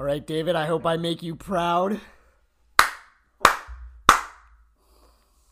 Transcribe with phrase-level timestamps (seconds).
[0.00, 2.00] All right, David, I hope I make you proud.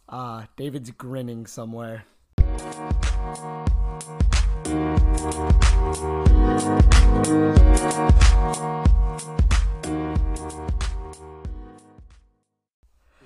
[0.08, 2.07] Ah, David's grinning somewhere.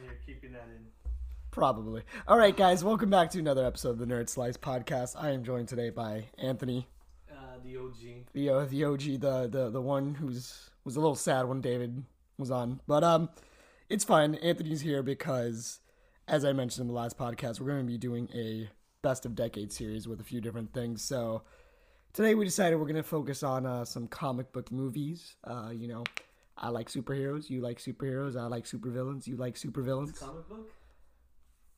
[0.03, 0.87] You're keeping that in.
[1.53, 2.03] Probably.
[2.27, 5.15] All right, guys, welcome back to another episode of the Nerd Slice podcast.
[5.17, 7.02] I am joined today by Anthony, Uh,
[7.65, 8.27] the OG.
[8.33, 12.05] the uh, the OG, the the the one who's was a little sad when David
[12.39, 13.29] was on, but um,
[13.89, 14.35] it's fine.
[14.37, 15.81] Anthony's here because,
[16.27, 18.69] as I mentioned in the last podcast, we're going to be doing a
[19.03, 21.03] best of decade series with a few different things.
[21.03, 21.43] So
[22.13, 25.37] today we decided we're going to focus on uh, some comic book movies.
[25.45, 26.05] Uh, you know,
[26.57, 27.51] I like superheroes.
[27.51, 28.37] You like superheroes.
[28.37, 29.27] I like supervillains.
[29.27, 30.19] You like supervillains.
[30.19, 30.71] Comic book?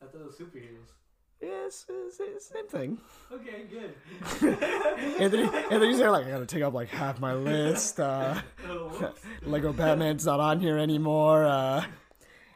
[0.02, 0.92] I thought it was superheroes.
[1.40, 2.98] Yes, it's same thing.
[3.30, 3.94] Okay, good.
[5.20, 8.00] Anthony, Anthony's there like I gotta take up like half my list.
[8.00, 9.12] Uh, Oh.
[9.42, 11.44] Lego Batman's not on here anymore.
[11.44, 11.84] Uh,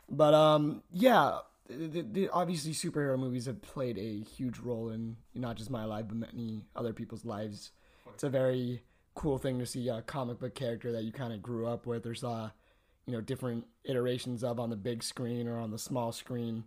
[0.09, 5.57] but um, yeah, the, the, obviously superhero movies have played a huge role in not
[5.57, 7.73] just my life but many other people's lives.
[8.15, 8.83] It's a very
[9.15, 12.07] cool thing to see a comic book character that you kind of grew up with
[12.07, 12.51] or saw,
[13.07, 16.65] you know, different iterations of on the big screen or on the small screen.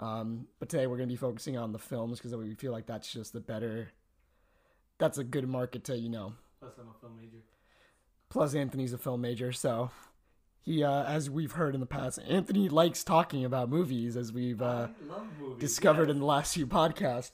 [0.00, 2.86] Um, but today we're going to be focusing on the films because we feel like
[2.86, 3.92] that's just a better,
[4.98, 7.42] that's a good market to you know Plus, I'm a film major.
[8.28, 9.90] Plus, Anthony's a film major, so
[10.62, 14.60] he, uh, as we've heard in the past, Anthony likes talking about movies, as we've
[14.60, 14.88] uh,
[15.40, 15.58] movies.
[15.58, 16.14] discovered yes.
[16.14, 17.32] in the last few podcasts.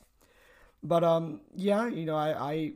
[0.83, 2.73] But um, yeah, you know, I, I,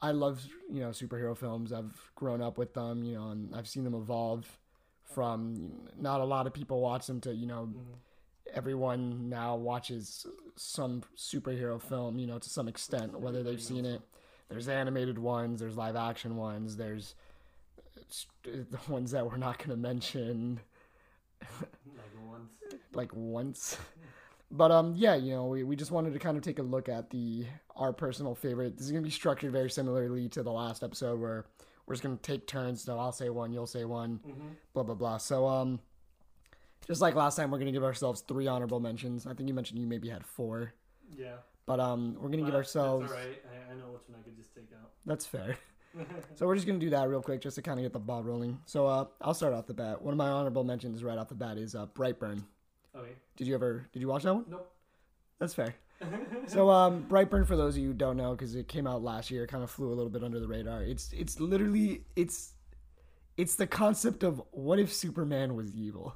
[0.00, 1.72] I love you know superhero films.
[1.72, 4.46] I've grown up with them, you know, and I've seen them evolve
[5.02, 7.68] from not a lot of people watch them to you know
[8.54, 14.00] everyone now watches some superhero film, you know, to some extent, whether they've seen it.
[14.48, 17.14] There's animated ones, there's live action ones, there's
[18.44, 20.60] the ones that we're not going to mention
[21.96, 22.50] Like once.
[22.94, 23.78] like once.
[24.50, 26.88] But um yeah, you know, we, we just wanted to kind of take a look
[26.88, 27.44] at the
[27.76, 28.76] our personal favorite.
[28.78, 31.44] This is gonna be structured very similarly to the last episode where
[31.86, 34.48] we're just gonna take turns, so I'll say one, you'll say one, Mm-hmm.
[34.72, 35.18] blah blah blah.
[35.18, 35.80] So um
[36.88, 39.26] just like last time we're gonna give ourselves three honorable mentions.
[39.26, 40.72] I think you mentioned you maybe had four.
[41.16, 41.36] Yeah.
[41.66, 43.42] But um we're gonna give ourselves That's alright.
[43.68, 44.90] I, I know which one I could just take out.
[45.06, 45.56] that's fair.
[46.36, 48.22] So we're just gonna do that real quick just to kind of get the ball
[48.22, 48.60] rolling.
[48.66, 50.00] So uh I'll start off the bat.
[50.00, 52.42] One of my honorable mentions right off the bat is uh Brightburn.
[52.96, 53.12] okay.
[53.36, 54.44] Did you ever did you watch that one?
[54.48, 54.70] Nope.
[55.40, 55.74] That's fair.
[56.46, 59.30] so um, Brightburn, for those of you who don't know, because it came out last
[59.32, 60.82] year, kind of flew a little bit under the radar.
[60.84, 62.54] It's it's literally it's
[63.36, 66.14] it's the concept of what if Superman was evil.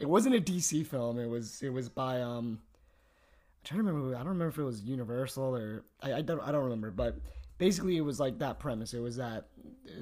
[0.00, 1.18] It wasn't a DC film.
[1.18, 2.58] It was it was by um.
[2.58, 4.16] I'm trying to remember.
[4.16, 6.90] I don't remember if it was Universal or I, I don't I don't remember.
[6.90, 7.16] But
[7.58, 8.94] basically, it was like that premise.
[8.94, 9.48] It was that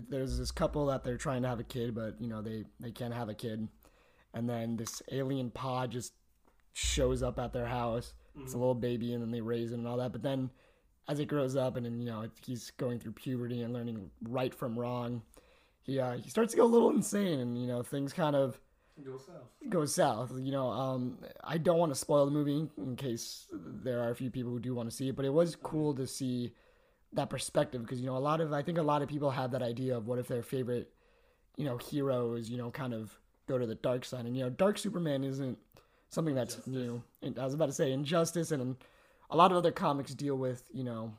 [0.08, 2.92] there's this couple that they're trying to have a kid, but you know they they
[2.92, 3.68] can't have a kid,
[4.32, 6.12] and then this alien pod just
[6.72, 8.14] shows up at their house.
[8.40, 10.12] It's a little baby, and then they raise it and all that.
[10.12, 10.50] But then,
[11.08, 14.54] as it grows up, and then, you know he's going through puberty and learning right
[14.54, 15.22] from wrong,
[15.82, 18.60] he uh, he starts to go a little insane, and you know things kind of
[19.04, 19.70] Go south.
[19.70, 20.32] go south.
[20.38, 24.14] You know, um, I don't want to spoil the movie in case there are a
[24.14, 26.52] few people who do want to see it, but it was cool to see
[27.12, 29.52] that perspective because you know a lot of I think a lot of people have
[29.52, 30.92] that idea of what if their favorite
[31.56, 34.50] you know heroes you know kind of go to the dark side, and you know
[34.50, 35.58] Dark Superman isn't
[36.10, 37.02] something that's new.
[37.22, 38.76] And I was about to say injustice, and
[39.30, 41.14] a lot of other comics deal with you know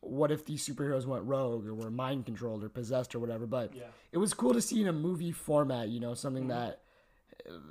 [0.00, 3.72] what if these superheroes went rogue or were mind controlled or possessed or whatever, but
[3.72, 3.84] Yeah.
[4.10, 6.81] it was cool to see in a movie format, you know, something that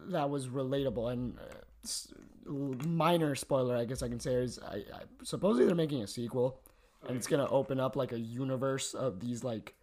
[0.10, 5.02] that was relatable and uh, minor spoiler, I guess I can say is I, I
[5.24, 6.60] supposedly they're making a sequel,
[7.08, 9.76] and it's gonna open up like a universe of these like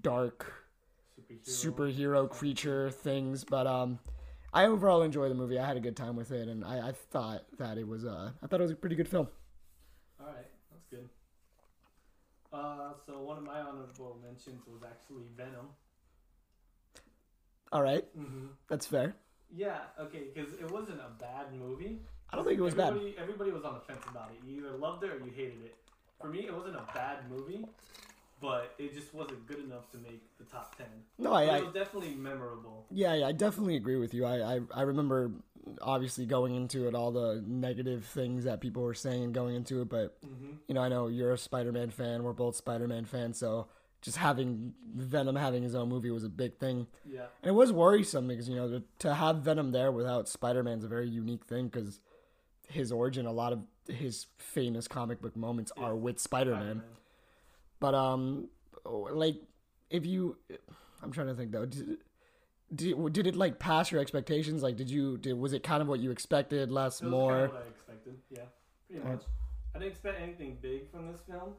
[0.00, 0.52] dark
[1.44, 1.74] Superhero.
[1.74, 3.44] superhero creature things.
[3.44, 3.98] But um,
[4.52, 5.58] I overall enjoy the movie.
[5.58, 8.30] I had a good time with it, and I, I thought that it was uh,
[8.42, 9.28] I thought it was a pretty good film.
[10.20, 11.08] Alright, that's good.
[12.52, 15.68] Uh, so one of my honorable mentions was actually Venom.
[17.72, 18.46] All right, Mm-hmm.
[18.68, 19.14] that's fair.
[19.54, 21.98] Yeah, okay, because it wasn't a bad movie.
[22.32, 22.88] I don't think it was bad.
[22.88, 24.48] everybody, Everybody was on the fence about it.
[24.48, 25.76] You either loved it or you hated it.
[26.20, 27.66] For me, it wasn't a bad movie,
[28.40, 30.86] but it just wasn't good enough to make the top ten.
[31.18, 32.86] No, I, I it was definitely memorable.
[32.90, 34.24] Yeah, yeah, I definitely agree with you.
[34.24, 35.32] I, I, I remember
[35.82, 39.80] obviously going into it all the negative things that people were saying and going into
[39.82, 40.52] it, but Mm-hmm.
[40.68, 42.22] you know, I know you're a Spider-Man fan.
[42.22, 43.66] We're both Spider-Man fans, so
[44.02, 46.86] just having Venom having his own movie was a big thing.
[47.06, 50.84] Yeah, And it was worrisome because you know to, to have Venom there without Spider-Man's
[50.84, 52.00] a very unique thing because
[52.68, 55.84] his origin, a lot of his famous comic book moments Yeah.
[55.84, 56.60] are with Spider-Man.
[56.60, 56.82] Spider-Man.
[57.80, 58.48] But um,
[58.84, 59.36] like
[59.90, 60.36] if you,
[61.02, 61.66] I'm trying to think though.
[61.66, 61.96] d-
[62.74, 64.62] did, did it like pass your expectations?
[64.62, 66.70] Like, did you did was it kind of what you expected?
[66.70, 67.32] Less, It was more?
[67.32, 68.14] kind of what I expected.
[68.30, 68.42] Yeah,
[68.88, 69.22] pretty much.
[69.74, 71.54] I didn't expect anything big from this film.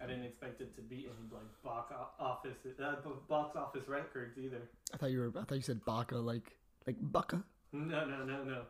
[0.00, 2.94] I didn't expect it to beat any like box office uh,
[3.28, 4.62] box office records either.
[4.94, 5.40] I thought you were.
[5.40, 6.56] I thought you said Baka, like
[6.86, 7.42] like Baka.
[7.72, 8.62] No, no, no, no.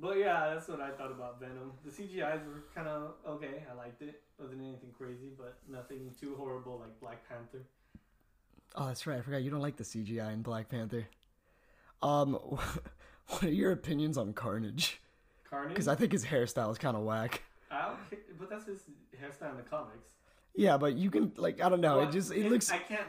[0.00, 1.72] But yeah, that's what I thought about Venom.
[1.84, 3.64] The CGI's were kind of okay.
[3.70, 4.22] I liked it.
[4.38, 7.64] Wasn't anything crazy, but nothing too horrible like Black Panther.
[8.74, 9.18] Oh, that's right.
[9.18, 11.06] I forgot you don't like the CGI in Black Panther.
[12.02, 12.32] Um,
[13.28, 15.00] what are your opinions on Carnage?
[15.48, 15.70] Carnage.
[15.70, 17.42] Because I think his hairstyle is kind of whack.
[17.70, 18.80] I don't but that's his
[19.14, 20.12] hairstyle in the comics.
[20.54, 21.98] Yeah, but you can like I don't know.
[21.98, 22.70] Well, it just it looks.
[22.70, 23.00] I can't.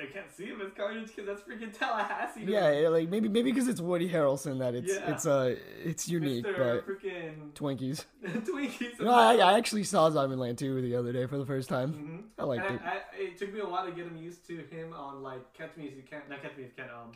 [0.00, 2.44] I can't see him as Carnage because that's freaking Tallahassee.
[2.46, 5.10] Yeah, it- like maybe maybe because it's Woody Harrelson that it's Yeah.
[5.12, 6.56] it's uh it's unique, Mr.
[6.56, 8.04] but freaking Twinkies.
[8.24, 9.00] Twinkies.
[9.00, 11.92] No, I, I actually saw Zombieland 2 the other day for the first time.
[11.92, 12.40] Mhm.
[12.40, 12.82] I liked And it.
[12.84, 15.52] I, I, it took me a while to get him used to him on like
[15.52, 16.22] Catch Me If You Can.
[16.30, 16.90] Not Catch Me If You Can.
[16.94, 17.10] Um,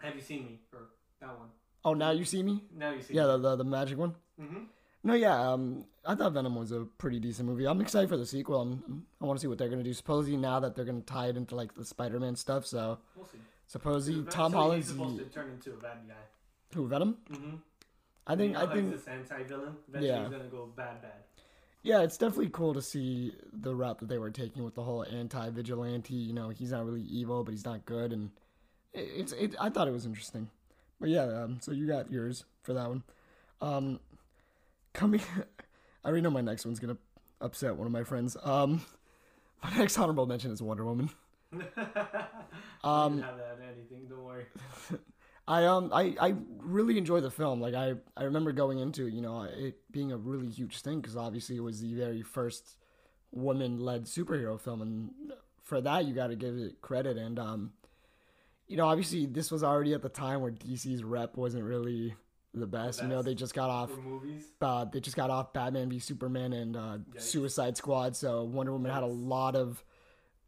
[0.00, 0.60] Have You Seen Me?
[0.74, 0.90] Or
[1.20, 1.48] that one.
[1.86, 2.64] Oh, now you see me?
[2.76, 3.14] Now you see.
[3.14, 4.14] Yeah, the, the the magic one.
[4.38, 4.64] Mm-hmm.
[5.04, 5.52] No, yeah.
[5.52, 7.66] Um, I thought Venom was a pretty decent movie.
[7.66, 8.60] I'm excited for the sequel.
[8.60, 9.92] I'm, I want to see what they're gonna do.
[9.94, 12.66] Supposedly now that they're gonna tie it into like the Spider-Man stuff.
[12.66, 13.38] So We'll see.
[13.66, 16.14] supposedly Eventually Tom Holland's He's supposed to turn into a bad guy.
[16.74, 17.16] who Venom.
[17.30, 17.56] Mm-hmm.
[18.26, 19.76] I think I think this anti-villain.
[19.88, 20.22] Eventually Yeah.
[20.22, 21.12] he's gonna go bad, bad.
[21.82, 25.04] yeah, it's definitely cool to see the route that they were taking with the whole
[25.04, 26.14] anti-vigilante.
[26.14, 28.30] You know, he's not really evil, but he's not good, and
[28.92, 29.54] it's it.
[29.60, 30.50] I thought it was interesting.
[31.00, 33.02] But yeah, um, so you got yours for that one.
[33.60, 34.00] Um,
[34.98, 35.20] coming,
[36.04, 36.98] I already know my next one's gonna
[37.40, 38.36] upset one of my friends.
[38.42, 38.82] Um,
[39.62, 41.10] my next honorable mention is Wonder Woman.
[42.84, 44.06] um, have that anything.
[44.08, 44.46] Don't worry.
[45.46, 47.60] I um I, I really enjoy the film.
[47.60, 51.00] Like I I remember going into it, you know it being a really huge thing
[51.00, 52.76] because obviously it was the very first
[53.30, 55.10] woman-led superhero film, and
[55.62, 57.16] for that you got to give it credit.
[57.16, 57.72] And um,
[58.66, 62.14] you know obviously this was already at the time where DC's rep wasn't really
[62.54, 63.02] the best.
[63.02, 64.44] You know they just got off movies.
[64.60, 68.90] uh, they just got off Batman v Superman and uh, Suicide Squad, so Wonder Woman
[68.92, 69.82] had a lot of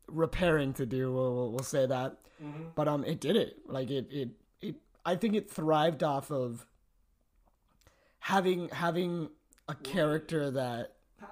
[0.08, 1.12] repairing to do.
[1.12, 2.62] We'll, we'll- say that Mm-hmm.
[2.74, 4.30] but um it did it like it it
[4.62, 4.74] it
[5.04, 6.64] i think it thrived off of
[8.20, 9.28] having having
[9.68, 11.28] a character that Power.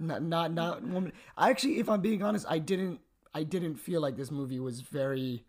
[0.00, 3.00] not not not woman i actually if i'm being honest i didn't
[3.34, 5.44] i didn't feel like this movie was very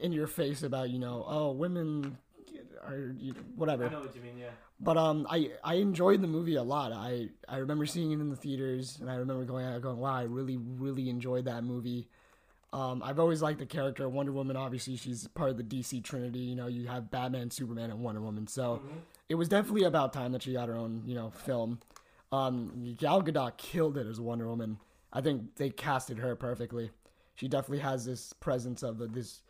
[0.00, 2.18] in your face about you know oh women
[2.86, 4.38] are you know, whatever I know what you mean.
[4.38, 4.48] Yeah.
[4.80, 6.92] but um, I I enjoyed the movie a lot.
[6.92, 10.14] I I remember seeing it in the theaters, and I remember going out going, wow,
[10.14, 12.08] I really really enjoyed that movie.
[12.72, 14.56] Um, I've always liked the character of Wonder Woman.
[14.56, 16.38] Obviously, she's part of the DC Trinity.
[16.38, 18.46] You know, you have Batman, Superman, and Wonder Woman.
[18.46, 19.00] So Mhm.
[19.28, 21.80] it was definitely about time that she got her own you know film.
[22.32, 24.78] Um, Gal Gadot killed it as Wonder Woman.
[25.12, 26.90] I think they casted her perfectly.
[27.34, 29.42] She definitely has this presence of a, this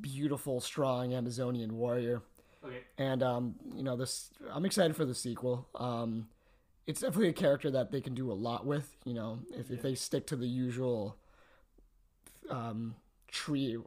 [0.00, 2.22] beautiful, strong Amazonian warrior
[2.68, 2.80] Okay.
[2.98, 6.28] and um, you know this i'm excited for the sequel um,
[6.86, 9.82] it's definitely a character that they can do a lot with you know if, if
[9.82, 11.16] they stick to the usual
[12.50, 12.94] um,
[13.30, 13.84] trio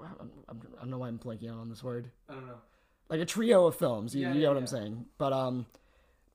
[0.50, 2.54] I don't know why i'm blanking on this word I don't know.
[3.10, 5.66] like a trio of films you, Yeah, you yeah, know what i'm saying but um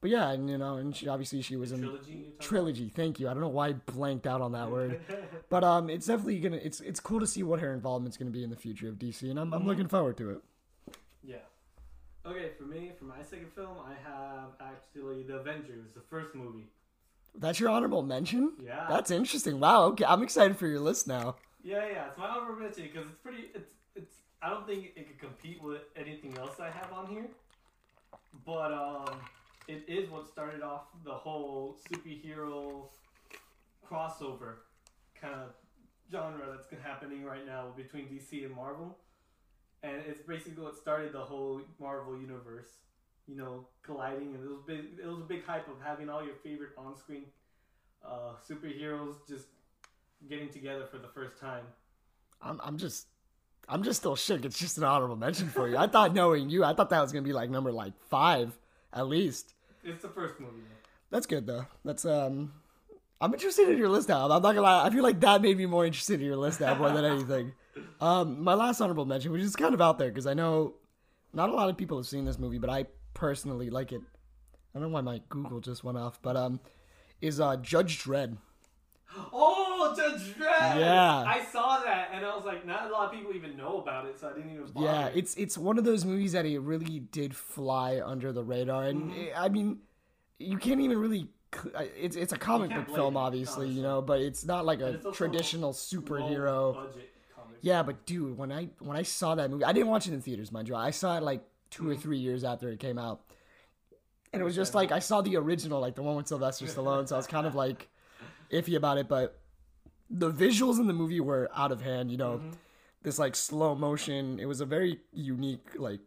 [0.00, 2.34] but yeah and you know and she obviously she was in trilogy.
[2.40, 4.98] trilogy thank you i don't know why i blanked out on that word
[5.50, 8.42] but um it's definitely gonna it's it's cool to see what her involvement's gonna be
[8.42, 9.66] in the future of dc and i'm, I'm Mhm.
[9.66, 10.40] looking forward to it Yeah.
[12.26, 16.66] Okay, for me, for my second film, I have actually The Avengers, the first movie.
[17.38, 18.86] that's your honorable mention Yeah.
[18.88, 19.60] That's interesting.
[19.60, 19.84] Wow.
[19.90, 21.36] Okay, I'm excited for your list now.
[21.62, 22.06] yeah, yeah.
[22.08, 23.44] It's my honorable mention because it's pretty.
[23.54, 24.14] It's it's.
[24.42, 27.26] I don't think it could compete with anything else I have on here.
[28.44, 29.20] But um,
[29.68, 32.88] it is what started off the whole superhero
[33.88, 34.54] crossover
[35.20, 35.50] kind of
[36.10, 38.96] genre that's happening right now between DC and Marvel.
[39.86, 42.66] And it's basically what started the whole Marvel universe,
[43.28, 44.34] you know, colliding.
[44.34, 44.80] And it was big.
[45.00, 47.26] It was a big hype of having all your favorite on-screen
[48.04, 49.46] uh, superheroes just
[50.28, 51.64] getting together for the first time.
[52.42, 53.06] I'm, I'm just,
[53.68, 54.44] I'm just still shook.
[54.44, 55.76] It's just an honorable mention for you.
[55.76, 58.58] I thought knowing you, I thought that was gonna be like number like five
[58.92, 59.54] at least.
[59.84, 60.56] It's the first movie.
[60.56, 60.70] Man.
[61.10, 61.66] That's good though.
[61.84, 62.52] That's um,
[63.20, 64.24] I'm interested in your list now.
[64.24, 64.84] I'm not gonna lie.
[64.84, 67.52] I feel like that made me more interested in your list now more than anything.
[68.00, 70.74] Um, my last honorable mention, which is kind of out there because I know
[71.32, 74.00] not a lot of people have seen this movie, but I personally like it.
[74.74, 76.60] I don't know why my Google just went off, but um,
[77.20, 78.36] is uh Judge Dredd.
[79.32, 80.78] Oh, Judge Dredd!
[80.78, 81.24] Yeah.
[81.26, 84.04] I saw that, and I was like, not a lot of people even know about
[84.06, 84.86] it, so I didn't even bother.
[84.86, 88.84] Yeah, it's it's one of those movies that it really did fly under the radar,
[88.84, 89.20] and Mm-hmm.
[89.20, 89.78] it- I mean,
[90.38, 91.28] you can't even really.
[91.98, 94.98] It's it's a comic book film, it, obviously, you know, but it's not like a
[95.14, 96.74] traditional superhero.
[96.74, 97.12] budget.
[97.66, 100.20] Yeah, but dude, when I when I saw that movie, I didn't watch it in
[100.22, 100.76] theaters, mind you.
[100.76, 102.00] I saw it like 2 or Mhm.
[102.00, 103.22] three years after it came out,
[104.32, 107.08] and it was just like I saw the original, like the one with Sylvester Stallone.
[107.08, 107.88] So I was kind of like
[108.52, 109.40] iffy about it, but
[110.08, 112.12] the visuals in the movie were out of hand.
[112.12, 112.52] You know, Mhm.
[113.02, 114.38] this like slow motion.
[114.38, 115.98] It was a very unique like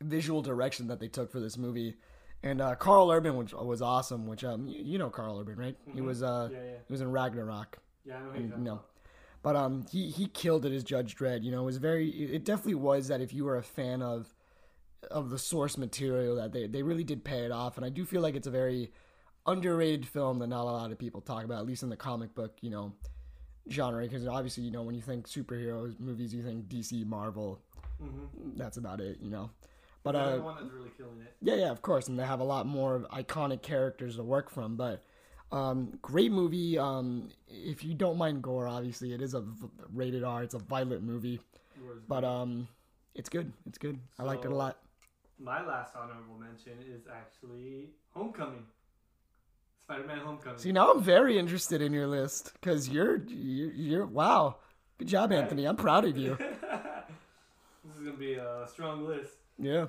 [0.00, 1.96] visual direction that they took for this movie.
[2.44, 5.76] And uh, Karl Urban, which was awesome, which um you, you know Karl Urban, right?
[5.92, 6.04] He Mhm.
[6.04, 7.78] was uh Yeah, yeah, he was in Ragnarok.
[8.04, 8.16] yeah.
[8.18, 8.30] I know.
[8.34, 8.80] And, you know.
[9.42, 11.42] But um, he he killed it as Judge Dredd.
[11.42, 12.08] You know, it was very.
[12.08, 14.34] It definitely was that if you were a fan of
[15.10, 17.76] of the source material, that they they really did pay it off.
[17.76, 18.92] And I do feel like it's a very
[19.46, 22.34] underrated film that not a lot of people talk about, at least in the comic
[22.34, 22.92] book, you know,
[23.68, 24.02] genre.
[24.02, 27.60] Because obviously, you know, when you think superheroes movies, you think DC, Marvel.
[28.02, 28.56] Mhm.
[28.56, 29.50] That's about it, you know.
[30.04, 30.90] But uh, the one that's really
[31.40, 34.76] yeah, yeah, of course, and they have a lot more iconic characters to work from.
[34.76, 35.04] But
[35.52, 36.78] um, great movie.
[36.78, 40.42] Um, if you don't mind gore, obviously it is a v- rated R.
[40.42, 41.40] It's a violent movie,
[42.08, 42.68] but um,
[43.14, 43.52] it's good.
[43.66, 43.98] It's good.
[44.18, 44.78] I liked it a lot.
[45.38, 48.64] my last honorable mention is actually Homecoming.
[49.82, 50.58] Spider-Man: Homecoming.
[50.58, 54.56] See, now I'm very interested in your list because you're, you're you're wow.
[54.98, 55.64] Good job, Anthony.
[55.66, 56.36] I'm proud of you.
[57.84, 59.34] this is gonna be a strong list.
[59.58, 59.86] Yeah.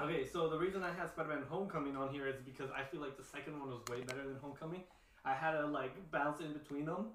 [0.00, 3.16] Okay, so the reason I had Spider-Man: Homecoming on here is because I feel like
[3.16, 4.82] the second one was way better than Homecoming.
[5.24, 7.06] I had to like bounce in between them,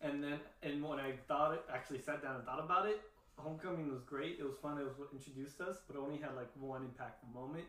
[0.00, 3.02] and then and when I thought it, actually sat down and thought about it,
[3.36, 4.38] Homecoming was great.
[4.40, 4.78] It was fun.
[4.78, 7.64] It was what introduced us, but it only had like one impactful moment.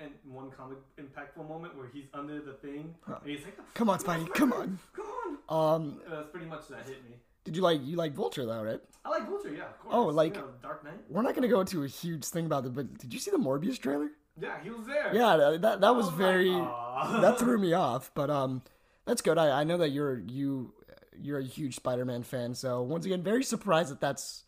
[0.00, 3.18] And one comic impactful moment where he's under the thing Huh.
[3.22, 4.34] and he's like, Come on, Spidey.
[4.34, 4.76] Come on.
[4.92, 5.06] come
[5.48, 5.74] on.
[5.76, 7.14] Um, That's pretty much that hit me.
[7.44, 8.80] Did you like you like Vulture though, right?
[9.04, 9.94] I like Vulture, yeah, of course.
[9.94, 10.94] Oh, like- You know, Dark Knight.
[11.10, 13.36] We're not gonna go into a huge thing about it, but did you see the
[13.38, 14.10] Morbius trailer?
[14.40, 15.14] Yeah, he was there.
[15.14, 16.50] Yeah, that that, that was like, very.
[16.50, 18.10] "Aw." that threw me off.
[18.14, 18.62] But um,
[19.04, 19.38] that's good.
[19.38, 20.72] I, I know that you're you
[21.20, 22.54] you're a huge Spider-Man fan.
[22.54, 24.42] So once again, very surprised that that's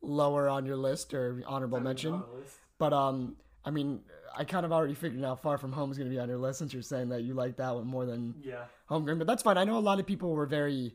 [0.00, 2.14] lower on your list or honorable mention.
[2.14, 2.56] on the list.
[2.78, 4.00] But um, I mean,
[4.36, 6.38] I kind of already figured out Far From Home is going to be on your
[6.38, 8.64] list since you're saying that you like that one more than Yeah.
[8.86, 9.18] Homecoming.
[9.18, 9.58] But that's fine.
[9.58, 10.94] I know a lot of people were very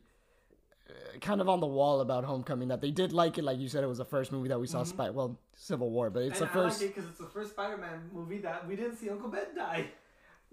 [1.20, 2.68] kind of on the wall about Homecoming.
[2.68, 4.66] That they did like it, like you said, it was the first movie that we
[4.66, 4.82] saw.
[4.84, 6.80] Spy well, Civil War, but it's and the I first.
[6.80, 9.86] like it because it's the first Spider-Man movie that we didn't see Uncle Ben die.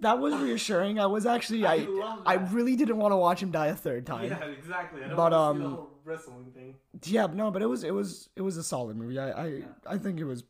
[0.01, 0.97] That was reassuring.
[0.99, 4.05] I was actually I I I really didn't want to watch him die a third
[4.05, 4.29] time.
[4.29, 5.03] Yeah, exactly.
[5.03, 6.75] I don't But, want to see um, the whole wrestling thing.
[7.03, 9.19] Yeah, no, but it was it was it was a solid movie.
[9.19, 9.65] I I, Yeah.
[9.87, 10.43] I think it was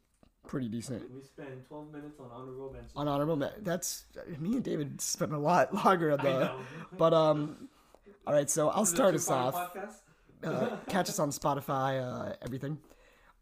[0.47, 1.03] pretty decent.
[1.13, 2.89] We spent 12 minutes on honorable mention.
[2.95, 4.05] On honorable, me- that's
[4.39, 6.39] me and David spent a lot longer on I the.
[6.39, 6.59] know.
[6.97, 7.68] But um,
[8.29, 9.75] all right, so I'll start us off.
[10.43, 12.77] Uh, catch us on Spotify, uh, everything.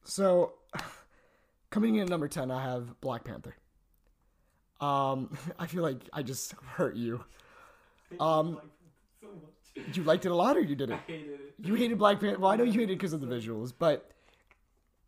[0.05, 0.53] So,
[1.71, 3.57] coming in at number ten, I have Black Panther.
[4.79, 7.21] Um, I feel like I just hurt you.
[8.17, 8.63] Um, Like,
[9.21, 9.97] so much.
[9.97, 11.01] You liked it a lot, or you didn't?
[11.05, 11.53] hated it.
[11.61, 12.39] You hated Black Panther.
[12.39, 14.09] Well, I know you hated it because of the visuals, but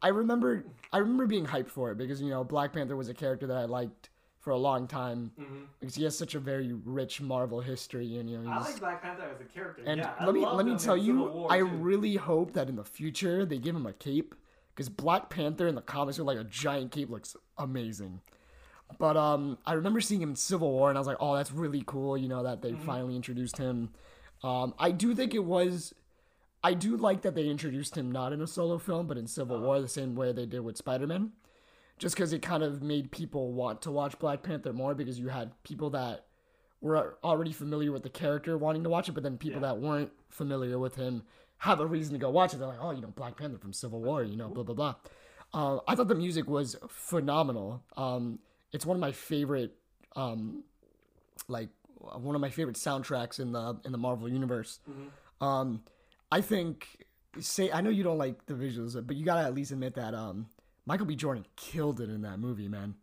[0.02, 3.14] I remember I remember being hyped for it because you know Black Panther was a
[3.14, 4.09] character that I liked
[4.40, 5.66] for a long time Mhm.
[5.80, 8.50] because he has such a very rich Marvel history, and you know.
[8.50, 9.84] I like Black Panther as a character.
[9.86, 11.66] and yeah, I let me let me tell you, I too.
[11.66, 14.34] really hope that in the future they give him a cape
[14.74, 18.22] because Black Panther in the comics with like a giant cape looks amazing.
[18.98, 21.52] But um, I remember seeing him in Civil War, and I was like, "Oh, that's
[21.52, 22.86] really cool." You know that they Mm-hmm.
[22.86, 23.90] finally introduced him.
[24.42, 25.94] Um, I do think it was.
[26.64, 29.58] I do like that they introduced him not in a solo film, but in Civil
[29.58, 29.66] Uh-huh.
[29.66, 31.34] War, the same way they did with Spider Man.
[32.00, 35.28] Just because it kind of made people want to watch Black Panther more because you
[35.28, 36.26] had people that
[36.82, 39.68] were already familiar with the character wanting to watch it, but then people Yeah.
[39.74, 41.24] that weren't familiar with him
[41.58, 42.58] have a reason to go watch it.
[42.58, 44.96] They're like, oh, you know, Black Panther from Civil War, you know, blah blah blah.
[45.54, 47.84] Uh, I thought the music was phenomenal.
[47.98, 48.40] Um,
[48.72, 49.76] it's one of my favorite,
[50.16, 50.64] um,
[51.50, 54.80] like one of my favorite soundtracks in the in the Marvel universe.
[54.90, 55.46] Mhm.
[55.46, 55.84] Um,
[56.32, 57.06] I think
[57.42, 60.14] say I know you don't like the visuals, but you gotta at least admit that
[60.14, 60.48] um,
[60.90, 61.16] Michael B.
[61.16, 62.96] Jordan killed it in that movie, man.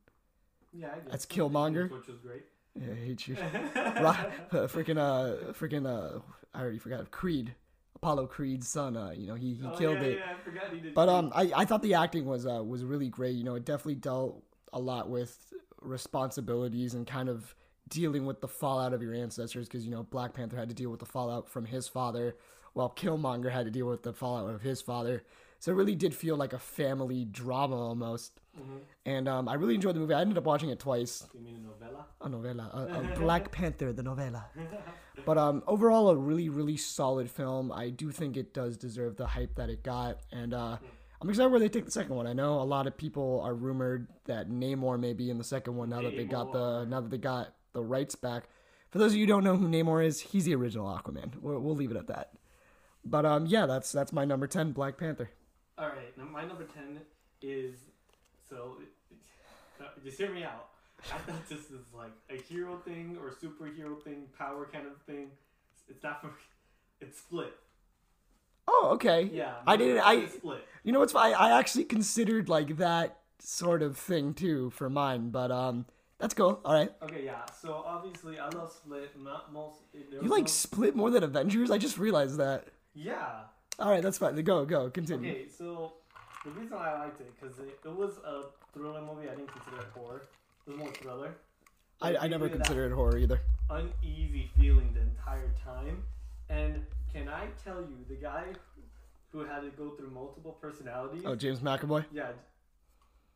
[0.73, 1.13] Yeah, I did.
[1.13, 1.89] That's Killmonger.
[1.89, 2.43] Which was great.
[2.75, 3.37] Yeah, I hate you.
[3.77, 6.19] Uh, freaking uh, freaking uh,
[6.53, 7.55] I already forgot Creed,
[7.95, 8.97] Apollo Creed's son.
[8.97, 10.19] Uh, you know he he Oh, killed yeah, it.
[10.19, 10.95] Yeah, I forgot he did.
[10.95, 13.37] But um, I, I thought the acting was uh was really great.
[13.37, 17.55] You know, it definitely dealt a lot with responsibilities and kind of
[17.89, 20.91] dealing with the fallout of your ancestors because you know Black Panther had to deal
[20.91, 22.35] with the fallout from his father,
[22.73, 25.23] while Killmonger had to deal with the fallout of his father.
[25.59, 28.41] So it really did feel like a family drama almost.
[28.59, 28.81] Mhm.
[29.05, 30.15] And um, I really enjoyed the movie.
[30.15, 31.27] I ended up watching it twice.
[31.35, 32.07] You mean a novella?
[32.21, 34.47] A novella, a, a Black Panther, the novella.
[35.25, 37.73] But um, overall, a really, really solid film.
[37.73, 40.77] I do think it does deserve the hype that it got, and uh,
[41.21, 42.27] I'm excited where they take the second one.
[42.27, 45.75] I know a lot of people are rumored that Namor may be in the second
[45.75, 48.51] one now that they got the now that they got the rights back.
[48.91, 51.33] For those of you who don't know who Namor is, he's the original Aquaman.
[51.41, 52.33] We'll, we'll leave it at that.
[53.05, 55.31] But um, yeah, that's that's my number ten, Black Panther.
[55.79, 57.01] All right, now my number ten
[57.43, 57.75] is
[58.49, 58.79] so.
[60.03, 60.69] Just hear me out.
[61.13, 65.29] I thought this is like a hero thing or superhero thing, power kind of thing.
[65.89, 66.31] It's not for.
[67.01, 67.53] It's split.
[68.69, 69.31] Oh, okay.
[69.33, 70.67] Yeah, I didn't- I- split.
[70.83, 71.35] You know what's funny?
[71.35, 75.85] I actually considered like that sort of thing too for mine, but um,
[76.19, 76.61] that's cool.
[76.65, 76.91] All right.
[77.03, 77.45] Okay, yeah.
[77.61, 79.13] So obviously, I love split.
[79.21, 79.81] Not most.
[79.93, 81.71] You like no- split more than Avengers?
[81.71, 82.69] I just realized that.
[82.95, 83.41] Yeah.
[83.79, 84.35] All right, that's fine.
[84.43, 85.31] Go, go, continue.
[85.31, 85.93] Okay, so
[86.45, 89.29] the reason I liked it because it, it was a thriller movie.
[89.29, 90.23] I didn't consider it horror.
[90.67, 91.37] It was more thriller.
[92.01, 93.41] I, I never considered it horror either.
[93.71, 96.03] uneasy feeling the entire time.
[96.49, 98.45] And can I tell you, the guy
[99.33, 101.23] who had to go through multiple personalities?
[101.25, 102.05] Oh, James McAvoy.
[102.13, 102.29] yeah,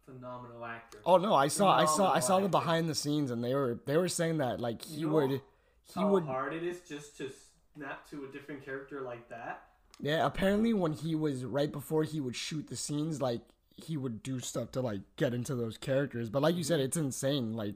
[0.06, 0.98] phenomenal actor.
[1.04, 3.78] Oh no, I saw, I saw, I saw the behind the scenes, and they were
[3.86, 5.40] they were saying that like he You would, he
[5.94, 7.30] How would, hard it is just to
[7.74, 9.62] snap to a different character like that.
[10.00, 10.26] Yeah.
[10.26, 13.42] Apparently, when he was right before he would shoot the scenes, like
[13.74, 16.30] he would do stuff to like get into those characters.
[16.30, 17.54] But like you said, it's insane.
[17.54, 17.74] Like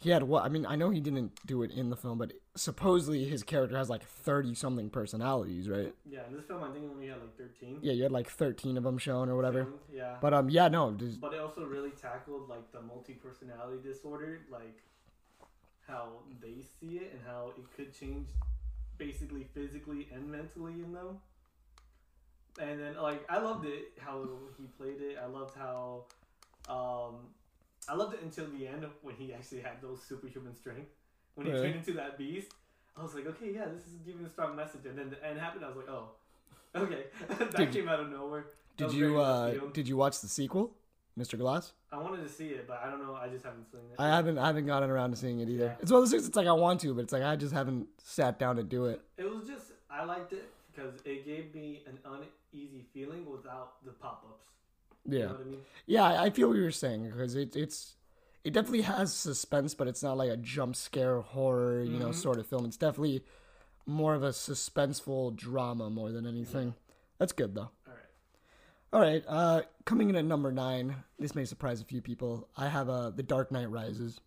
[0.00, 0.44] he had what?
[0.44, 3.76] I mean, I know he didn't do it in the film, but supposedly his character
[3.76, 5.94] has like thirty something personalities, right?
[6.08, 7.78] Yeah, in this film, I think only had like 13.
[7.82, 9.68] Yeah, you had like thirteen of them shown or whatever.
[9.92, 10.16] Yeah.
[10.20, 14.82] But um, yeah, no, just, But it also really tackled like the multi-personality disorder, like
[15.86, 16.08] how
[16.40, 18.28] they see it and how it could change
[19.00, 21.18] basically physically and mentally in them.
[22.60, 24.28] And then like I loved it how
[24.58, 25.18] he played it.
[25.20, 26.04] I loved how
[26.68, 27.14] um
[27.88, 30.90] I loved it until the end when he actually had those superhuman strength.
[31.34, 31.62] When he Right.
[31.62, 32.52] turned into that beast,
[32.96, 34.84] I was like, okay, yeah, this is giving a strong message.
[34.84, 35.64] And then the end happened.
[35.64, 36.10] I was like, oh,
[36.76, 38.44] okay, that Did came out of nowhere.
[38.76, 40.72] That did you uh did you watch the sequel,
[41.20, 41.38] Mr.
[41.38, 41.72] Glass?
[41.92, 43.14] I wanted to see it, but I don't know.
[43.14, 43.96] I just haven't seen it.
[44.00, 45.64] I haven't I haven't gotten around to seeing it either.
[45.66, 45.74] Yeah.
[45.80, 46.26] It's one of those things.
[46.26, 48.86] It's like I want to, but it's like I just haven't sat down to do
[48.86, 49.00] it.
[49.18, 53.90] It was just I liked it because it gave me an uneasy feeling without the
[53.92, 54.44] pop-ups.
[55.04, 55.60] Yeah, You know what I mean?
[55.86, 56.22] yeah.
[56.22, 57.96] I feel what you're saying because it it's
[58.44, 62.14] it definitely has suspense, but it's not like a jump scare horror, you know, Mhm.
[62.14, 62.64] sort of film.
[62.64, 63.22] It's definitely
[63.86, 66.74] more of a suspenseful drama more than anything.
[67.18, 67.70] That's good though.
[68.92, 69.22] All right.
[69.26, 70.96] Uh, coming in at number nine.
[71.18, 72.48] This may surprise a few people.
[72.56, 74.20] I have uh, The Dark Knight Rises.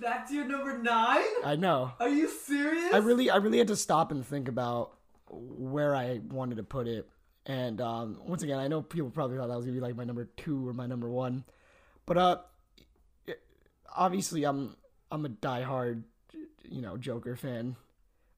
[0.00, 1.24] That's your number nine?
[1.44, 1.92] I know.
[2.00, 2.92] Are you serious?
[2.92, 4.92] I really, I really had to stop and think about
[5.30, 7.08] where I wanted to put it.
[7.46, 10.04] And um, once again, I know people probably thought that was gonna be like my
[10.04, 11.44] number two or my number one,
[12.04, 12.36] but uh,
[13.26, 13.40] it-
[13.96, 14.76] obviously I'm
[15.10, 16.02] I'm a diehard,
[16.68, 17.76] you know, Joker fan,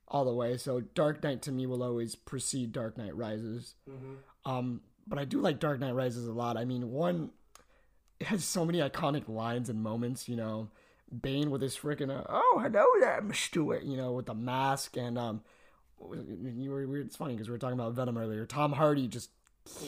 [0.06, 0.56] all the way.
[0.56, 3.74] So Dark Knight to me will always precede Dark Knight Rises.
[3.88, 6.56] hmm Um, but I do like Dark Knight Rises a lot.
[6.56, 7.30] I mean, one,
[8.18, 10.28] it has so many iconic lines and moments.
[10.28, 10.68] You know,
[11.20, 14.96] Bane with his freaking uh, "Oh, hello there, Miss Stewart," you know, with the mask,
[14.96, 15.42] and um,
[16.54, 18.46] you were, it's funny because we were talking about Venom earlier.
[18.46, 19.30] Tom Hardy just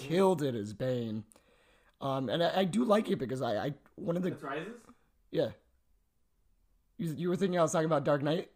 [0.02, 1.24] killed it as Bane.
[2.00, 4.74] Um, and I, I do like it because I, I one of the That's Rises?
[5.30, 5.50] yeah.
[6.98, 8.50] You, you were thinking I was talking about Dark Knight?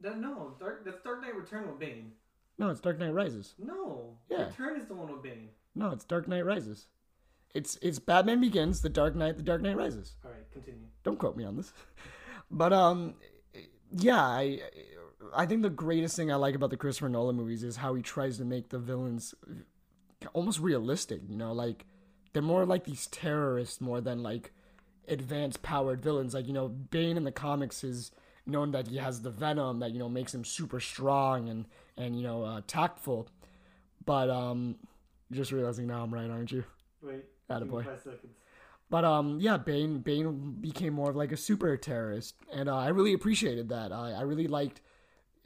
[0.00, 0.84] That, no, Dark.
[0.84, 2.12] That's Dark Knight Return with Bane.
[2.58, 3.54] No, it's Dark Knight Rises.
[3.58, 4.16] No.
[4.30, 4.46] Yeah.
[4.46, 5.48] Return is the one with Bane.
[5.74, 6.86] No, it's Dark Knight Rises.
[7.54, 10.14] It's it's Batman Begins, The Dark Knight, The Dark Knight Rises.
[10.24, 10.86] All right, continue.
[11.02, 11.72] don't quote me on this
[12.50, 13.14] but um
[13.92, 14.60] yeah i
[15.34, 18.02] i think the greatest thing i like about the christopher nolan movies is how he
[18.02, 19.34] tries to make the villains
[20.32, 21.86] almost realistic you know like
[22.32, 24.52] they're more like these terrorists more than like
[25.08, 28.12] advanced powered villains like you know bane in the comics is
[28.46, 31.64] known that he has the venom that you know makes him super strong and
[31.96, 33.28] and you know uh, tactful
[34.04, 34.76] but um
[35.32, 36.64] just realizing now i'm right aren't you
[37.02, 37.24] Wait.
[37.50, 37.84] Attaboy.
[37.84, 38.36] Five seconds.
[38.90, 42.88] but um, yeah, Bane Bane became more of like a super terrorist, and uh, I
[42.88, 43.92] really appreciated that.
[43.92, 44.80] I, I really liked.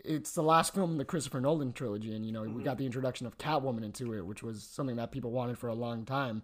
[0.04, 2.84] It's the last film in the Christopher Nolan trilogy, and you know we got the
[2.84, 6.42] introduction of Catwoman into it, which was something that people wanted for a long time,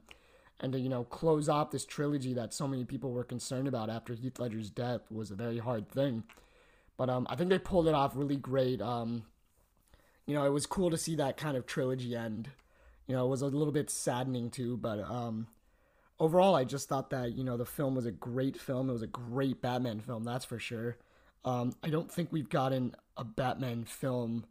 [0.61, 3.91] and to you know close off this trilogy that so many people were concerned about
[3.91, 6.25] after Heath Ledger's death was a very hard thing.
[6.97, 8.81] But um, I think they pulled it off really great.
[8.81, 9.25] Um,
[10.27, 12.51] you know, it was cool to see that kind of trilogy end.
[13.11, 15.49] You know, it was a little bit saddening too, but um,
[16.21, 18.89] overall, I just thought that you know the film was a great film.
[18.89, 20.97] It was a great Batman film, that's for sure.
[21.45, 24.45] Um, I don't think we've gotten a Batman film,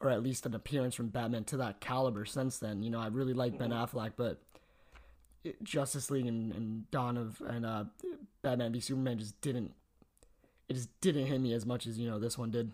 [0.00, 2.82] or at least an appearance from Batman to that caliber since then.
[2.82, 4.42] You know, I really like Ben Affleck, but
[5.44, 7.84] it, Justice League and, and Dawn of and uh,
[8.42, 9.74] Batman v Superman just didn't.
[10.68, 12.72] It just didn't hit me as much as you know this one did.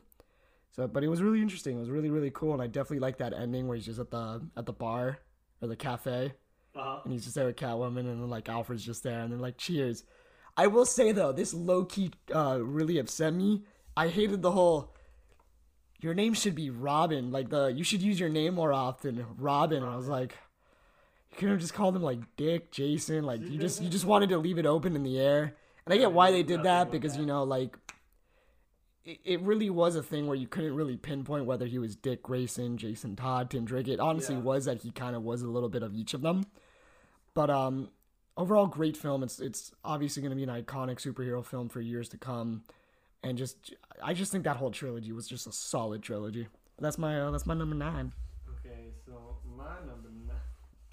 [0.70, 1.76] So, but it was really interesting.
[1.76, 4.10] It was really really cool, and I definitely like that ending where he's just at
[4.10, 5.18] the at the bar
[5.60, 6.32] or the cafe
[6.76, 7.00] Uh huh.
[7.04, 9.58] and he's just there with Catwoman, and then like Alfred's just there, and they're like,
[9.58, 10.04] "Cheers."
[10.56, 13.62] I will say though, this low key uh, really upset me.
[13.96, 14.94] I hated the whole
[16.00, 17.32] your name should be Robin.
[17.32, 19.82] Like the you should use your name more often, Robin.
[19.82, 20.36] And I was like,
[21.32, 23.24] you could have just called him like Dick, Jason.
[23.24, 25.56] Like you just you just wanted to leave it open in the air.
[25.86, 27.76] And I get why they did that because you know like
[29.24, 32.76] it, really was a thing where you couldn't really pinpoint whether he was Dick Grayson,
[32.76, 33.88] Jason Todd, Tim Drake.
[33.88, 34.42] It honestly Yeah.
[34.42, 36.44] was that he kind of was a little bit of each of them.
[37.34, 37.90] But um,
[38.36, 39.22] overall, great film.
[39.22, 42.64] It's it's obviously going to be an iconic superhero film for years to come,
[43.22, 46.48] and just I just think that whole trilogy was just a solid trilogy.
[46.78, 48.12] That's my uh, that's my number nine.
[48.58, 49.12] Okay, so
[49.56, 50.36] my number nine.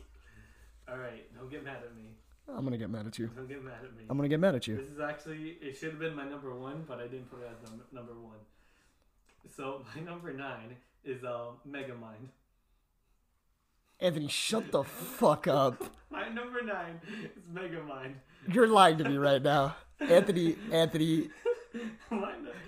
[0.89, 2.04] All right, don't get mad at me.
[2.47, 3.27] I'm gonna get mad at you.
[3.27, 4.03] Don't get mad at me.
[4.09, 4.77] I'm gonna get mad at you.
[4.77, 7.49] This is actually it should have been my number one, but I didn't put it
[7.51, 8.37] as num- number one.
[9.55, 12.29] So my number nine is uh, Megamind.
[13.99, 15.81] Anthony, shut the fuck up.
[16.11, 16.99] My number nine
[17.35, 18.13] is Megamind.
[18.51, 20.55] You're lying to me right now, Anthony.
[20.71, 21.29] Anthony,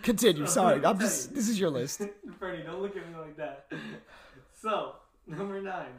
[0.03, 0.45] continue.
[0.47, 1.33] So, Sorry, I'm just.
[1.35, 2.01] This is your list.
[2.39, 3.67] Freddie, don't look at me like that.
[4.61, 4.95] So
[5.27, 5.91] number nine.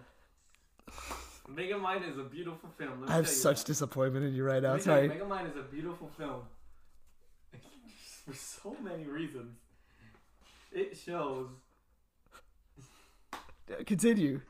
[1.53, 3.01] Megamind is a beautiful film.
[3.03, 3.67] Let I have such that.
[3.67, 4.77] disappointment in you right Let now.
[4.77, 5.21] me tell you, Sorry.
[5.21, 6.43] Megamind is a beautiful film.
[8.27, 9.57] For so many reasons.
[10.73, 11.49] It shows
[13.87, 14.41] Continue.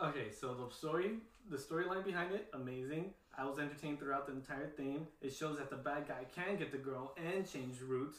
[0.00, 1.18] Okay, so the story,
[1.50, 3.12] the storyline behind it, amazing.
[3.36, 5.06] I was entertained throughout the entire thing.
[5.20, 8.16] It shows that the bad guy can get the girl and change roots,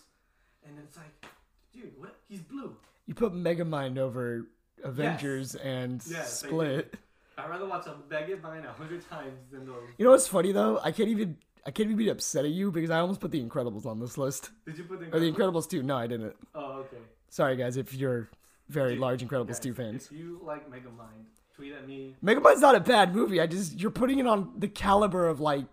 [0.66, 1.26] and it's like,
[1.74, 2.16] dude, what?
[2.30, 2.76] He's blue.
[3.08, 4.46] You put Megamind over
[4.84, 6.96] Avengers and Yes, Split.
[7.38, 9.90] I'd rather watch a Megamind a hundred times than those.
[9.98, 10.80] You know what's funny though?
[10.84, 11.38] I can't even.
[11.66, 14.18] I can't even be upset at you because I almost put The Incredibles on this
[14.18, 14.50] list.
[14.66, 15.68] Did you put the Or The Incredibles?
[15.68, 15.84] Incredibles 2.
[15.84, 16.36] No, I didn't.
[16.56, 16.98] Oh, okay.
[17.30, 18.30] Sorry, guys, if you're
[18.68, 20.06] very Dude, large Incredibles Guys, 2 fans.
[20.06, 22.16] If you like Megamind, tweet at me.
[22.24, 23.40] Megamind's not a bad movie.
[23.40, 23.80] I just.
[23.80, 25.66] You're putting it on the caliber of, like,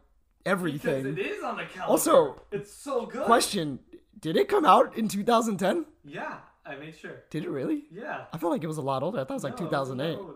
[0.45, 1.05] everything.
[1.05, 1.91] Because it is on the caliber.
[1.91, 3.25] Also, it's so good.
[3.25, 3.79] Question
[4.21, 5.87] Did it come out in 2010?
[6.05, 6.37] Yeah,
[6.69, 7.23] I made sure.
[7.31, 7.85] Did it really?
[7.91, 8.25] Yeah.
[8.33, 9.19] I felt like it was a lot older.
[9.21, 10.19] I thought it was like No, 2008.
[10.19, 10.35] old.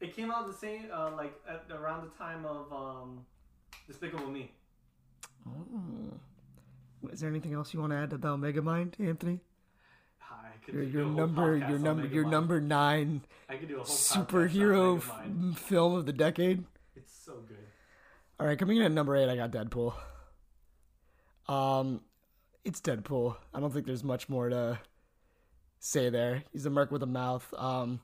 [0.00, 3.24] It came out the same, uh, like at around the time of um,
[3.86, 4.52] Despicable Me.
[5.48, 7.08] Oh.
[7.10, 9.40] Is there anything else you want to add about Megamind, Anthony?
[10.20, 13.86] I could Your, your number, your number, your number nine I could do a whole
[13.86, 16.64] superhero f- film of the decade.
[16.96, 17.56] It's so good.
[18.38, 19.94] All right, coming in at number eight, I got Deadpool.
[21.48, 22.00] Um,
[22.64, 23.36] it's Deadpool.
[23.54, 24.78] I don't think there's much more to
[25.86, 26.42] say there.
[26.52, 27.52] He's a merc with a mouth.
[27.56, 28.00] Um,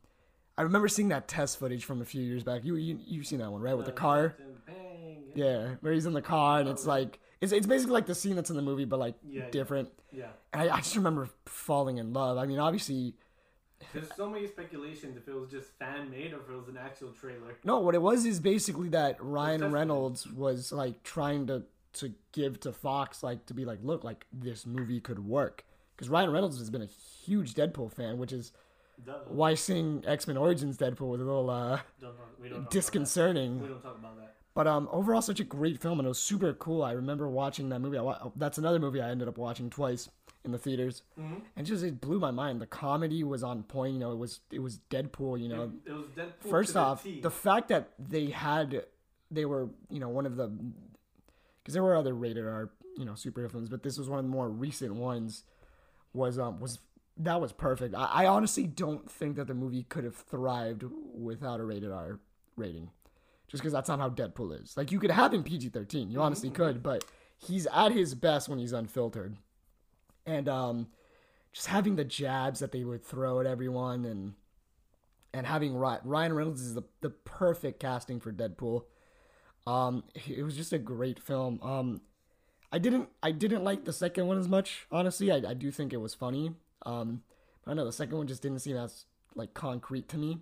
[0.56, 2.64] I remember seeing that test footage from a few years back.
[2.64, 3.76] You you you've seen that one, right?
[3.76, 4.36] With the car.
[5.34, 8.36] Yeah, where he's in the car and it's like it's it's basically like the scene
[8.36, 9.48] that's in the movie, but like yeah.
[9.50, 9.88] different.
[10.12, 10.28] Yeah.
[10.52, 12.36] And I, I just remember falling in love.
[12.36, 13.14] I mean, obviously,
[13.94, 16.76] There's so many speculations if it was just fan made or if it was an
[16.76, 17.56] actual trailer.
[17.64, 17.80] no.
[17.80, 21.62] What it was is basically that Ryan Reynolds was like trying to
[21.94, 25.64] to give to Fox like to be like, look, like this movie could work
[25.96, 28.52] because Ryan Reynolds has been a huge Deadpool fan, which is
[29.26, 32.14] why seeing X Men Origins Deadpool was a little uh Don't
[32.50, 33.60] don't disconcerting.
[33.60, 34.34] We don't talk about that.
[34.54, 36.82] But um, overall, such a great film, and it was super cool.
[36.82, 37.96] I remember watching that movie.
[37.96, 40.10] I wa- that's another movie I ended up watching twice
[40.44, 41.40] in the theaters, Mhm.
[41.56, 42.60] and just it blew my mind.
[42.60, 43.94] The comedy was on point.
[43.94, 45.40] You know, it was it was Deadpool.
[45.40, 46.50] You know, It, it was Deadpool.
[46.50, 48.84] first off, the, the fact that they had
[49.30, 50.48] they were you know one of the
[51.62, 54.24] because there were other rated R you know superhero films, but this was one of
[54.26, 55.44] the more recent ones.
[56.14, 56.78] Was um was
[57.18, 57.94] that was perfect.
[57.94, 62.18] I, I honestly don't think that the movie could have thrived without a rated R
[62.56, 62.90] rating,
[63.48, 64.76] just because that's not how Deadpool is.
[64.76, 67.04] Like you could have him PG thirteen, you honestly could, but
[67.38, 69.36] he's at his best when he's unfiltered,
[70.26, 70.88] and um,
[71.52, 74.34] just having the jabs that they would throw at everyone and
[75.34, 78.84] and having Ryan Reynolds is the, the perfect casting for Deadpool.
[79.66, 81.58] Um, it was just a great film.
[81.62, 82.00] Um,
[82.72, 84.86] I didn't I didn't like the second one as much.
[84.90, 86.54] Honestly, I, I do think it was funny.
[86.84, 87.22] Um,
[87.64, 89.04] but I know the second one just didn't seem as
[89.34, 90.38] like concrete to me.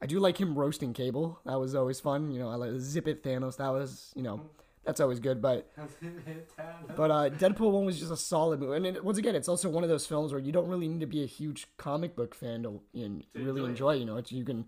[0.00, 1.40] I do like him roasting Cable.
[1.44, 2.30] That was always fun.
[2.30, 3.56] You know, I like Zip It Thanos.
[3.58, 4.40] That was you know
[4.84, 5.42] that's always good.
[5.42, 5.70] But
[6.96, 9.68] but uh, Deadpool one was just a solid movie, and it, once again, it's also
[9.68, 12.34] one of those films where you don't really need to be a huge comic book
[12.34, 13.98] fan to you know, To really enjoy it.
[13.98, 14.66] You know, it's, you can.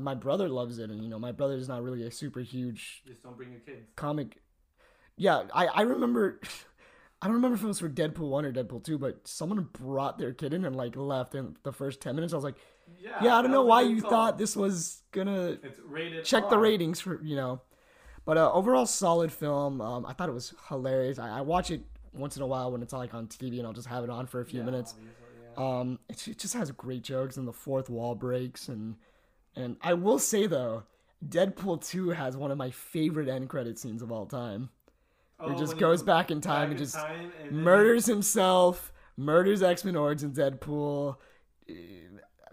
[0.00, 3.02] My brother loves it, and you know, my brother is not really a super huge
[3.04, 3.88] just don't bring your kids.
[3.96, 4.40] comic.
[5.16, 6.40] Yeah, I I remember.
[7.22, 10.18] I don't remember if it was for Deadpool one or Deadpool two, but someone brought
[10.18, 12.34] their kid in and like left in the first ten minutes.
[12.34, 12.56] I was like,
[12.98, 13.12] Yeah.
[13.22, 16.24] yeah, I don't know why you thought this was gonna It's rated.
[16.26, 17.62] check the ratings for you know
[18.26, 21.82] but uh, overall solid film um, i thought it was hilarious I, I watch it
[22.14, 24.26] once in a while when it's like on tv and i'll just have it on
[24.26, 24.94] for a few Yeah, minutes
[25.56, 25.80] yeah.
[25.80, 28.96] um, it, it just has great jokes and the fourth wall breaks and
[29.56, 30.84] and i will say though
[31.28, 34.70] deadpool 2 has one of my favorite end credit scenes of all time
[35.40, 38.92] Oh, he just goes back in time back and just time and then murders himself
[39.16, 41.16] murders X Men Origin Deadpool.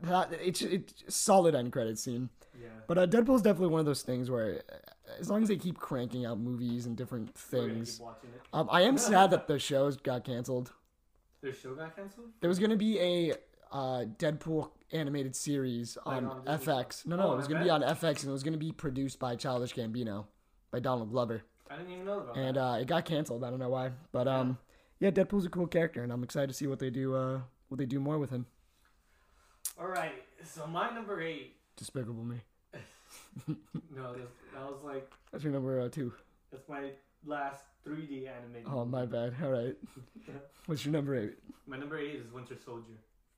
[0.01, 2.29] That it's it's solid end credit scene.
[2.59, 2.67] Yeah.
[2.87, 4.75] But uh, Deadpool's definitely one of those things where, uh,
[5.19, 8.41] as long as they keep cranking out movies and different things, it.
[8.53, 10.71] um, I am sad that the shows got canceled.
[11.41, 12.27] Their show got canceled.
[12.39, 13.33] There was gonna be a
[13.71, 17.05] uh, Deadpool animated series on on FX.
[17.05, 19.19] No, no, Oh, it was gonna be on FX and it was gonna be produced
[19.19, 20.25] by Childish Gambino,
[20.71, 22.61] by Donald Glover, I didn't even know about and that.
[22.61, 23.43] uh, it got canceled.
[23.43, 24.57] I don't know why, but um,
[24.99, 27.15] yeah, Deadpool's a cool character, and I'm excited to see what they do.
[27.15, 28.45] Uh, what they do more with him.
[29.79, 30.23] All right.
[30.43, 31.55] So my number eight.
[31.77, 32.37] Despicable Me.
[33.95, 36.13] No, this, that was like That's your number uh, two.
[36.51, 36.91] that's my
[37.25, 38.67] last 3D animated.
[38.67, 39.35] Oh, my bad.
[39.43, 39.75] All right.
[40.65, 41.35] What's your number eight?
[41.67, 42.83] My number eight is Winter Soldier.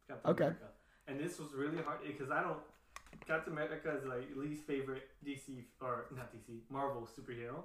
[0.08, 0.44] Captain Okay.
[0.46, 0.66] America.
[1.08, 2.58] And this was really hard because I don't.
[3.28, 7.64] Captain America is like least favorite DC or not DC Marvel superhero.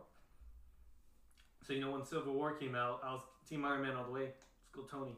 [1.68, 4.10] So you know when Civil War came out, I was Team Iron Man all the
[4.10, 4.22] way.
[4.22, 5.12] Let's go Tony.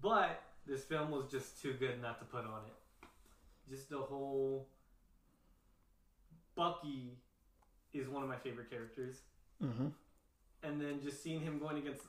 [0.00, 3.08] But this film was just too good not to put on it.
[3.68, 4.68] Just the whole
[6.54, 7.18] Bucky
[7.92, 9.16] is one of my favorite characters
[9.62, 9.86] Mm-hmm.
[10.64, 12.02] and then just seeing him going against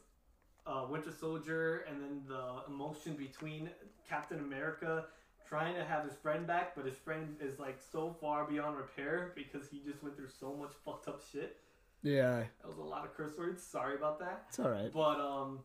[0.65, 3.69] uh, Winter Soldier, and then the emotion between
[4.09, 5.05] Captain America
[5.47, 9.31] trying to have his friend back, but his friend is like so far beyond repair
[9.33, 11.55] because he just went through so much fucked up shit.
[12.03, 13.63] Yeah, That was a lot of curse words.
[13.63, 14.91] Sorry about that, it's all right.
[14.93, 15.59] but um,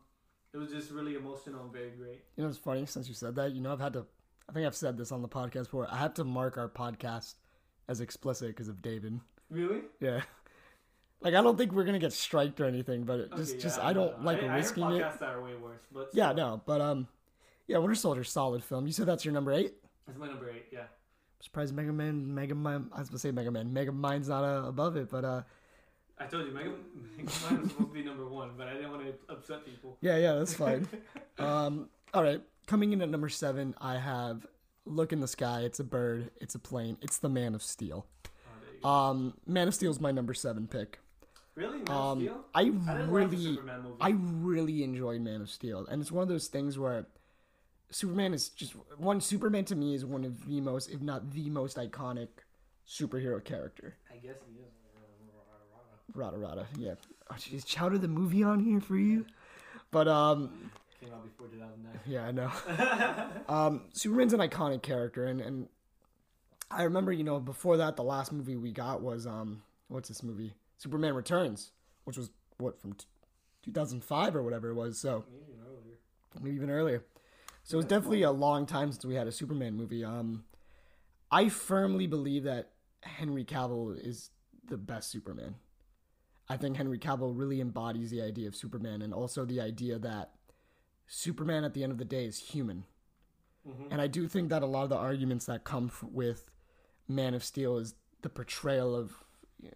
[0.53, 2.23] it was just really emotional and very great.
[2.37, 3.53] You know, it's funny since you said that.
[3.53, 4.07] You know, I've had to.
[4.49, 5.87] I think I've said this on the podcast before.
[5.91, 7.35] I have to mark our podcast
[7.89, 9.21] as explicit because of David.
[9.51, 9.83] Really?
[10.01, 10.23] Yeah.
[11.21, 13.79] Like I don't think we're gonna get striked or anything, but it just Okay, just
[13.79, 15.03] yeah, I don't like I, risking I heard it.
[15.05, 17.07] podcasts are way worse, but Yeah, no, but um,
[17.69, 18.87] yeah, Winter Soldier, solid film.
[18.87, 19.75] You said that's your number eight.
[20.07, 20.65] That's my number eight.
[20.73, 20.81] Yeah.
[20.81, 22.91] I'm surprised Mega Man, Mega Man.
[22.93, 25.43] I was gonna say Mega Man, Mega Mind's not uh, above it, but uh,
[26.23, 26.77] I told you, Mega, Mega
[27.17, 27.25] Man
[27.63, 29.97] was supposed to be number one, but I didn't want to upset people.
[30.01, 30.87] yeah, yeah, that's fine.
[31.39, 34.47] um, all right, coming in at number seven, I have
[34.85, 35.61] Look in the Sky.
[35.63, 36.31] It's a bird.
[36.41, 36.97] It's a plane.
[37.03, 38.07] It's the Man of Steel.
[38.27, 38.29] Oh,
[38.65, 38.89] there you go.
[38.89, 40.99] Um, Man of Steel is my number seven pick.
[41.55, 41.79] really?
[41.79, 42.45] Man of Um, Steel?
[42.55, 43.97] I I like really, Superman movie.
[44.01, 47.07] I really enjoyed Man of Steel, and it's one of those things where
[47.91, 49.21] Superman is just one.
[49.21, 52.29] Superman to me is one of the most, if not the most iconic
[52.89, 53.97] superhero character.
[54.11, 54.73] I guess he is.
[56.15, 56.95] Rada Rada, yeah.
[57.31, 59.25] Oh, is Chowder the movie on here for you?
[59.91, 62.01] But um, Came out before 2009.
[62.07, 62.51] yeah, I know.
[63.55, 65.69] um, Superman's an iconic character, and and
[66.71, 70.23] I remember, you know, before that, the last movie we got was um, what's this
[70.23, 70.55] movie?
[70.79, 71.71] Superman Returns,
[72.05, 73.05] which was what from t-
[73.65, 74.99] 2005 or whatever it was.
[74.99, 75.97] So Maybe even earlier.
[76.43, 77.05] maybe even earlier.
[77.65, 80.05] So it's definitely a long time since we had a Superman movie.
[80.05, 80.45] Um,
[81.31, 82.71] I firmly believe that
[83.03, 84.31] Henry Cavill is
[84.69, 85.55] the best Superman.
[86.49, 90.33] I think Henry Cavill really embodies the idea of Superman and also the idea that
[91.07, 92.85] Superman at the end of the day is human.
[93.67, 93.89] Mhm.
[93.91, 96.51] And I do think that a lot of the arguments that come f- with
[97.09, 99.25] Man of Steel is the portrayal of
[99.61, 99.75] you know,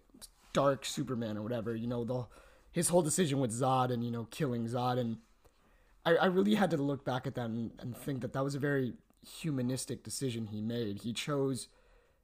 [0.53, 1.75] dark Superman or whatever.
[1.75, 2.27] You know, the
[2.71, 5.17] his whole decision with Zod and you know killing Zod, and
[6.05, 8.55] I, I really had to look back at that and, and think that that was
[8.55, 8.93] a very
[9.25, 10.99] humanistic decision he made.
[11.01, 11.67] He chose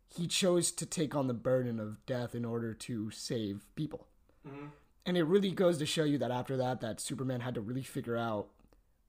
[0.07, 4.07] he chose to take on the burden of death in order to save people.
[4.47, 4.71] Mhm.
[5.05, 7.83] And it really goes to show you that after that, that Superman had to really
[7.83, 8.49] figure out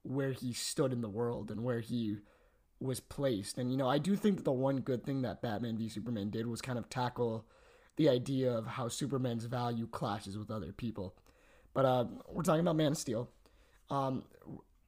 [0.02, 2.18] where he stood in the world and where he
[2.80, 3.58] was placed.
[3.58, 6.30] And you know, I do think that the one good thing that Batman v Superman
[6.30, 7.46] did was kind of tackle
[7.96, 11.14] the idea of how Superman's value clashes with other people.
[11.74, 13.30] But uh, we're talking about Man of Steel.
[13.90, 14.24] Um,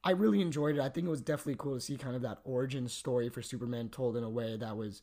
[0.04, 0.80] I really enjoyed it.
[0.80, 3.88] I think it was definitely cool to see kind of that origin story for Superman
[3.88, 5.02] told in a way that was,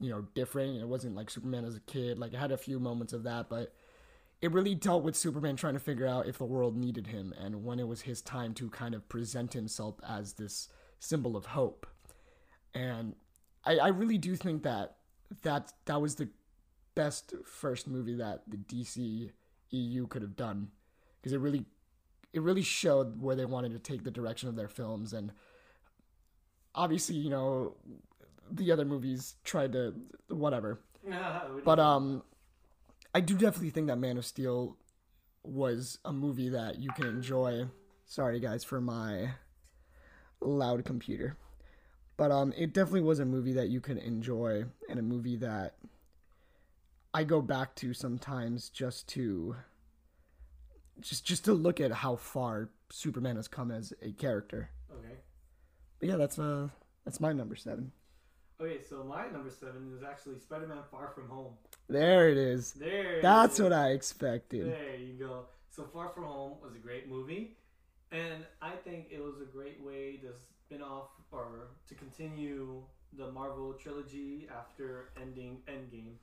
[0.00, 0.80] you know, different.
[0.80, 2.18] It wasn't like Superman as a kid.
[2.18, 3.72] Like it had a few moments of that, but
[4.40, 7.64] it really dealt with Superman trying to figure out if the world needed him and
[7.64, 10.68] when it was his time to kind of present himself as this
[10.98, 11.86] symbol of hope.
[12.74, 13.14] And
[13.64, 14.96] I, I really do think that
[15.42, 16.28] that that was the
[16.94, 19.30] best first movie that the DC
[19.70, 20.68] EU could have done
[21.20, 21.64] because it really
[22.32, 25.12] it really showed where they wanted to take the direction of their films.
[25.12, 25.32] And
[26.74, 27.76] obviously you know
[28.50, 29.94] the other movies tried to
[30.28, 30.80] whatever.
[31.64, 32.22] But um
[33.14, 34.76] I do definitely think that Man of Steel
[35.44, 37.68] was a movie that you can enjoy.
[38.06, 39.30] Sorry guys for my
[40.40, 41.36] loud computer.
[42.16, 45.76] But um it definitely was a movie that you can enjoy and a movie that
[47.12, 49.56] I go back to sometimes just to
[51.00, 54.70] just just to look at how far Superman has come as a character.
[54.92, 55.14] okay.
[56.00, 56.68] But yeah, that's uh
[57.04, 57.92] that's my number 7.
[58.60, 61.54] Okay, so my number seven is actually Spider-Man: Far From Home.
[61.88, 62.72] There it is.
[62.72, 63.20] There.
[63.20, 64.72] That's what I expected.
[64.72, 65.44] There you go.
[65.70, 67.56] So Far From Home was a great movie,
[68.12, 72.82] And I think it was a great way to spin off or to continue
[73.18, 76.14] the Marvel trilogy after ending Endgame.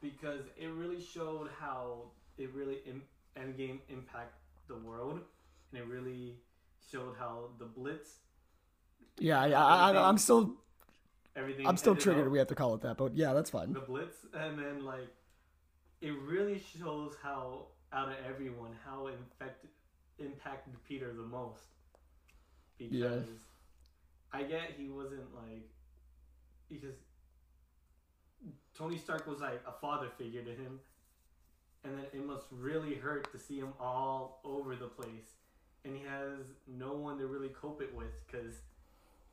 [0.00, 3.02] Because it really showed how it really Im-
[3.36, 4.34] Endgame impact
[4.68, 5.20] the world,
[5.72, 6.36] and it really
[6.90, 8.20] showed how the Blitz
[9.18, 10.56] Yeah, I, I, I, I'm still
[11.36, 11.66] everything.
[11.66, 12.26] I'm still triggered.
[12.26, 13.72] up- We have to call it that, but yeah, that's fine.
[13.72, 15.08] the Blip, and then like
[16.00, 19.70] it really shows how out of everyone how infected
[20.18, 21.62] impacted Peter the most
[22.78, 23.20] because Yeah.
[24.32, 25.68] I get he wasn't like
[26.68, 26.94] because
[28.74, 30.80] Tony Stark was like a father figure to him,
[31.84, 35.34] and then it must really hurt to see him all over the place,
[35.84, 38.54] and he has no one to really cope it with because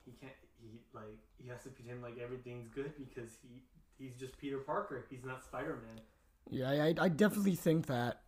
[0.06, 0.34] he can't.
[0.62, 3.62] He like he has to pretend like everything's good because he
[3.98, 5.06] he's just Peter Parker.
[5.10, 6.02] He's not Spider Man.
[6.50, 8.22] Yeah, I, I definitely think that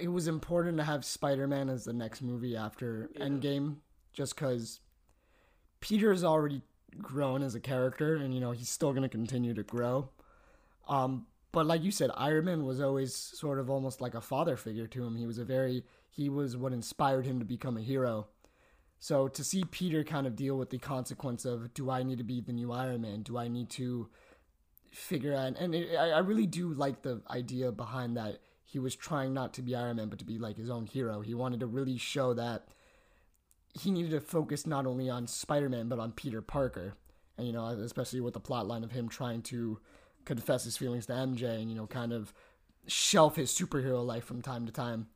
[0.00, 3.26] it was important to have Spider-Man as the next movie after Yeah.
[3.26, 3.76] Endgame,
[4.12, 4.80] just because
[5.80, 6.62] Peter's already
[7.00, 10.08] grown as a character, and you know he's still gonna continue to grow.
[10.88, 14.56] Um, but like you said, Iron Man was always sort of almost like a father
[14.56, 15.16] figure to him.
[15.16, 18.28] He was a very he was what inspired him to become a hero.
[19.00, 22.24] So to see Peter kind of deal with the consequence of do I need to
[22.24, 23.22] be the new Iron Man?
[23.22, 24.08] Do I need to
[24.92, 28.94] figure out and it, I, I really do like the idea behind that he was
[28.94, 31.22] trying not to be Iron Man but to be like his own hero.
[31.22, 32.68] He wanted to really show that
[33.72, 36.92] he needed to focus not only on Spider-Man but on Peter Parker.
[37.38, 39.80] And you know, especially with the plot line of him trying to
[40.26, 42.34] confess his feelings to MJ and you know kind of
[42.86, 45.06] shelf his superhero life from time to time.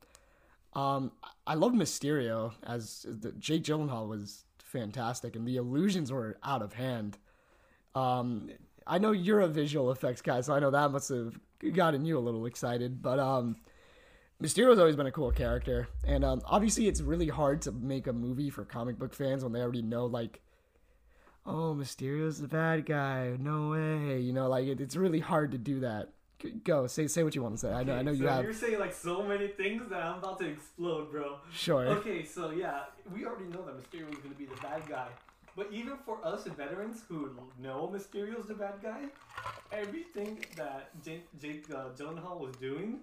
[0.75, 1.11] Um,
[1.47, 6.73] I love Mysterio as the, Jake Gyllenhaal was fantastic, and the illusions were out of
[6.73, 7.17] hand.
[7.95, 8.49] Um,
[8.85, 11.39] I know you're a visual effects guy, so I know that must have
[11.73, 13.01] gotten you a little excited.
[13.01, 13.55] But um,
[14.41, 18.13] Mysterio's always been a cool character, and um, obviously it's really hard to make a
[18.13, 20.41] movie for comic book fans when they already know like,
[21.45, 23.37] oh, Mysterio's the bad guy.
[23.39, 26.09] No way, you know, like it, it's really hard to do that.
[26.63, 27.71] Go say say what you want to say.
[27.71, 28.43] I know I know Okay, you have.
[28.43, 31.37] You're saying like so many things that I'm about to explode, bro.
[31.51, 31.85] sure.
[31.87, 32.81] Okay, so yeah,
[33.13, 35.07] we already know that Mysterio is gonna be the bad guy.
[35.55, 39.03] But even for us veterans who know Mysterio's the bad guy,
[39.71, 42.99] everything that Jake, Jake uh, Gyllenhaal was doing,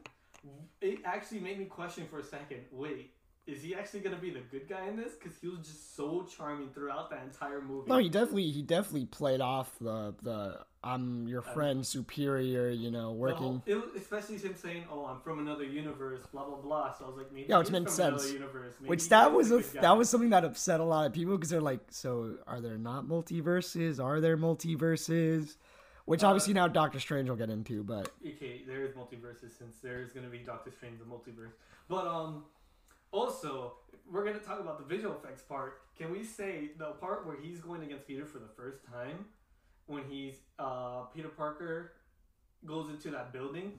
[0.82, 2.58] it actually made me question for a second.
[2.70, 3.12] Wait,
[3.46, 5.12] is he actually gonna be the good guy in this?
[5.14, 7.88] Because he was just so charming throughout that entire movie.
[7.88, 13.12] No, he definitely he definitely played off the the I'm your friend superior, you know,
[13.12, 13.62] working.
[13.66, 16.92] it especially him saying, "Oh, I'm from another universe," blah blah blah.
[16.94, 18.22] So I was like, maybe Yeah, which made from sense.
[18.22, 18.74] Another universe.
[18.80, 21.36] Maybe Which that was the a, that was something that upset a lot of people
[21.36, 24.02] because they're like, so are there not multiverses?
[24.02, 25.56] Are there multiverses?
[26.04, 29.76] Which Uh, obviously now Doctor Strange will get into, but okay, there is multiverses since
[29.82, 31.52] there is going to be Doctor Strange the multiverse.
[31.88, 32.44] But um,
[33.12, 33.74] also
[34.10, 35.82] we're going to talk about the visual effects part.
[35.96, 39.26] Can we say the part where he's going against Peter for the first time,
[39.92, 41.92] when he's uh Peter Parker
[42.66, 43.72] goes into that building,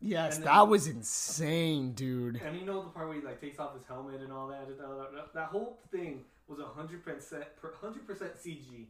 [0.00, 2.36] yes, And that was insane, dude.
[2.36, 4.66] and you know the part where he like takes off his helmet and all that.
[4.68, 7.44] That, that, whole thing was hundred percent
[7.80, 8.86] hundred percent CG,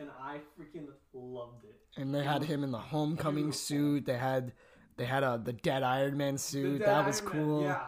[0.00, 1.76] and I freaking loved it.
[2.00, 4.06] And they had him in the homecoming suit.
[4.06, 4.52] They had
[4.96, 6.80] they had a the dead Iron Man suit.
[6.84, 7.62] That was Iron Man, cool.
[7.62, 7.86] Yeah.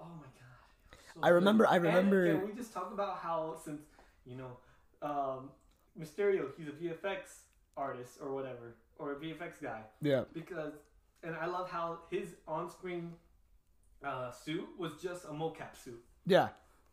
[0.00, 0.98] Oh my god.
[1.14, 3.82] So I remember- I And remember- can we just talk about how since
[4.24, 4.58] you know,
[5.02, 5.50] um,
[5.98, 7.40] Mysterio, he's a VFX
[7.80, 10.24] artist or whatever, or a VFX guy, Yeah.
[10.34, 10.74] because,
[11.22, 13.12] and I love how his on-screen
[14.04, 16.00] uh, suit was just a mocap suit.
[16.26, 16.48] Yeah.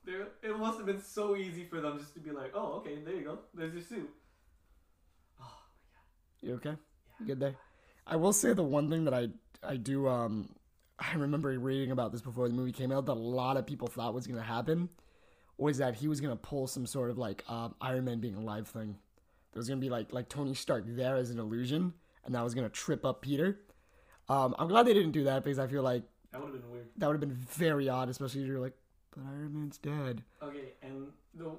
[0.06, 2.96] There, it must have been so easy for them just to be like, oh, okay,
[3.04, 4.10] there you go, there's your suit.
[5.40, 5.50] Oh my
[5.92, 6.48] god.
[6.48, 6.80] You okay?
[7.20, 7.56] You good there?
[8.06, 9.28] I will say the one thing that I
[9.62, 10.50] I do um
[11.00, 13.88] I remember reading about this before the movie came out that a lot of people
[13.88, 14.90] thought was gonna happen
[15.58, 18.68] was that he was gonna pull some sort of like um, Iron Man being alive
[18.68, 18.96] thing.
[19.58, 21.92] There was gonna be like like Tony Stark there as an illusion,
[22.24, 23.58] and that was gonna trip up Peter.
[24.30, 26.72] Um, I'm glad they didn't do that because I feel like that would have been
[26.72, 26.86] weird.
[26.98, 28.78] that would have been very odd, especially if you're like,
[29.16, 30.22] but Iron Man's dead.
[30.44, 31.54] Okay, and the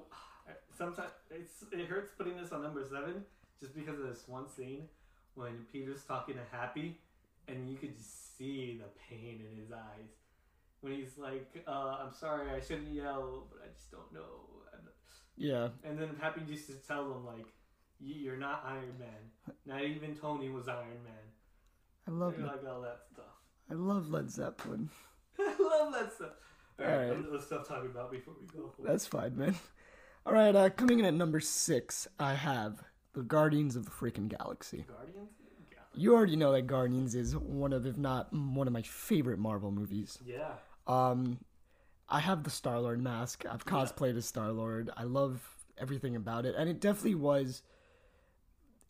[0.77, 3.25] sometimes it's it hurts putting this on number seven
[3.59, 4.83] just because of this one scene
[5.35, 7.01] when Peter's talking to Happy,
[7.49, 10.07] and you could just see the pain in his eyes
[10.79, 14.83] when he's like, uh, "I'm sorry, I shouldn't yell, but I just don't know." And,
[15.35, 17.45] Yeah, and then Happy used to tell him like, "You-
[17.99, 19.53] "You're not Iron Man.
[19.65, 21.13] Not even Tony was Iron Man."
[22.07, 23.25] I love like all that stuff.
[23.69, 24.89] I love Led Zeppelin.
[25.39, 26.31] I love that stuff.
[26.79, 27.31] All right, All right.
[27.31, 28.73] let's stop talking about before we go.
[28.83, 29.55] That's fine, man.
[30.25, 32.81] All right, uh, coming in at number six, I have
[33.13, 34.85] the Guardians of the freaking Galaxy.
[34.87, 35.29] Guardians.
[35.95, 39.71] You already know that Guardians is one of, if not one of my favorite Marvel
[39.71, 40.17] movies.
[40.23, 40.51] Yeah.
[40.87, 41.39] Um,
[42.07, 43.43] I have the Star Lord mask.
[43.45, 43.71] I've Yeah.
[43.73, 44.89] cosplayed as Star Lord.
[44.95, 45.41] I love
[45.77, 47.61] everything about it, and it definitely was.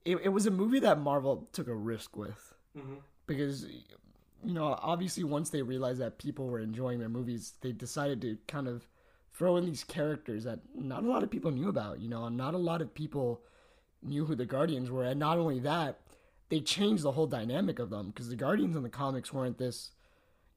[0.05, 2.53] It, it was a movie that Marvel took a risk with.
[2.77, 2.95] Hmm
[3.29, 3.63] because,
[4.43, 8.37] you know, obviously once they realized that people were enjoying their movies, they decided to
[8.47, 8.87] kind of
[9.31, 11.99] throw in these characters that not a lot of people knew about.
[11.99, 13.41] You know, not a lot of people
[14.01, 15.99] knew who the Guardians were, and not only that,
[16.49, 19.91] they changed the whole dynamic of them because the Guardians in the comics weren't this,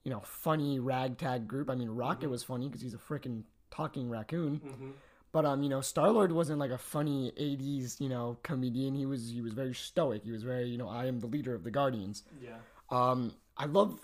[0.03, 1.69] you know, funny ragtag group.
[1.69, 4.91] I mean, Rocket was funny because he's a freaking talking raccoon, hmm
[5.33, 8.95] but um, you know, Star Lord wasn't like a funny '80s, you know, comedian.
[8.95, 10.23] He was he was very stoic.
[10.25, 12.23] He was very, you know, I am the leader of the Guardians.
[12.41, 12.57] Yeah.
[12.91, 13.99] Um, I love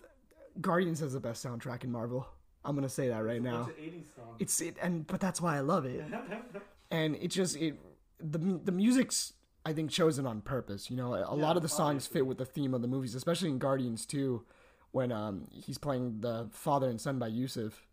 [0.61, 2.27] Guardians has the best soundtrack in Marvel.
[2.65, 3.65] I'm gonna say that right now.
[3.65, 4.37] bunch of 80s songs.
[4.39, 6.05] It's it, and but that's why I love it.
[6.91, 7.79] And it just it
[8.19, 10.91] the the music's I think chosen on purpose.
[10.91, 13.51] You know, a lot of the songs fit with the theme of the movies, especially
[13.51, 14.45] in Guardians too,
[14.93, 17.87] when um he's playing the father and son by Yusuf,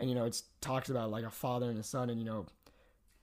[0.00, 2.46] and you know it's talks about like a father and a son, and you know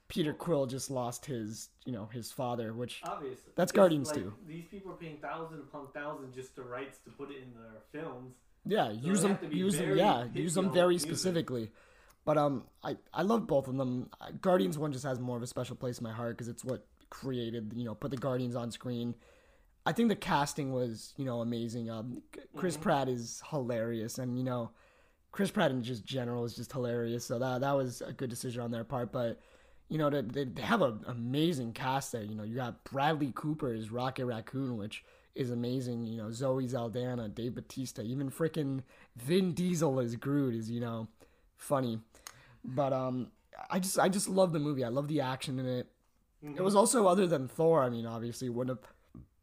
[0.09, 3.53] Peter Quill just lost his you know his father, which Obviously.
[3.55, 4.33] That's Guardians like, too.
[4.47, 7.81] These people are paying thousand upon thousand just the rights to put it in their
[7.93, 8.33] films.
[8.65, 11.09] Yeah, use them, have to be use them, yeah, use them very music.
[11.09, 11.71] specifically.
[12.25, 14.09] But um, I I love both of them.
[14.41, 16.85] Guardians one just has more of a special place in my heart because it's what
[17.09, 19.15] created, you know, put the Guardians on screen.
[19.85, 21.89] I think the casting was, you know, amazing.
[21.89, 22.21] Um,
[22.55, 22.83] Chris Mm-hmm.
[22.83, 24.71] Pratt is hilarious, and you know,
[25.31, 27.25] Chris Pratt in just general is just hilarious.
[27.25, 29.11] So that that was a good decision on their part.
[29.11, 29.39] But
[29.89, 32.23] you know, they, they have an amazing cast there.
[32.23, 35.03] You know, you got Bradley Cooper as Rocket Raccoon, which
[35.35, 36.05] is amazing.
[36.05, 38.83] You know, Zoe Saldana, Dave Batista, even freaking
[39.15, 41.07] Vin Diesel as Groot is you know
[41.57, 41.99] funny.
[42.63, 43.31] But um,
[43.69, 44.83] I just I just love the movie.
[44.83, 45.87] I love the action in it.
[46.41, 47.83] It was also other than Thor.
[47.83, 48.79] I mean, obviously one of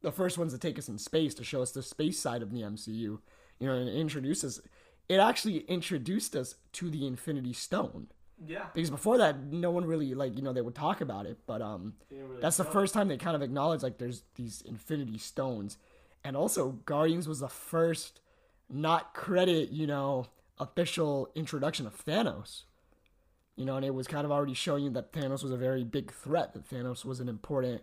[0.00, 2.52] the first ones to take us in space to show us the space side of
[2.52, 3.18] the MCU.
[3.58, 4.60] You know, and introduce us.
[5.08, 8.08] It actually introduced us to the Infinity Stone
[8.44, 8.66] Yeah.
[8.74, 11.38] because before that, no one really like you know they would talk about it.
[11.46, 12.72] But um, really that's the show it.
[12.72, 15.78] first time they kind of acknowledged like there's these Infinity Stones,
[16.24, 18.20] and also Guardians was the first
[18.68, 20.26] not credit you know
[20.58, 22.64] official introduction of Thanos.
[23.56, 25.82] You know, and it was kind of already showing you that Thanos was a very
[25.82, 26.52] big threat.
[26.52, 27.80] That Thanos was an important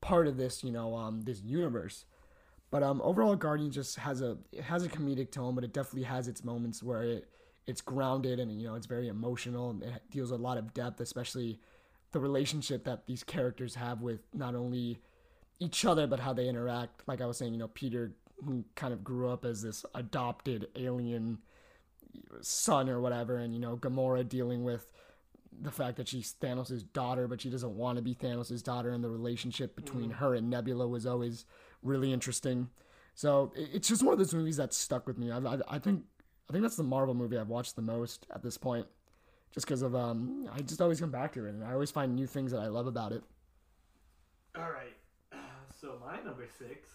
[0.00, 2.04] part of this, you know, um, this universe.
[2.70, 6.04] But um, overall, Guardians just has a it has a comedic tone, but it definitely
[6.04, 7.28] has its moments where it
[7.70, 10.74] it's grounded and you know it's very emotional and it deals with a lot of
[10.74, 11.58] depth, especially
[12.12, 15.00] the relationship that these characters have with not only
[15.58, 17.02] each other but how they interact.
[17.06, 18.12] Like I was saying, you know, Peter
[18.44, 21.38] who kind of grew up as this adopted alien
[22.40, 24.92] son or whatever, and you know, Gamora dealing with
[25.62, 29.04] the fact that she's Thanos' daughter, but she doesn't want to be Thanos' daughter, and
[29.04, 30.14] the relationship between mm.
[30.14, 31.44] her and Nebula was always
[31.82, 32.68] really interesting.
[33.14, 35.30] So it's just one of those movies that stuck with me.
[35.30, 36.04] I, I, I think
[36.50, 38.84] I think that's the Marvel movie I've watched the most at this point,
[39.54, 42.16] just because of um, I just always come back to it, and I always find
[42.16, 43.22] new things that I love about it.
[44.56, 44.96] All right.
[45.80, 46.88] So my number six,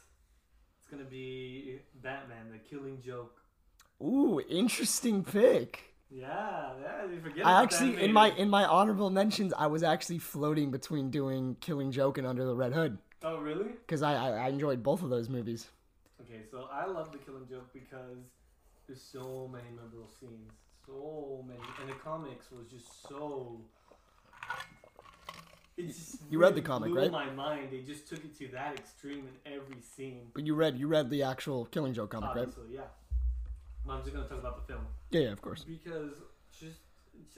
[0.77, 3.41] it's gonna be Batman: The Killing Joke.
[4.03, 5.95] Ooh, interesting pick.
[6.11, 7.05] Yeah, yeah.
[7.09, 7.45] You forget.
[7.45, 11.55] I about actually in my in my honorable mentions, I was actually floating between doing
[11.61, 13.69] Killing Joke and Under the Red Hood Oh really?
[13.87, 15.69] because I, I I enjoyed both of those movies.
[16.21, 18.19] Okay, so I love The Killing Joke because
[18.87, 20.51] there's so many memorable scenes,
[20.85, 23.61] so many, and the comics was just so.
[25.77, 27.11] It just You read the comic, blew right?
[27.11, 27.69] My mind.
[27.71, 30.27] They just took it to that extreme in every scene.
[30.33, 32.37] But you read you read the actual Killing Joke comic, right?
[32.47, 32.81] Obviously, yeah.
[33.89, 34.85] I'm just gonna talk about the film.
[35.11, 35.63] Yeah, yeah, of course.
[35.63, 36.13] because
[36.57, 36.79] just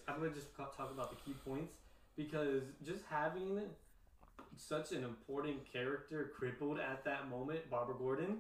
[0.08, 1.78] I'm gonna just talk about the key points
[2.16, 3.62] because just having
[4.56, 8.40] such an important character crippled at that moment, Barbara Gordon,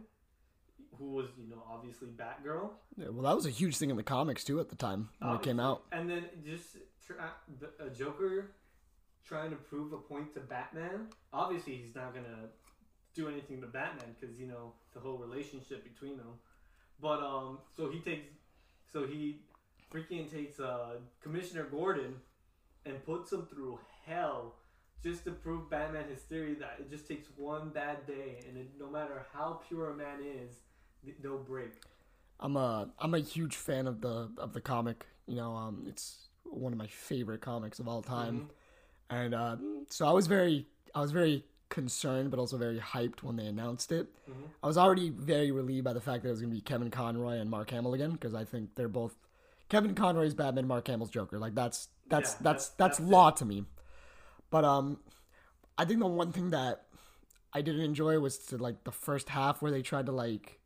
[0.97, 4.03] who was you know obviously Batgirl, Yeah, well, that was a huge thing in the
[4.03, 5.83] comics too at the time when it came out.
[5.91, 7.33] and then just tra-
[7.79, 8.51] a Joker
[9.25, 11.07] trying to prove a point to Batman.
[11.33, 12.49] Obviously, he's not gonna
[13.13, 16.33] do anything to Batman because you know the whole relationship between them.
[16.99, 18.27] But um, so he takes,
[18.91, 19.41] so he
[19.93, 22.15] freaking takes uh Commissioner Gordon
[22.85, 24.55] and puts him through hell
[25.03, 28.71] just to prove Batman his theory that it just takes one bad day and it,
[28.79, 30.55] no matter how pure a man is,
[31.21, 31.71] they'll break.
[32.39, 35.05] I'm a I'm a huge fan of the of the comic.
[35.27, 38.49] You know, um, it's one of my favorite comics of all time,
[39.09, 39.57] and uh,
[39.89, 43.91] so I was very I was very concerned, but also very hyped when they announced
[43.91, 44.07] it.
[44.29, 44.33] Mhm.
[44.63, 46.89] I was already very relieved by the fact that it was going to be Kevin
[46.89, 49.15] Conroy and Mark Hamill again because I think they're both
[49.67, 51.37] Kevin Conroy's Batman, Mark Hamill's Joker.
[51.39, 53.03] Like that's that's Yeah, that's that's- that's, that's it.
[53.11, 53.65] law to me.
[54.49, 54.99] But um,
[55.77, 56.85] I think the one thing that
[57.51, 60.59] I didn't enjoy was to like the first half where they tried to like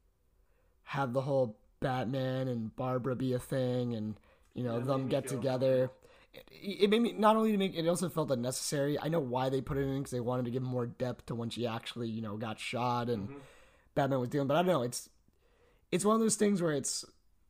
[0.84, 4.16] have the whole Batman and Barbara be a thing and
[4.54, 5.90] You know, Yeah, them get feel together.
[6.34, 8.98] It, it made me not only to make it also felt unnecessary.
[9.00, 11.36] I know why they put it in because they wanted to give more depth to
[11.36, 13.36] when she actually you know got shot and Mhm.
[13.96, 14.48] Batman was dealing.
[14.48, 14.82] But I don't know.
[14.84, 15.10] It's
[15.92, 17.06] it's one of those things where it's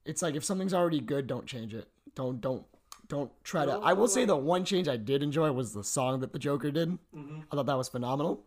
[0.05, 1.87] it's like if something's already good, don't change it.
[2.15, 2.65] Don't don't
[3.07, 3.71] don't try to.
[3.73, 6.71] I will say the one change I did enjoy was the song that the Joker
[6.71, 6.97] did.
[7.15, 7.43] Mhm.
[7.51, 8.43] I thought that was phenomenal.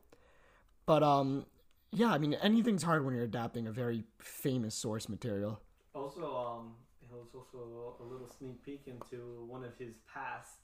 [0.86, 1.46] But um,
[1.94, 5.60] yeah, I mean anything's hard when you're adapting a very famous source material.
[5.94, 10.58] Also, um, it was also a little sneak peek into one of his past.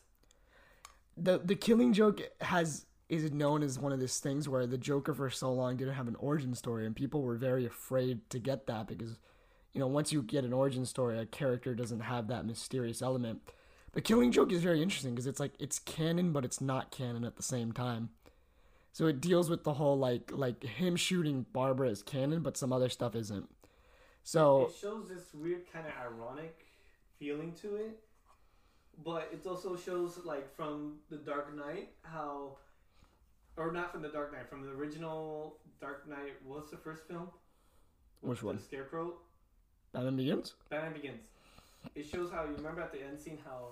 [1.16, 5.14] the the Killing Joke has is known as one of these things where the Joker
[5.14, 8.66] for so long didn't have an origin story, and people were very afraid to get
[8.68, 9.18] that because,
[9.72, 13.40] you know, once you get an origin story, a character doesn't have that mysterious element.
[13.92, 17.24] But Killing Joke is very interesting because it's like it's canon, but it's not canon
[17.24, 18.10] at the same time.
[18.92, 22.72] So it deals with the whole like like him shooting Barbara is canon, but some
[22.72, 23.48] other stuff isn't.
[24.22, 26.66] So It shows this weird kind of ironic
[27.18, 28.00] feeling to it,
[29.04, 32.56] but it also shows like from the Dark Knight how,
[33.56, 36.34] or not from the Dark Knight, from the original Dark Knight.
[36.44, 37.28] What's the first film?
[38.20, 38.56] Which one?
[38.56, 38.62] The?
[38.62, 39.14] Scarecrow.
[39.92, 40.54] Batman Begins.
[40.68, 41.22] Batman Begins.
[41.94, 43.68] It shows how you remember at the end scene how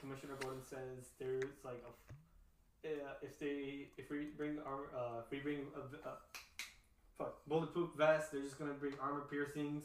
[0.00, 2.14] Commissioner Gordon says there's like a
[2.84, 6.12] uh, if they if we bring our uh, if we bring a, a
[7.18, 9.84] fuck bulletproof vest they're just gonna bring armor piercings.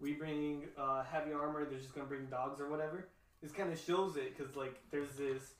[0.00, 3.08] We bring uh, heavy armor they're just gonna bring dogs or whatever.
[3.42, 5.54] This kind of shows it because like there's this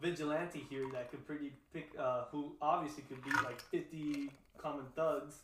[0.00, 5.36] vigilante here that could pretty pick uh, who obviously could beat like 50 common thugs.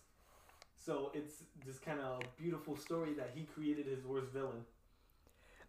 [0.75, 4.65] So it's this kind of beautiful story that he created his worst villain.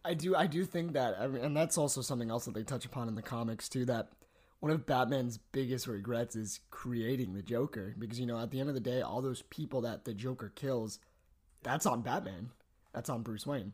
[0.04, 2.64] I do I do think that I mean, and that's also something else that they
[2.64, 4.08] touch upon in the comics too that
[4.62, 8.68] one of Batman's biggest regrets is creating the Joker because you know at the end
[8.68, 11.00] of the day all those people that the Joker kills
[11.64, 12.50] that's on Batman.
[12.94, 13.72] That's on Bruce Wayne.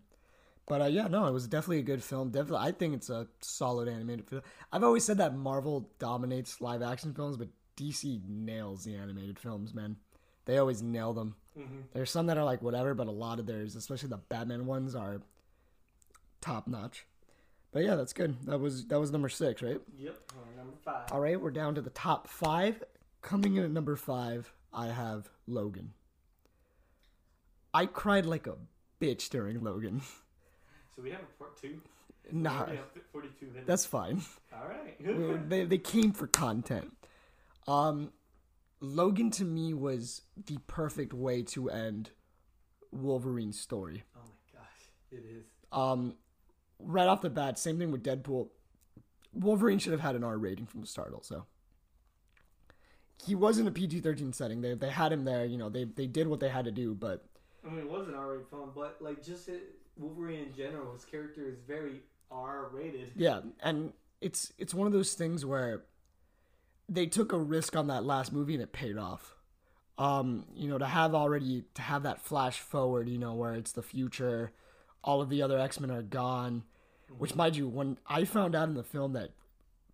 [0.67, 2.31] But uh, yeah no it was definitely a good film.
[2.31, 4.41] Definitely I think it's a solid animated film.
[4.73, 9.75] I've always said that Marvel dominates live action films but DC nails the animated films
[9.75, 9.97] man.
[10.47, 11.35] They always nail them.
[11.59, 11.81] Mm-hmm.
[11.93, 14.95] there's some that are like whatever but a lot of theirs especially the Batman ones
[14.95, 15.21] are
[16.41, 17.05] top notch.
[17.73, 18.37] But yeah, that's good.
[18.47, 19.81] That was that was number six, right?
[19.99, 20.17] Yep,
[20.57, 21.13] number five.
[21.13, 22.83] All right, we're down to the top five.
[23.21, 25.93] Coming in at number five, I have Logan.
[27.75, 28.55] I cried like a
[29.01, 30.03] bitch during Logan.
[30.97, 31.81] So we have a part two.
[32.33, 33.67] nah, We have 42 minutes.
[33.69, 34.21] that's fine.
[34.53, 35.49] All right.
[35.49, 36.91] they they came for content.
[37.69, 38.11] Um,
[38.81, 42.11] Logan to me was the perfect way to end
[42.91, 44.03] Wolverine's story.
[44.17, 45.47] oh my gosh, it is.
[45.71, 46.17] Um,
[46.79, 48.49] right off the bat, same thing with Deadpool.
[49.33, 51.13] Wolverine should have had an R rating from the start.
[51.15, 51.47] Also,
[53.25, 54.61] he was in a PG thirteen setting.
[54.61, 55.45] They they had him there.
[55.45, 56.95] You know, they they did what they had to do.
[56.95, 57.25] But
[57.67, 61.05] I mean, it was an R-rated film, but like just it, Wolverine in general, his
[61.05, 63.13] character is very R-rated.
[63.17, 65.85] yeah, and it's it's one of those things where
[66.89, 69.35] they took a risk on that last movie and it paid off.
[69.99, 73.73] Um, you know, to have already to have that flash forward, you know, where it's
[73.73, 74.53] the future,
[75.05, 76.65] all of the other X Men are gone.
[77.17, 79.31] Which, mind you, when I found out in the film that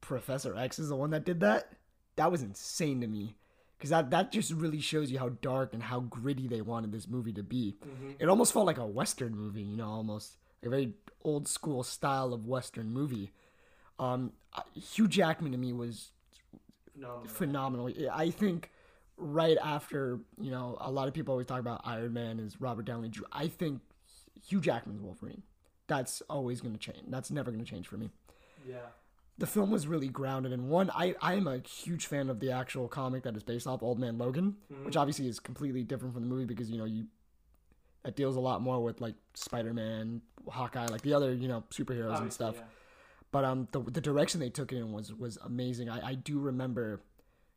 [0.01, 1.73] Professor X is the one that did that,
[2.17, 3.37] that was insane to me.
[3.79, 7.07] Because that, that just really shows you how dark and how gritty they wanted this
[7.07, 7.77] movie to be.
[7.85, 8.17] Mhm.
[8.19, 12.33] It almost felt like a Western movie, you know, almost a very old school style
[12.33, 13.31] of Western movie.
[13.99, 14.33] Um,
[14.75, 16.11] Hugh Jackman to me was
[16.95, 17.27] Phenomenal.
[17.29, 17.93] phenomenal.
[18.13, 18.71] I think
[19.17, 22.85] right after, you know, a lot of people always talk about Iron Man is Robert
[22.87, 23.23] Downey Jr.
[23.33, 23.81] I think
[24.47, 25.43] Hugh Jackman's Wolverine.
[25.87, 27.05] That's always going to change.
[27.09, 28.11] That's never going to change for me.
[28.66, 28.76] Yeah.
[29.37, 30.91] The film was really grounded in one.
[30.95, 33.99] I I am a huge fan of the actual comic that is based off Old
[33.99, 37.07] Man Logan, which obviously is completely different from the movie because you know you
[38.05, 41.64] that deals a lot more with like Spider Man, Hawkeye, like the other you know
[41.70, 42.55] superheroes and stuff.
[42.57, 42.62] yeah.
[43.32, 45.91] But um, the the direction they took it in was was amazing.
[45.91, 47.03] I, I do remember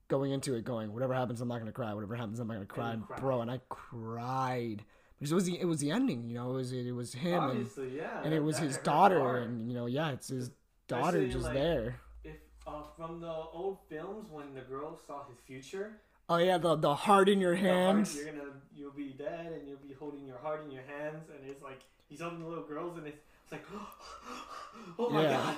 [0.08, 1.94] going into it going, whatever happens, I'm not gonna cry.
[1.94, 3.20] Whatever happens, I'm not gonna cry, cried.
[3.20, 3.42] bro.
[3.42, 4.84] And I cried
[5.18, 6.30] because it was the it was the ending.
[6.30, 8.22] You know, it was it was him and, yeah.
[8.24, 10.52] and it was his daughter, and you know, yeah, it's his
[10.88, 11.96] daughter Especially, just like, there.
[12.24, 15.98] if uh, from the old films when the girl saw his future,
[16.30, 18.16] Oh yeah, the the heart in your the heart, hands.
[18.16, 21.50] you're gonna you'll be dead and you'll be holding your heart in your hands, and
[21.50, 23.66] it's like he's holding the little girls, and it's, it's like,
[25.00, 25.56] oh my Yeah.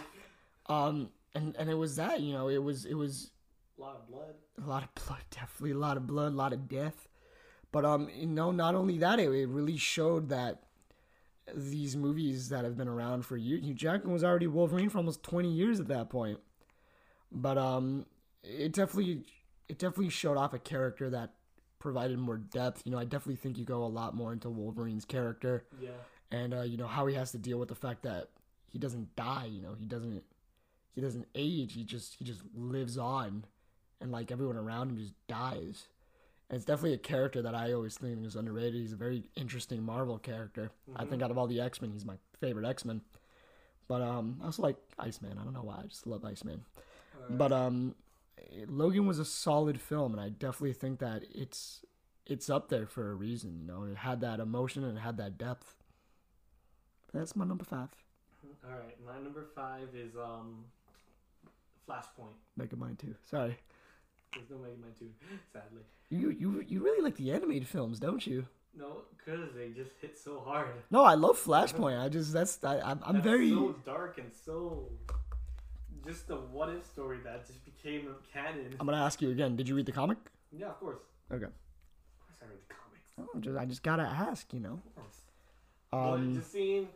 [0.68, 2.22] god, Um, and and it was that.
[2.22, 3.32] You know, it was it was
[3.78, 4.36] a lot of blood.
[4.64, 7.08] a lot of blood, definitely a lot of blood, a lot of death.
[7.72, 10.64] But um, you know, not only that, it, it really showed that
[11.56, 13.64] these movies that have been around for years.
[13.64, 16.40] Hugh Jackman was already Wolverine for almost twenty years at that point.
[17.32, 18.06] But um,
[18.44, 19.24] it definitely
[19.68, 21.34] it definitely showed off a character that
[21.80, 22.82] provided more depth.
[22.86, 25.92] You know, I definitely think you go a lot more into Wolverine's character Yeah.
[26.32, 28.30] and uh, you know how he has to deal with the fact that
[28.68, 29.46] he doesn't die.
[29.52, 30.24] You know, he doesn't
[30.94, 31.74] he doesn't age.
[31.74, 33.46] He just he just lives on,
[34.02, 35.86] and like everyone around him just dies.
[36.50, 38.74] And it's definitely a character that I always think is underrated.
[38.82, 40.72] He's a very interesting Marvel character.
[40.96, 43.02] I think out of all the X Men, he's my favorite X Men.
[43.88, 45.38] But um, I also like Iceman.
[45.40, 45.80] I don't know why.
[45.84, 46.64] I just love Iceman.
[47.30, 47.96] But um,
[48.68, 51.82] Logan was a solid film, and I definitely think that it's
[52.26, 53.58] it's up there for a reason.
[53.60, 55.76] You know, it had that emotion and it had that depth.
[57.14, 57.90] That's my number five.
[58.64, 60.66] All right, my number five is um,
[61.90, 62.38] Flashpoint.
[62.56, 63.16] Make it mine too.
[63.26, 63.58] Sorry.
[64.34, 65.08] There's no Mega Man 2,
[65.52, 65.82] sadly.
[66.10, 68.46] You you you really like the animated films, don't you?
[68.78, 70.70] No, because they just hit so hard.
[70.92, 72.00] No, I love Flashpoint.
[72.00, 74.90] I just that's I, I'm I'm That's very so dark and so
[76.06, 78.76] just the what if story that just became a canon.
[78.80, 79.56] I'm gonna ask you again.
[79.56, 80.18] Did you read the comic?
[80.52, 81.00] yeah, of course.
[81.32, 81.46] Okay.
[81.46, 81.52] Of
[82.22, 83.34] course, I read the comics.
[83.36, 84.54] Oh, just I just gotta ask.
[84.54, 84.80] You know.
[84.86, 85.18] Of course.
[85.92, 86.34] Um.
[86.34, 86.88] but just seeing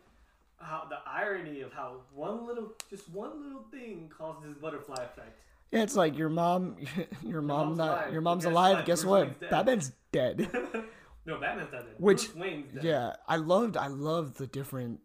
[0.58, 5.40] how the irony of how one little, just one little thing caused this butterfly effect.
[5.74, 6.76] Yeah, it's like your mom,
[7.22, 8.76] your mom mom's not alive, your mom's guess alive.
[8.76, 8.86] what?
[8.86, 9.22] Guess Bruce what?
[9.26, 9.50] Wayne's dead.
[9.50, 10.48] Batman's dead.
[11.26, 11.94] no, Batman's not dead.
[11.98, 12.84] Which- Bruce Wayne's dead.
[12.84, 15.00] yeah, I loved I loved the different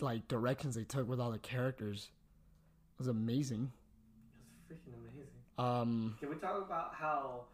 [0.00, 2.10] like directions they took with all the characters.
[2.94, 3.72] It was amazing.
[4.70, 5.28] It's freaking amazing.
[5.58, 7.44] Um, Can we talk about how?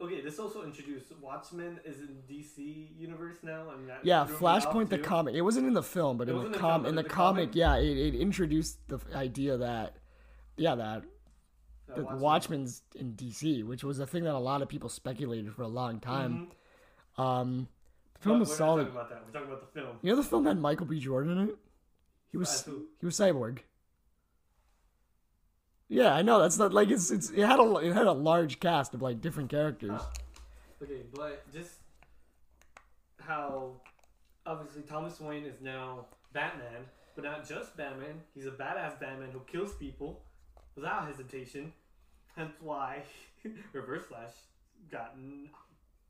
[0.00, 4.46] Okay, this also introduced Watchmen is in DC universe now, and that yeah, threw me
[4.46, 5.02] off Flashpoint the too.
[5.04, 5.34] comic.
[5.34, 6.94] It wasn't in the film, but It in wasn't the in the com film, in
[6.94, 9.96] but the in the comic, yeah, it, it introduced the f- idea that
[10.56, 11.04] yeah that
[11.86, 12.20] the Watchmen.
[12.20, 15.68] Watchmen's in DC, which was a thing that a lot of people speculated for a
[15.68, 16.48] long time.
[17.18, 17.68] Um,
[18.14, 18.84] the film was we're solid.
[18.84, 19.22] talking about that.
[19.26, 19.96] We're talking about the film.
[20.02, 20.98] You know, the film had Michael B.
[20.98, 21.56] Jordan in it.
[22.32, 23.58] He was As he was cyborg.
[25.88, 26.40] Yeah, I know.
[26.40, 29.20] That's not like it's it's it had a it had a large cast of like
[29.20, 30.00] different characters.
[30.82, 31.74] Okay, but just
[33.20, 33.72] how
[34.46, 38.20] obviously Thomas Wayne is now Batman, but not just Batman.
[38.34, 40.23] He's a badass Batman who kills people
[40.76, 41.72] without hesitation.
[42.36, 43.02] Hence why
[43.72, 44.32] Reverse Flash
[44.90, 45.48] got n-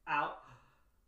[0.09, 0.39] out,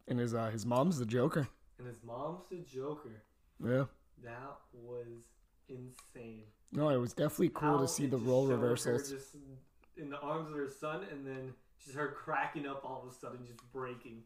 [0.09, 1.49] And his uh his mom's the Joker.
[1.79, 3.23] and his mom's the Joker.
[3.65, 3.85] Yeah.
[4.23, 5.07] That was
[5.69, 6.43] insane.
[6.73, 9.11] No, it was definitely cool How to see the role reversals.
[9.11, 9.37] Just
[9.97, 11.53] in the arms of her son, and then
[11.83, 14.23] just her cracking up all of a sudden, just breaking.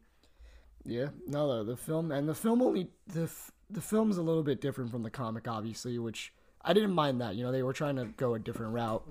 [0.83, 3.29] Yeah, no, the, the film and the film only the
[3.69, 6.33] the film's a little bit different from the comic, obviously, which
[6.63, 7.35] I didn't mind that.
[7.35, 9.03] You know, they were trying to go a different route,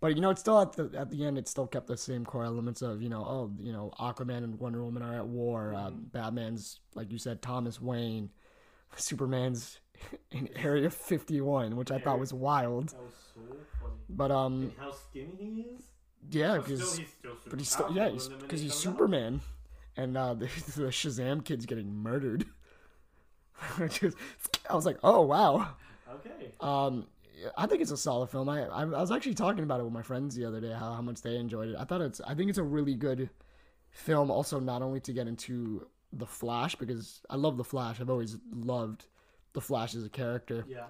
[0.00, 2.24] but you know, it's still at the at the end, it still kept the same
[2.24, 5.74] core elements of you know, oh, you know, Aquaman and Wonder Woman are at war.
[5.74, 8.30] Uh, Batman's like you said, Thomas Wayne,
[8.96, 9.80] Superman's
[10.30, 12.88] in Area Fifty One, which I thought was wild.
[12.90, 13.40] That was so
[13.80, 13.94] funny.
[14.08, 15.82] But um, And how skinny he is.
[16.30, 17.08] yeah, because he's
[17.48, 19.40] but he's still yeah, and he's because he's comes out- Superman,
[19.96, 22.46] and uh, the, the Shazam kid's getting murdered.
[23.78, 25.68] I was like, oh wow.
[26.14, 26.52] Okay.
[26.60, 27.06] Um,
[27.56, 28.48] I think it's a solid film.
[28.48, 30.92] I, I I was actually talking about it with my friends the other day how,
[30.92, 31.76] how much they enjoyed it.
[31.78, 33.30] I thought it's I think it's a really good
[33.90, 34.30] film.
[34.30, 38.00] Also, not only to get into the Flash because I love the Flash.
[38.00, 39.06] I've always loved
[39.52, 40.64] the Flash as a character.
[40.68, 40.86] Yeah.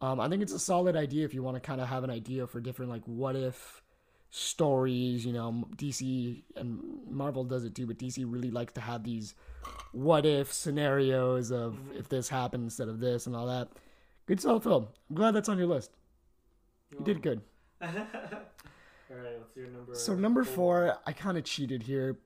[0.00, 2.10] Um, I think it's a solid idea if you want to kind of have an
[2.10, 3.82] idea for different like what if
[4.30, 5.26] stories.
[5.26, 9.34] You know, DC and Marvel does it too, but DC really likes to have these
[9.92, 13.68] what if scenarios of if this happened instead of this and all that.
[14.30, 14.86] Good solid film.
[15.08, 15.90] I'm glad that's on your list.
[16.96, 17.40] You did good.
[17.82, 19.36] All right.
[19.40, 19.92] What's your number?
[19.96, 22.16] So number four, I kind of cheated here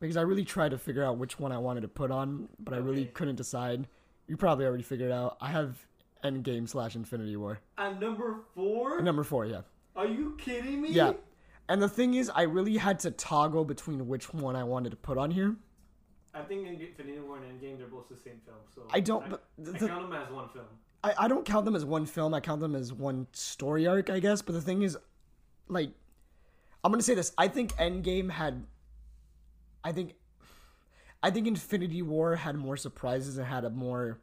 [0.00, 2.74] because I really tried to figure out which one I wanted to put on, but
[2.74, 3.86] I really couldn't decide.
[4.26, 5.36] You probably already figured it out.
[5.40, 5.76] I have
[6.24, 7.60] Endgame slash Infinity War.
[7.78, 9.00] At number four?
[9.00, 9.60] Number four, yeah.
[9.94, 10.88] Are you kidding me?
[10.90, 11.12] Yeah.
[11.68, 14.96] And the thing is, I really had to toggle between which one I wanted to
[14.96, 15.54] put on here.
[16.34, 18.56] I think Infinity War and Endgame they're both the same film.
[18.74, 20.64] So I don't- I, but the- I count them as one film.
[21.04, 22.34] I, I don't count them as one film.
[22.34, 24.42] I count them as one story arc, I guess.
[24.42, 24.96] But the thing is,
[25.68, 25.90] like,
[26.84, 27.32] I'm gonna say this.
[27.36, 28.64] I think Endgame had.
[29.84, 30.14] I think.
[31.24, 34.18] I think Infinity War had more surprises and had a more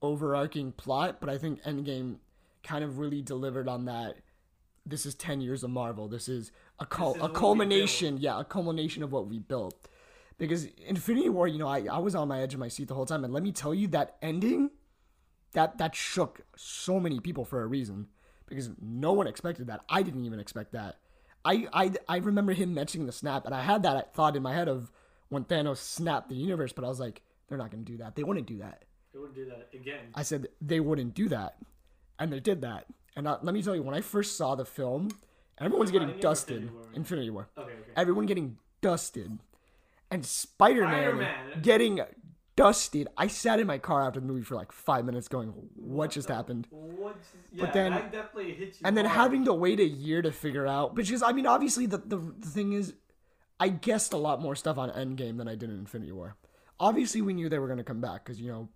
[0.00, 2.16] overarching plot, but I think Endgame
[2.62, 4.16] kind of really delivered on that.
[4.86, 6.08] This is ten years of Marvel.
[6.08, 9.88] This is a cul- This is a culmination, yeah, a culmination of what we built.
[10.38, 12.94] Because Infinity War, you know, I, I was on my edge of my seat the
[12.94, 14.70] whole time, and let me tell you that ending
[15.52, 18.08] that that shook so many people for a reason
[18.46, 19.80] because no one expected that.
[19.88, 20.96] I didn't even expect that.
[21.44, 24.54] I I, I remember him mentioning the snap, and I had that thought in my
[24.54, 24.90] head of
[25.28, 28.16] when Thanos snapped the universe, but I was like, they're not going to do that.
[28.16, 28.84] They wouldn't do that.
[29.12, 30.00] They would do that again.
[30.14, 31.56] I said they wouldn't do that,
[32.18, 32.86] and they did that.
[33.16, 35.10] And uh, let me tell you, when I first saw the film,
[35.58, 36.62] everyone's getting dusted.
[36.62, 36.86] Infinity War?
[36.94, 37.48] Infinity War.
[37.58, 37.90] Okay, okay.
[37.96, 39.38] Everyone getting dusted,
[40.10, 41.62] and Spider Man Spider-Man.
[41.62, 42.00] getting
[42.60, 43.08] dusted.
[43.16, 46.28] I sat in my car after the movie for like five minutes, going, "What just
[46.28, 48.72] happened?" What just, yeah, then- hit you.
[48.84, 49.18] And then hard.
[49.18, 52.46] having to wait a year to figure out, because I mean, obviously the, the the
[52.46, 52.94] thing is,
[53.58, 56.36] I guessed a lot more stuff on Endgame than I did in Infinity War.
[56.78, 58.68] Obviously, we knew they were going to come back because you know,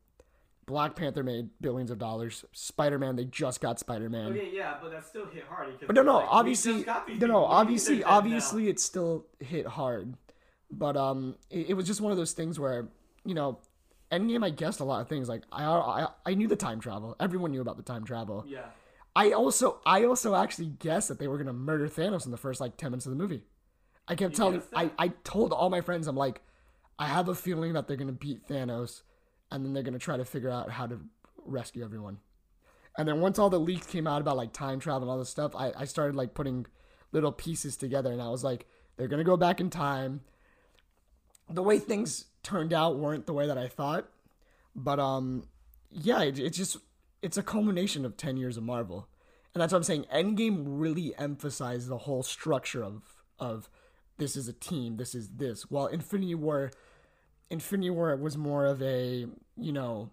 [0.64, 2.44] Black Panther made billions of dollars.
[2.52, 4.32] Spider Man, they just got Spider Man.
[4.32, 5.74] Okay, yeah, but that still hit hard.
[5.86, 9.66] But no, no, like, obviously, just got these no, no, obviously, obviously, it still hit
[9.66, 10.14] hard.
[10.70, 12.88] But um, it, it was just one of those things where
[13.24, 13.58] you know,
[14.18, 15.28] Endgame, I guessed a lot of things.
[15.28, 17.16] Like I, I, I knew the time travel.
[17.18, 18.44] Everyone knew about the time travel.
[18.46, 18.66] Yeah.
[19.16, 22.60] I also, I also actually guessed that they were gonna murder Thanos in the first
[22.60, 23.44] like ten minutes of the movie.
[24.06, 24.90] I kept telling, I.
[24.98, 26.42] I told all my friends, I'm like,
[26.98, 29.02] I have a feeling that they're gonna beat Thanos,
[29.50, 31.00] and then they're gonna try to figure out how to
[31.44, 32.18] rescue everyone.
[32.98, 35.30] And then once all the leaks came out about like time travel and all this
[35.30, 36.66] stuff, I, I started like putting
[37.12, 40.20] little pieces together, and I was like, they're gonna go back in time.
[41.48, 44.08] The way things turned out weren't the way that I thought,
[44.76, 45.44] but um,
[45.90, 46.76] yeah, it, it's just
[47.22, 49.08] it's a culmination of ten years of Marvel,
[49.52, 50.06] and that's what I'm saying.
[50.14, 53.02] Endgame really emphasized the whole structure of
[53.40, 53.68] of
[54.18, 55.70] this is a team, this is this.
[55.70, 56.70] While Infinity War,
[57.50, 59.26] Infinity War was more of a
[59.56, 60.10] you know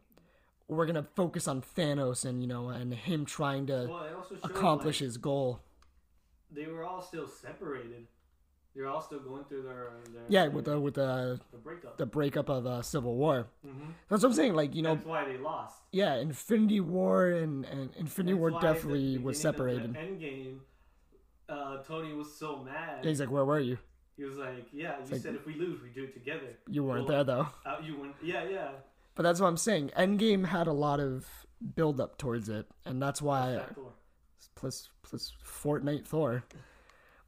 [0.67, 4.35] we're gonna focus on Thanos and you know and him trying to Well, it also
[4.35, 5.59] showed, accomplish like, his goal.
[6.49, 8.07] they were all still separated.
[8.75, 11.97] They're all still going through their, their Yeah, with the with the the breakup.
[11.97, 13.47] the breakup of uh, Civil War.
[13.65, 14.53] hmm That's what I'm saying.
[14.53, 15.75] Like you know, That's why they lost.
[15.91, 19.33] yeah, Infinity War and, and Infinity That's War why at the definitely was beginning of
[19.33, 19.93] the separated.
[19.93, 20.57] Endgame,
[21.49, 23.03] uh, Tony was so mad.
[23.03, 23.77] He's like, where were you?
[24.17, 26.83] He was like, "Yeah, you like- said if we lose, we do it together." You
[26.83, 27.47] weren't Well, there though.
[27.65, 28.13] Uh, you went.
[28.23, 28.69] Yeah, yeah.
[29.15, 29.91] But that's what I'm saying.
[29.97, 31.25] Endgame had a lot of
[31.75, 33.61] build up towards it, and that's why
[34.55, 36.43] plus plus Fortnite Thor.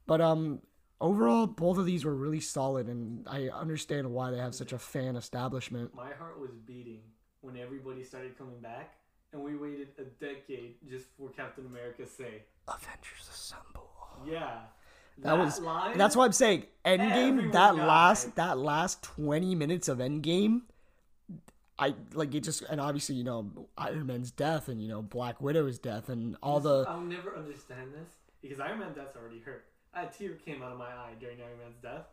[0.06, 0.60] But um
[1.04, 4.78] overall both of these were really solid and I understand why they have such a
[4.78, 5.94] fan establishment.
[5.94, 7.02] My heart was beating
[7.42, 8.94] when everybody started coming back,
[9.32, 13.90] and we waited a decade just for Captain America to say, Avengers Assemble.
[14.26, 14.62] "Yeah."
[15.18, 15.96] That was line.
[15.96, 16.64] that's what I'm saying.
[16.84, 18.34] Endgame that last it.
[18.34, 20.62] that last 20 minutes of Endgame
[21.78, 25.40] I like it just and obviously you know Iron Man's death and you know Black
[25.40, 28.10] Widow's death and all the I'll never understand this
[28.42, 29.64] because Iron Man death's already hurt.
[29.96, 32.06] A tear came out of my eye during Iron Man's death,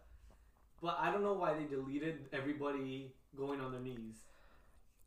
[0.81, 4.15] but I don't know why they deleted everybody going on their knees.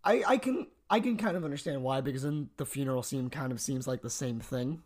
[0.02, 3.52] I, I can I can kind of understand why because then the funeral scene kind
[3.52, 4.82] of seems like the same thing.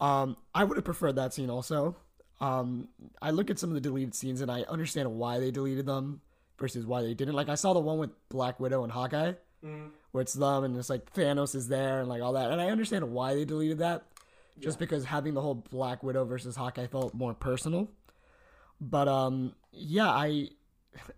[0.00, 1.96] Um, I would have preferred that scene also.
[2.40, 2.88] Um,
[3.20, 6.20] I look at some of the deleted scenes and I understand why they deleted them
[6.56, 7.34] versus why they didn't.
[7.34, 9.32] Like I saw the one with Black Widow and Hawkeye,
[9.64, 9.90] Mm.
[10.12, 12.68] where it's them and it's like Thanos is there and like all that, and I
[12.70, 14.04] understand why they deleted that,
[14.60, 14.80] just Yeah.
[14.86, 17.88] because having the whole Black Widow versus Hawkeye felt more personal.
[18.80, 20.50] But um, yeah, I,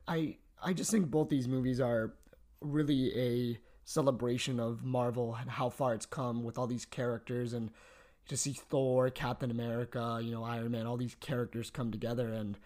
[0.09, 2.14] I, I just think both these movies are
[2.61, 7.70] really a celebration of Marvel and how far it's come with all these characters and
[8.28, 12.57] to see Thor, Captain America, you know, Iron Man, all these characters come together and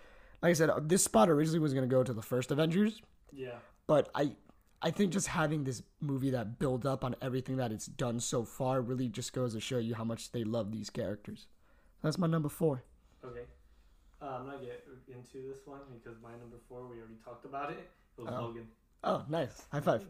[0.43, 3.01] like I said, this spot originally was going to go to the first Avengers,
[3.33, 3.57] Yeah.
[3.87, 4.33] but I
[4.85, 8.45] I think just having this movie that build up on everything that it's done so
[8.45, 11.47] far really just goes to show you how much they love these characters.
[12.03, 12.83] That's my number 4.
[13.25, 13.41] Okay.
[14.21, 17.71] Uh, I'm not get into this one because my number four we already talked about
[17.71, 17.91] it.
[18.19, 18.43] It was Oh.
[18.43, 18.69] Logan.
[19.03, 19.63] Oh, nice.
[19.73, 20.05] High five.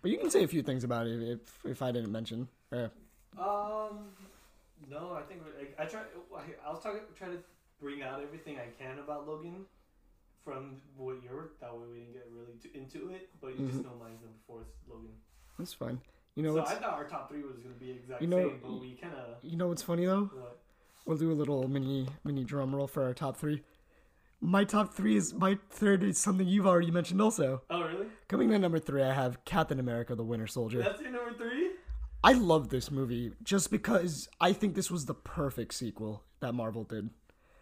[0.00, 2.48] But you can say a few things about it if if I didn't mention.
[2.72, 2.88] Uh,
[3.38, 4.08] Um,
[4.88, 5.42] no, I think
[5.78, 6.00] I, I try.
[6.34, 7.42] I, I was talking, trying to
[7.80, 9.66] bring out everything I can about Logan
[10.48, 11.50] from what you're.
[11.60, 13.28] That way we didn't get really into it.
[13.40, 15.10] But you just know mine's number four is Logan.
[15.58, 16.00] that's fine.
[16.34, 18.48] You know so what's I thought our top three was gonna be exact You know-
[18.48, 20.30] same, but we kind of you know what's funny though?
[20.32, 20.58] what?
[21.06, 23.62] We'll do a little mini mini drum roll for our top 3.
[24.40, 27.62] My top 3 is my third is something you've already mentioned also.
[27.70, 28.06] Oh really?
[28.28, 30.82] Coming in at number 3, I have Captain America the Winter Soldier.
[30.82, 31.70] That's your number three?
[32.22, 36.84] I love this movie just because I think this was the perfect sequel that Marvel
[36.84, 37.10] did.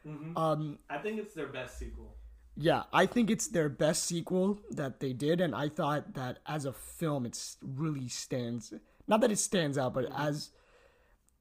[0.02, 2.14] hmm Um, I think it's their best sequel.
[2.56, 6.64] Yeah, I think it's their best sequel that they did, and I thought that as
[6.64, 8.72] a film, it's really stands.
[9.06, 10.50] Not that it stands out, but as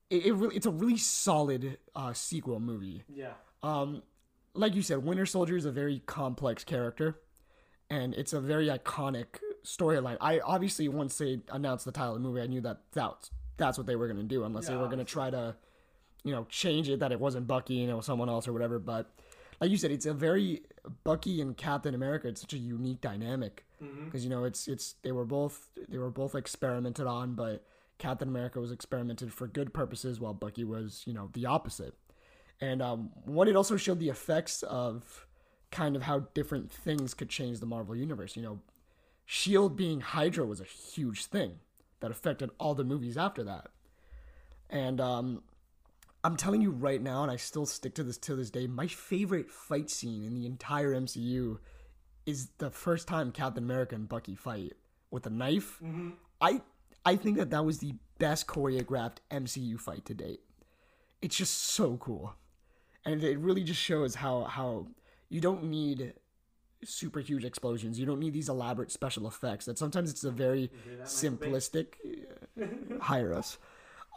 [0.09, 3.03] it, it really, it's a really solid uh, sequel movie.
[3.07, 3.33] Yeah.
[3.63, 4.03] Um,
[4.53, 7.19] like you said, Winter Soldier is a very complex character,
[7.89, 10.17] and it's a very iconic storyline.
[10.19, 13.77] I obviously once they announced the title of the movie, I knew that that's that's
[13.77, 15.55] what they were gonna do, unless they were gonna try to,
[16.25, 18.79] you know, change it that it wasn't Bucky and it was someone else or whatever.
[18.79, 19.09] But
[19.61, 20.63] like you said, it's a very
[21.03, 22.27] Bucky and Captain America.
[22.27, 23.65] It's such a unique dynamic
[24.05, 27.65] because you know it's it's they were both they were both experimented on, but
[27.97, 31.93] Captain America was experimented for good purposes, while Bucky was you know the opposite.
[32.61, 35.27] And um, what it also showed the effects of
[35.71, 38.35] kind of how different things could change the Marvel universe.
[38.35, 38.59] You know,
[39.25, 41.59] Shield being Hydra was a huge thing
[41.99, 43.67] that affected all the movies after that.
[44.69, 45.43] And um,
[46.25, 48.65] I'm telling you right now, and I still stick to this to this day.
[48.65, 51.59] My favorite fight scene in the entire MCU
[52.25, 54.73] is the first time Captain America and Bucky fight
[55.11, 55.79] with a knife.
[56.41, 56.61] I
[57.05, 60.39] I think that that was the best choreographed MCU fight to date.
[61.21, 62.33] It's just so cool,
[63.05, 64.87] and it really just shows how how
[65.29, 66.15] you don't need
[66.83, 67.99] super huge explosions.
[67.99, 69.65] You don't need these elaborate special effects.
[69.65, 71.47] That sometimes it's a very hear that, Michael Bay?
[71.47, 71.85] simplistic.
[72.99, 73.59] hire us.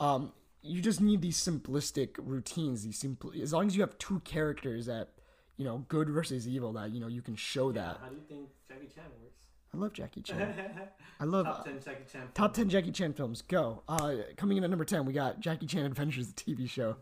[0.01, 0.33] Um,
[0.63, 2.83] you just need these simplistic routines.
[2.85, 5.09] These simple, as long as you have two characters that,
[5.57, 6.73] you know, good versus evil.
[6.73, 7.99] That you know you can show that.
[8.01, 9.35] How do you think Jackie Chan works?
[9.75, 10.55] I love Jackie Chan.
[11.21, 11.47] I love?
[11.47, 12.23] Top ten Jackie Chan.
[12.35, 13.43] top ten Jackie Chan films.
[13.43, 13.83] Go.
[13.89, 16.97] Uh, coming in at number ten, we got Jackie Chan Adventures, the TV show.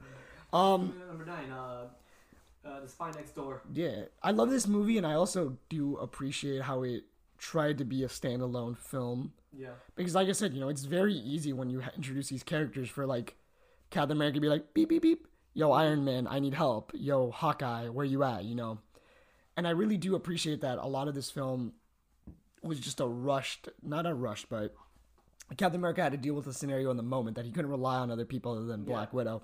[0.53, 1.51] Um, Number nine.
[1.51, 1.89] Uh,
[2.65, 3.63] uh, the Spy Next Door.
[3.73, 7.05] yeah, I love this movie, and I also do appreciate how it
[7.39, 9.33] tried to be a standalone film.
[9.57, 9.69] Yeah.
[9.95, 13.07] Because, like I said, you know, it's very easy when you introduce these characters for
[13.07, 13.37] like
[13.91, 17.89] Captain America be like beep beep beep, yo Iron Man, I need help, yo Hawkeye,
[17.89, 18.79] where you at, you know.
[19.57, 21.73] And I really do appreciate that a lot of this film
[22.63, 24.75] was just a rushed, not a rush, but
[25.57, 27.97] Captain America had to deal with a scenario in the moment that he couldn't rely
[27.97, 29.43] on other people other than Black Widow.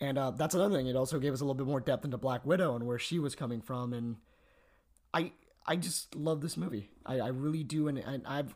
[0.00, 0.86] And uh, that's another thing.
[0.86, 3.18] It also gave us a little bit more depth into Black Widow and where she
[3.18, 3.92] was coming from.
[3.92, 4.16] And
[5.12, 5.32] I
[5.66, 6.88] I just love this movie.
[7.04, 7.86] I, I really do.
[7.88, 8.54] And, and I've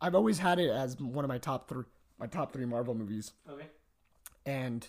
[0.00, 1.84] I've always had it as one of my top three
[2.18, 3.32] my top three Marvel movies.
[3.48, 3.66] Okay.
[4.46, 4.86] And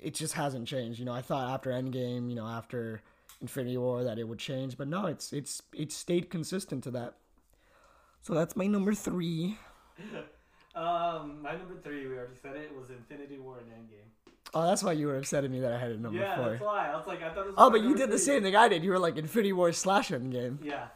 [0.00, 0.98] it just hasn't changed.
[1.00, 3.00] You know, I thought after Endgame, you know, after
[3.40, 7.14] Infinity War that it would change, but no, it's it's it's stayed consistent to that.
[8.22, 9.56] So that's my number three.
[10.72, 14.06] Um, my number three, we already said it, was Infinity War and Endgame.
[14.54, 16.50] Oh, that's why you were upset at me that I had it number Yeah, four.
[16.50, 16.88] that's why.
[16.92, 18.84] I was like, I thought was Oh, but you did the same thing I did.
[18.84, 20.58] You were like Infinity War slash Endgame.
[20.64, 20.86] Yeah.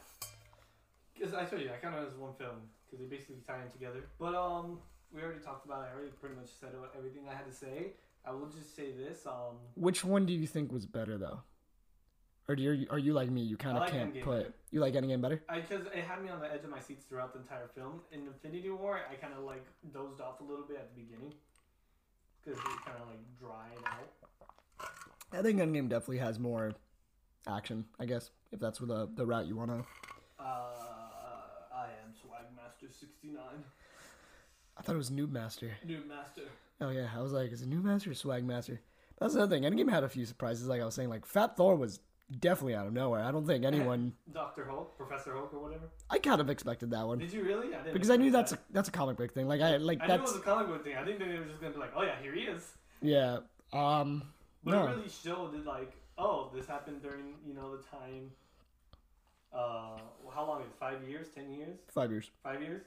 [1.13, 2.55] Because I told you, I kind of as one film
[2.87, 4.05] because they basically tie in together.
[4.19, 4.79] But um,
[5.15, 5.83] we already talked about.
[5.83, 5.89] it.
[5.91, 7.93] I already pretty much said everything I had to say.
[8.27, 9.27] I will just say this.
[9.27, 11.41] Um, Which one do you think was better though?
[12.49, 13.43] Or do you are you like me?
[13.43, 14.55] You kind of like can't Endgame put.
[14.71, 15.43] You like Endgame better?
[15.55, 18.01] because it had me on the edge of my seats throughout the entire film.
[18.13, 21.33] In Infinity War, I kind of like dozed off a little bit at the beginning
[22.45, 24.89] because it kind of like dried out.
[25.33, 26.73] I think Endgame definitely has more
[27.49, 27.85] action.
[27.99, 29.85] I guess if that's the the route you want to.
[30.39, 30.45] Uh,
[31.75, 33.65] I am Swagmaster sixty nine,
[34.77, 35.71] I thought it was Noob Master.
[35.87, 36.43] new master.
[36.81, 38.81] Oh yeah, I was like, is it Noob Master or Swag Master?
[39.21, 39.63] That's another thing.
[39.63, 40.67] Endgame had a few surprises.
[40.67, 42.01] Like I was saying, like Fat Thor was
[42.41, 43.23] definitely out of nowhere.
[43.23, 44.13] I don't think anyone.
[44.33, 45.85] Doctor Hulk, Professor Hulk, or whatever.
[46.11, 47.69] I kind of expected that one Did you really?
[47.75, 47.93] I didn't.
[47.93, 49.47] because I knew that's a that's a comic book thing.
[49.47, 50.05] Like I like that.
[50.05, 50.97] I knew it that's was a comic book thing.
[50.97, 52.63] I think they were just gonna be like, oh yeah, here he is.
[53.01, 53.39] yeah.
[53.73, 54.25] Um.
[54.65, 54.87] But No.
[54.87, 58.31] it really showed it like, oh, this happened during you know the time.
[59.53, 59.99] Uh,
[60.35, 60.73] how long is it?
[60.81, 61.29] Five years?
[61.35, 61.79] Ten years?
[61.93, 62.31] Five years.
[62.43, 62.83] Five years?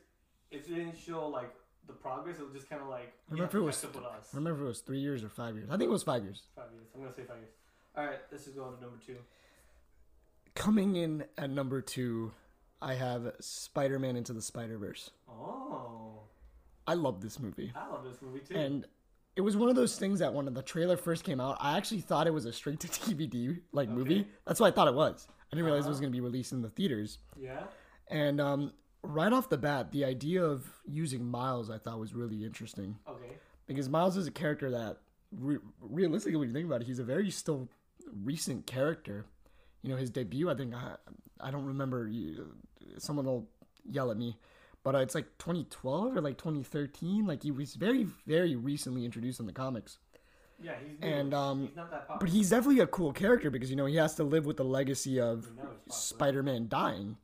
[0.52, 1.54] It didn't show like
[1.88, 2.38] the progress.
[2.40, 4.30] It was just kind of like I yeah, remember it was- up with us.
[4.34, 5.68] I remember it was three years or five years.
[5.70, 6.44] I think it was five years.
[6.56, 6.88] Five years.
[6.94, 7.52] I'm gonna say five years.
[7.96, 9.18] All right, let's just go to number two.
[10.56, 12.32] Coming in at number two,
[12.82, 15.12] I have Spider Man Into the Spider Verse.
[15.30, 16.22] Oh,
[16.88, 17.72] I love this movie.
[17.76, 18.56] I love this movie too.
[18.56, 18.86] And
[19.36, 22.02] it was one of those things that when the trailer first came out, I actually
[22.02, 24.28] thought it was a straight to DVD like movie.
[24.46, 25.28] That's what I thought it was.
[25.30, 26.02] I didn't realize it was Uh-huh.
[26.06, 27.20] going to be released in the theaters.
[27.40, 27.64] yeah.
[28.10, 28.72] And um,
[29.04, 33.34] right off the bat, the idea of using Miles I thought was really interesting Okay.
[33.68, 34.98] because Miles is a character that,
[35.32, 37.70] re- realistically, when you think about it, he's a very still
[38.24, 39.26] recent character.
[39.84, 40.96] You know, his debut, I think, I,
[41.40, 42.08] I don't remember.
[42.08, 42.54] You,
[42.98, 43.48] someone will
[43.90, 44.38] yell at me,
[44.84, 47.26] but uh, it's like 2012 or like 2013.
[47.26, 50.00] Like he was very, very recently introduced in the comics.
[50.60, 51.08] Yeah, he's new.
[51.08, 52.20] And, um, he's not that popular.
[52.20, 54.66] But he's definitely a cool character because you know he has to live with the
[54.66, 56.00] legacy of We know he's popular.
[56.00, 57.18] Spider-Man dying.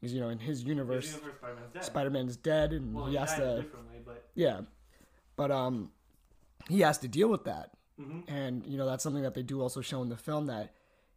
[0.00, 1.84] Because you know in his His universe, universe Spider-Man's dead.
[1.84, 3.66] Spider-Man's dead, and well, he has died to
[4.04, 4.60] but yeah.
[5.36, 5.90] But um,
[6.68, 7.70] he has to deal with that,
[8.00, 8.24] Mhm.
[8.28, 10.72] and you know that's something that they do also show in the film that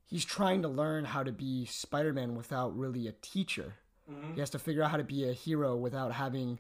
[0.06, 3.76] he's trying to learn how to be Spider-Man without really a teacher.
[4.10, 4.34] Mhm.
[4.34, 6.60] He has to figure out how to be a hero without having.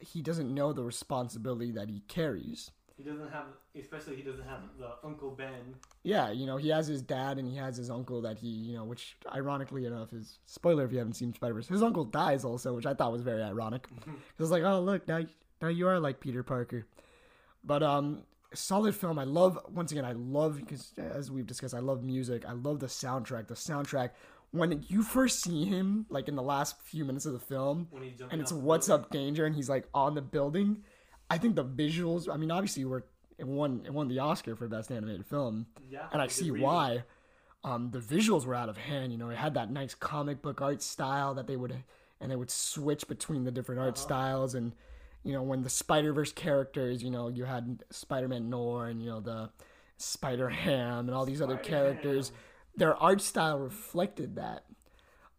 [0.00, 2.70] He doesn't know the responsibility that he carries.
[2.96, 3.46] He doesn't have,
[3.78, 5.74] especially he doesn't have the Uncle Ben.
[6.02, 8.76] Yeah, you know, he has his dad and he has his uncle that he, you
[8.76, 11.68] know, which ironically enough is spoiler if you haven't seen Spider Verse.
[11.68, 13.86] His uncle dies also, which I thought was very ironic.
[14.06, 15.22] It was like, oh look, now
[15.60, 16.86] now you are like Peter Parker.
[17.64, 18.22] But um,
[18.54, 19.18] solid film.
[19.18, 20.04] I love once again.
[20.04, 22.44] I love because as we've discussed, I love music.
[22.46, 23.48] I love the soundtrack.
[23.48, 24.10] The soundtrack.
[24.52, 27.88] When you first see him, like in the last few minutes of the film,
[28.30, 30.82] and it's what's up danger and he's like on the building
[31.30, 33.02] i think the visuals i mean obviously we're
[33.38, 36.60] it won it won the oscar for best animated film Yeah, and i see reason.
[36.64, 37.02] why
[37.64, 40.60] um the visuals were out of hand you know it had that nice comic book
[40.60, 41.74] art style that they would
[42.20, 44.02] and they would switch between the different art Uh-huh.
[44.06, 44.72] styles and
[45.22, 49.02] you know when the Spider Verse characters, you know you had Spider Man Noir and
[49.02, 49.50] you know the
[49.96, 52.30] Spider Ham and all these other characters,
[52.76, 54.64] their art style reflected that.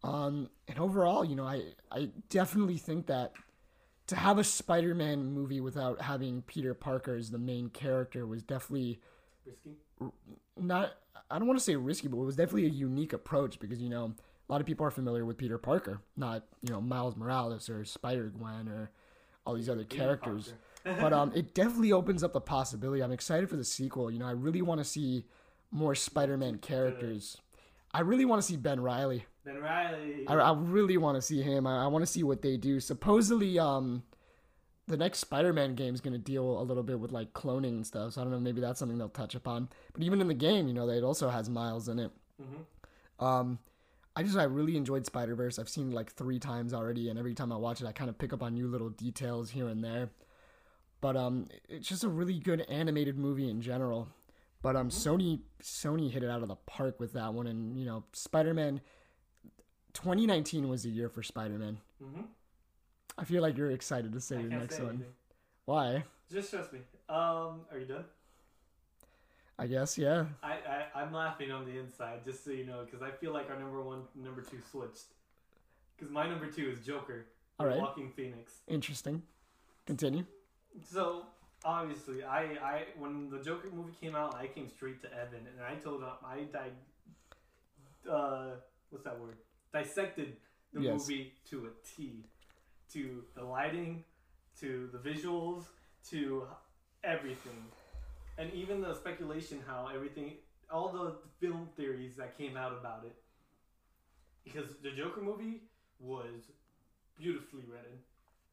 [0.04, 3.32] Um, and overall, you know, I I definitely think that
[4.08, 8.42] to have a Spider Man movie without having Peter Parker as the main character was
[8.42, 9.00] definitely
[9.46, 9.76] Risky.
[10.56, 10.94] not
[11.30, 13.88] I don't want to say risky, but it was definitely a unique approach because you
[13.88, 14.14] know
[14.48, 17.84] a lot of people are familiar with Peter Parker, not you know Miles Morales or
[17.84, 18.90] Spider Gwen or
[19.44, 20.54] all these other characters.
[20.84, 23.02] but um, it definitely opens up the possibility.
[23.02, 24.10] I'm excited for the sequel.
[24.10, 25.24] You know, I really want to see
[25.70, 27.36] more Spider-Man characters.
[27.92, 29.26] I really want to see Ben Riley.
[29.48, 30.24] Ben Riley.
[30.26, 31.66] I, I really want to see him.
[31.66, 32.80] I, I want to see what they do.
[32.80, 34.02] Supposedly, um,
[34.86, 37.86] the next Spider-Man game is going to deal a little bit with like cloning and
[37.86, 38.12] stuff.
[38.14, 38.40] So I don't know.
[38.40, 39.68] Maybe that's something they'll touch upon.
[39.92, 42.10] But even in the game, you know, it also has Miles in it.
[42.40, 43.24] Mhm.
[43.24, 43.58] Um,
[44.14, 45.58] I just I really enjoyed Spider Verse.
[45.58, 48.10] I've seen it like three times already, and every time I watch it, I kind
[48.10, 50.10] of pick up on new little details here and there.
[51.00, 54.08] But um, it's just a really good animated movie in general.
[54.60, 57.86] But um, Sony Sony hit it out of the park with that one, and you
[57.86, 58.80] know, Spider Man.
[60.02, 61.78] 2019 was the year for Spider Man.
[62.00, 62.24] Mhm.
[63.16, 64.94] I feel like you're excited to say I the can't next say one.
[64.94, 65.14] anything.
[65.64, 66.04] Why?
[66.30, 66.80] Just trust me.
[67.08, 68.04] Um, are you done?
[69.58, 70.26] I guess yeah.
[70.40, 73.50] I, I I'm laughing on the inside, just so you know, because I feel like
[73.50, 75.06] our number one, number two switched.
[75.96, 77.26] Because my number two is Joker,
[77.58, 77.80] All right.
[77.80, 78.60] Joaquin Phoenix.
[78.68, 79.20] Interesting.
[79.84, 80.24] Continue.
[80.84, 81.26] So
[81.64, 82.42] obviously, I
[82.72, 86.02] I when the Joker movie came out, I came straight to Evan, and I told
[86.02, 86.76] him I died.
[88.08, 88.50] Uh,
[88.90, 89.38] what's that word?
[89.72, 90.36] Dissected
[90.72, 91.00] the Yes.
[91.00, 92.24] movie to a T,
[92.90, 94.04] to the lighting,
[94.60, 95.66] to the visuals,
[96.04, 96.48] to
[97.04, 97.70] everything,
[98.38, 100.38] and even the speculation how everything,
[100.70, 103.22] all the film theories that came out about it.
[104.44, 105.62] Because the Joker movie
[105.98, 106.50] was
[107.16, 107.98] beautifully written.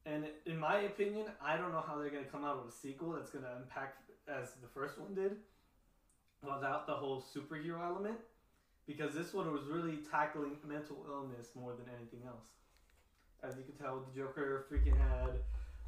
[0.06, 3.14] And in my opinion, I don't know how they're gonna come out with a sequel
[3.14, 5.38] that's gonna impact as the first one did,
[6.42, 8.20] without the whole superhero element,
[8.88, 12.48] because this one was really tackling mental illness more than anything else.
[13.44, 15.40] As you can tell, the Joker freaking had,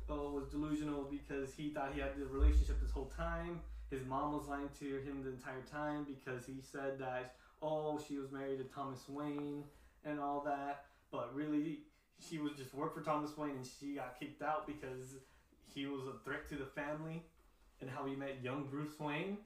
[0.10, 3.62] oh, was delusional because he thought he had the relationship this whole time.
[3.90, 8.18] His mom was lying to him the entire time because he said that, oh, she
[8.18, 9.64] was married to Thomas Wayne
[10.06, 11.80] and all that, but really
[12.20, 15.18] she was just work for Thomas Wayne and she got kicked out because
[15.74, 17.24] he was a threat to the family
[17.82, 19.38] and how he met young Bruce Wayne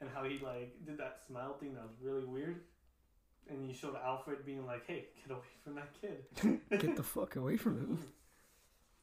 [0.00, 2.60] and how he like did that smile thing that was really weird.
[3.50, 7.36] And you showed Alfred being like, "Hey, get away from that kid." Get the fuck
[7.36, 7.98] away from him.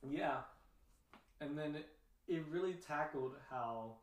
[0.09, 0.37] Yeah.
[1.41, 1.89] And then it,
[2.27, 3.97] it really tackled how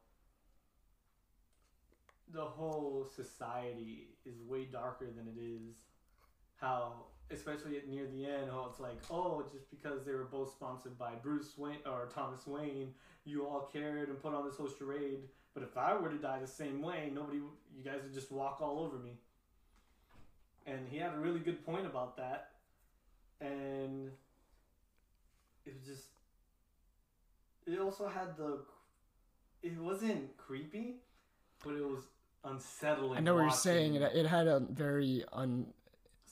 [2.33, 5.77] the whole society is way darker than it is.
[6.57, 10.53] How, especially at near the end, how it's like, oh, just because they were both
[10.53, 14.69] sponsored by Bruce Wayne or Thomas Wayne, you all cared and put on this whole
[14.69, 15.29] charade.
[15.53, 18.59] But if I were to die the same way, nobody, you guys would just walk
[18.61, 19.19] all over me.
[20.67, 22.51] And he had a really good point about that.
[23.41, 24.11] And
[25.67, 26.09] it was just
[27.67, 28.61] it also had the
[29.63, 30.97] it wasn't creepy
[31.65, 32.05] but it was
[32.45, 33.95] unsettling I know what you're saying.
[33.95, 35.67] It, it had a very un,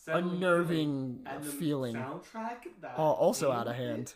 [0.07, 1.95] unnerving and the feeling.
[1.95, 3.89] soundtrack that also out of with it.
[3.89, 4.14] hand.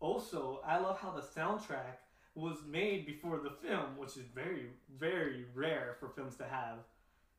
[0.00, 1.98] also i love how the soundtrack
[2.34, 4.66] was made before the film which is very
[4.98, 6.78] very rare for films to have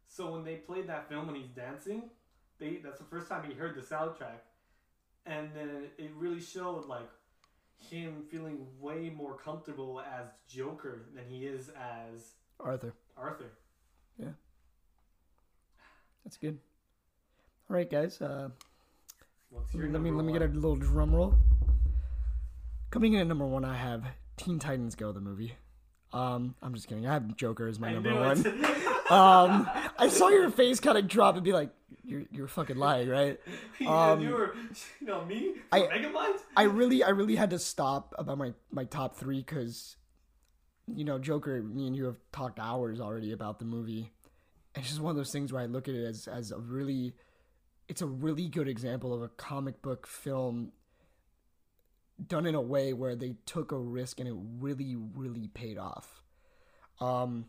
[0.08, 2.04] so when they played that film and he's dancing
[2.60, 4.42] they that's the first time he heard the soundtrack
[5.26, 7.10] and then it really showed like
[7.78, 12.94] him feeling way more comfortable as joker than he is as Arthur.
[13.18, 13.52] arthur
[14.18, 14.30] Yeah.
[16.24, 16.58] That's good.
[17.70, 18.22] All right, guys.
[18.22, 18.50] Uh,
[19.50, 21.36] what's your let me let me get a little drum roll.
[22.92, 24.04] Coming in at number one, I have
[24.38, 25.56] Teen Titans Go the movie.
[26.12, 27.08] Um, I'm just kidding.
[27.08, 28.44] I have Joker as my I number one.
[29.10, 31.72] Um, I saw your face kind of drop and be like,
[32.04, 33.40] "You're you're fucking lying, right?"
[33.88, 34.56] Um, you were,
[35.02, 35.80] you know, me, I-.
[36.56, 39.98] I really, I really had to stop about my my top three because,
[40.88, 41.62] you know, Joker.
[41.62, 44.12] Me and you have talked hours already about the movie.
[44.76, 47.14] It's just one of those things where I look at it as as a really,
[47.90, 50.72] it's a really good example of a comic book film
[52.26, 56.24] done in a way where they took a risk and it really, really paid off.
[57.02, 57.46] Um,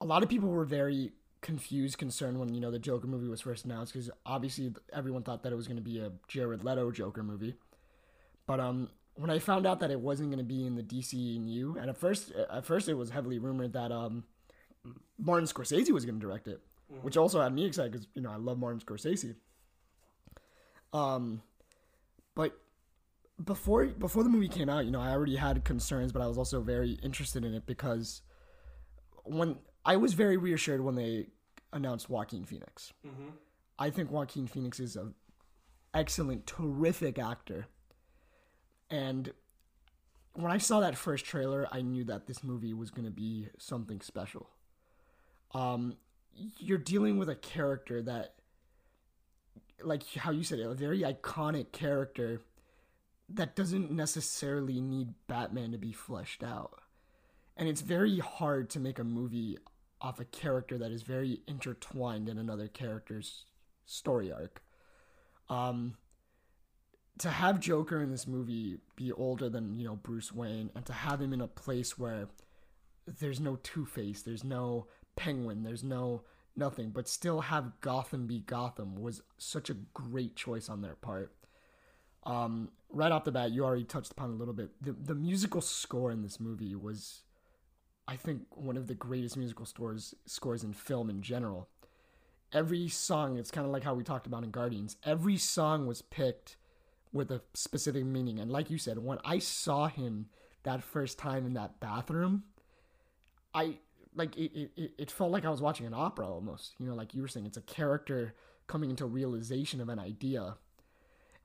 [0.00, 3.40] a lot of people were very confused, concerned when you know the Joker movie was
[3.40, 6.90] first announced because obviously everyone thought that it was going to be a Jared Leto
[6.90, 7.54] Joker movie.
[8.46, 11.80] But um, when I found out that it wasn't going to be in the DCEU,
[11.80, 14.24] and at first, at first it was heavily rumored that um,
[15.18, 16.60] Martin Scorsese was going to direct it,
[17.02, 19.34] which also had me excited because you know I love Martin Scorsese.
[20.92, 21.42] Um,
[22.34, 22.58] but
[23.44, 26.38] before before the movie came out, you know, I already had concerns, but I was
[26.38, 28.22] also very interested in it because
[29.24, 29.56] when
[29.88, 31.28] I was very reassured when they
[31.72, 32.92] announced Joaquin Phoenix.
[33.06, 33.30] Mm-hmm.
[33.78, 35.14] I think Joaquin Phoenix is a
[35.94, 37.68] excellent, terrific actor.
[38.90, 39.32] And
[40.34, 43.48] when I saw that first trailer, I knew that this movie was going to be
[43.56, 44.50] something special.
[45.54, 45.96] Um,
[46.58, 48.34] you're dealing with a character that,
[49.82, 52.42] like how you said it, a very iconic character
[53.30, 56.82] that doesn't necessarily need Batman to be fleshed out.
[57.56, 59.56] And it's very hard to make a movie
[60.00, 63.44] off a character that is very intertwined in another character's
[63.86, 64.62] story arc.
[65.48, 65.96] Um,
[67.18, 70.92] to have Joker in this movie be older than you know Bruce Wayne, and to
[70.92, 72.28] have him in a place where
[73.06, 74.86] there's no Two Face, there's no
[75.16, 76.22] Penguin, there's no
[76.56, 81.32] nothing, but still have Gotham be Gotham was such a great choice on their part.
[82.24, 84.70] Um, right off the bat, you already touched upon a little bit.
[84.82, 87.22] The the musical score in this movie was,
[88.08, 91.68] I think, one of the greatest musical scores scores in film in general.
[92.52, 94.96] Every song, it's kind of like how we talked about in Guardians.
[95.04, 96.56] Every song was picked
[97.12, 100.26] with a specific meaning, and like you said, when I saw him
[100.62, 102.44] that first time in that bathroom,
[103.54, 103.78] I
[104.14, 106.72] like it, it, it felt like I was watching an opera almost.
[106.78, 108.34] You know, like you were saying, it's a character
[108.66, 110.56] coming into realization of an idea.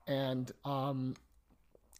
[0.06, 1.14] And um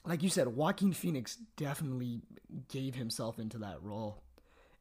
[0.07, 2.21] like you said, Joaquin Phoenix definitely
[2.69, 4.23] gave himself into that role.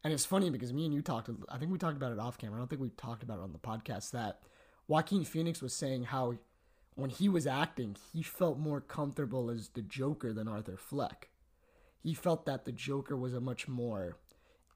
[0.03, 2.37] And it's funny because me and you talked I think we talked about it off
[2.37, 2.57] camera.
[2.57, 4.41] I don't think we talked about it on the podcast that
[4.87, 6.35] Joaquin Phoenix was saying how
[6.95, 11.29] when he was acting, he felt more comfortable as the Joker than Arthur Fleck.
[12.01, 14.17] He felt that the Joker was a much more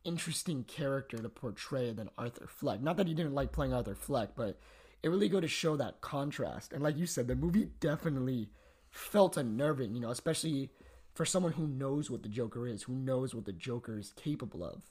[0.03, 2.81] interesting character to portray than Arthur Fleck.
[2.81, 4.59] Not that he didn't like playing Arthur Fleck, but
[5.03, 6.71] it really go to show that contrast.
[6.71, 8.49] And like you said, the movie definitely
[8.89, 10.71] felt unnerving, you know, especially
[11.13, 14.63] for someone who knows what the Joker is, who knows what the Joker is capable
[14.63, 14.83] of.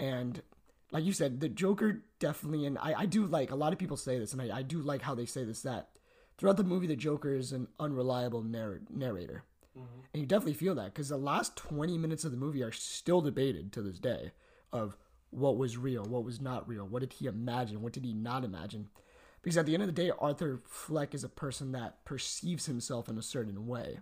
[0.00, 0.42] And
[0.90, 3.98] like you said, the Joker definitely, and I, I do like, a lot of people
[3.98, 5.90] say this, and I, I do like how they say this, that
[6.38, 9.44] throughout the movie, the Joker is an unreliable narr- narrator.
[9.78, 10.00] Mm-hmm.
[10.12, 13.20] And you definitely feel that because the last 20 minutes of the movie are still
[13.20, 14.32] debated to this day
[14.72, 14.96] of
[15.28, 18.42] what was real, what was not real, what did he imagine, what did he not
[18.42, 18.88] imagine.
[19.42, 23.08] Because at the end of the day, Arthur Fleck is a person that perceives himself
[23.08, 24.00] in a certain way.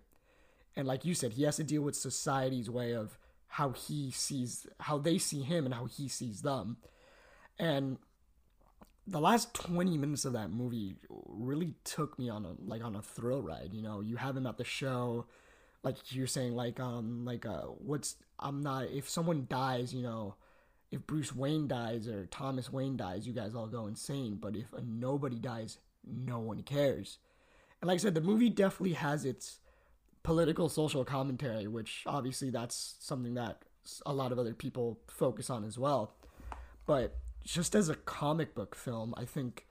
[0.76, 3.18] And like you said, he has to deal with society's way of
[3.49, 6.76] how he sees, how they see him and how he sees them.
[7.59, 7.99] And
[9.07, 13.03] the last 20 minutes of that movie really took me on a like on a
[13.03, 14.01] thrill ride you know?
[14.01, 15.26] You have him at the show
[15.82, 20.34] like you're saying like um like uh what's i'm not if someone dies you know
[20.90, 24.38] if bruce wayne dies or thomas wayne dies you guys all go insane.
[24.40, 27.18] But if nobody dies no one cares.
[27.80, 29.59] And like i said the movie definitely has its
[30.22, 33.62] political social commentary which obviously that's something that
[34.04, 36.14] a lot of other people focus on as well
[36.86, 39.66] but just as a comic book film i think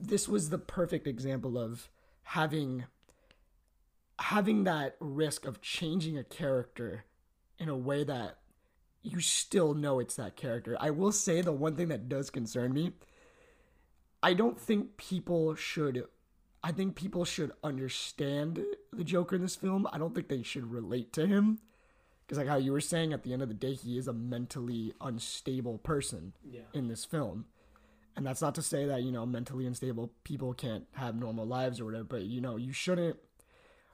[0.00, 1.88] this was the perfect example of
[2.22, 2.84] having
[4.20, 7.04] having that risk of changing a character
[7.58, 8.38] in a way that
[9.02, 10.76] you still know it's that character.
[10.80, 12.92] I will say the one thing that does concern me,
[14.22, 16.04] I don't think people should
[16.62, 19.86] I think people should understand the Joker in this film.
[19.92, 21.58] I don't think they should relate to him.
[22.26, 24.12] Because, like how you were saying, at the end of the day, he is a
[24.12, 26.60] mentally unstable person Yeah.
[26.74, 27.46] in this film.
[28.16, 31.80] And that's not to say that, you know, mentally unstable people can't have normal lives
[31.80, 33.16] or whatever, but, you know, you shouldn't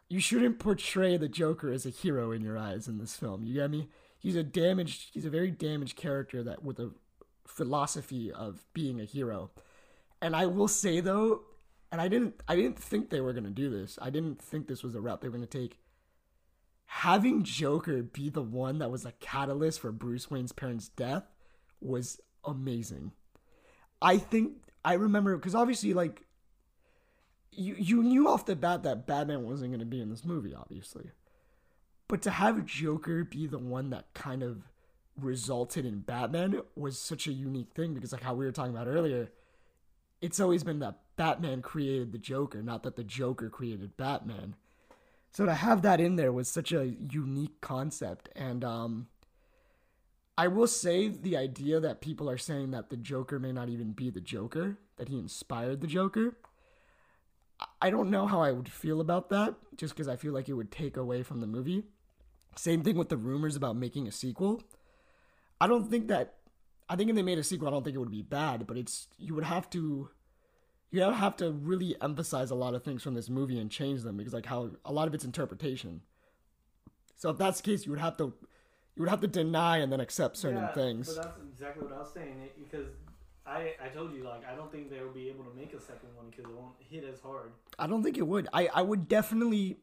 [0.09, 3.43] you shouldn't portray the Joker as a hero in your eyes in this film.
[3.45, 3.89] You get me?
[4.19, 6.93] He's a damaged he's a very damaged character that with a
[7.47, 9.51] philosophy of being a hero.
[10.21, 11.43] And I will say though,
[11.95, 14.01] and I didn't I didn't think they were gonna do this.
[14.03, 15.79] I didn't think this was the route they were gonna take.
[16.87, 21.23] Having Joker be the one that was a catalyst for Bruce Wayne's parents' death
[21.81, 23.13] was amazing.
[24.03, 24.55] I think
[24.85, 26.23] I remember because obviously like
[27.53, 31.13] you you knew off the bat that Batman wasn't to be in this movie, obviously.
[32.09, 34.65] But to have Joker be the one that kind of
[35.17, 38.89] resulted in Batman was such a unique thing because like how we were talking about
[38.89, 39.31] earlier,
[40.25, 44.55] it's always been that Batman created the Joker, not that the Joker created Batman.
[45.31, 49.09] So to have that in there was such a unique concept and um
[50.37, 53.93] I will say the idea that people are saying that the Joker may not even
[53.93, 56.37] be the Joker, that he inspired the Joker.
[57.81, 60.55] I don't know how I would feel about that, just because I feel like it
[60.55, 61.85] would take away from the movie.
[62.57, 64.61] Same thing with the rumors about making a sequel.
[65.61, 66.35] I don't think that.
[66.89, 68.77] I think if they made a sequel, I don't think it would be bad, but
[68.77, 70.11] it's you would have to.
[70.91, 74.17] You have to really emphasize a lot of things from this movie and change them
[74.17, 76.03] because, like, how a lot of it's interpretation.
[77.17, 78.33] So if that's the case, you would have to
[78.97, 81.13] you would have to deny and then accept certain Yeah, things.
[81.13, 82.41] But that's exactly what I was saying.
[82.45, 82.87] It, because
[83.45, 86.11] I I told you like I don't think they'll be able to make a second
[86.15, 87.53] one because it won't hit as hard.
[87.79, 88.49] I don't think it would.
[88.53, 89.79] I, I would definitely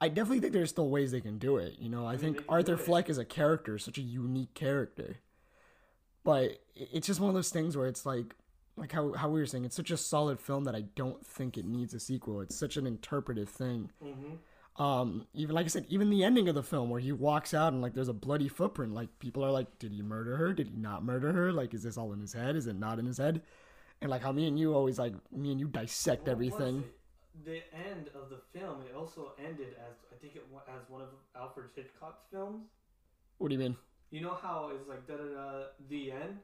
[0.00, 1.74] I definitely think there's still ways they can do it.
[1.78, 2.76] You know, I, mean, think Arthur.
[2.76, 5.18] Fleck is a character, such a unique character.
[6.24, 8.34] But it's just one of those things where it's like
[8.76, 11.58] like how, how we were saying, it's such a solid film that I don't think
[11.58, 12.40] it needs a sequel.
[12.40, 13.90] It's such an interpretive thing.
[14.02, 14.82] Mm-hmm.
[14.82, 17.74] Um, even like I said, even the ending of the film where he walks out
[17.74, 20.54] and like there's a bloody footprint, like people are like, did he murder her?
[20.54, 21.52] Did he not murder her?
[21.52, 22.56] Like, is this all in his head?
[22.56, 23.42] Is it not in his head?
[24.00, 26.84] And like how me and you always like me and you dissect everything.
[27.44, 31.08] The end of the film it also ended as I think it as one of
[31.36, 32.64] Alfred Hitchcock's films.
[33.36, 33.76] What do you mean?
[34.12, 36.38] You know how it's like da da da the end.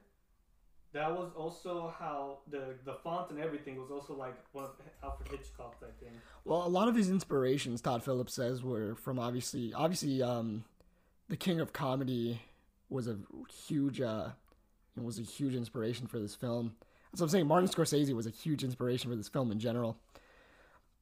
[0.91, 4.71] That was also how the the font and everything was also like one of
[5.03, 6.17] Alfred Hitchcock's I think.
[6.45, 10.63] Well, a lot of his inspirations, Todd Phillips says, were from obviously, obviously, um,
[11.27, 12.41] the King of Comedy
[12.89, 13.17] was a
[13.67, 14.29] huge, uh,
[14.95, 16.73] was a huge inspiration for this film.
[17.11, 17.47] What I'm saying.
[17.47, 19.97] Martin Scorsese was a huge inspiration for this film in general.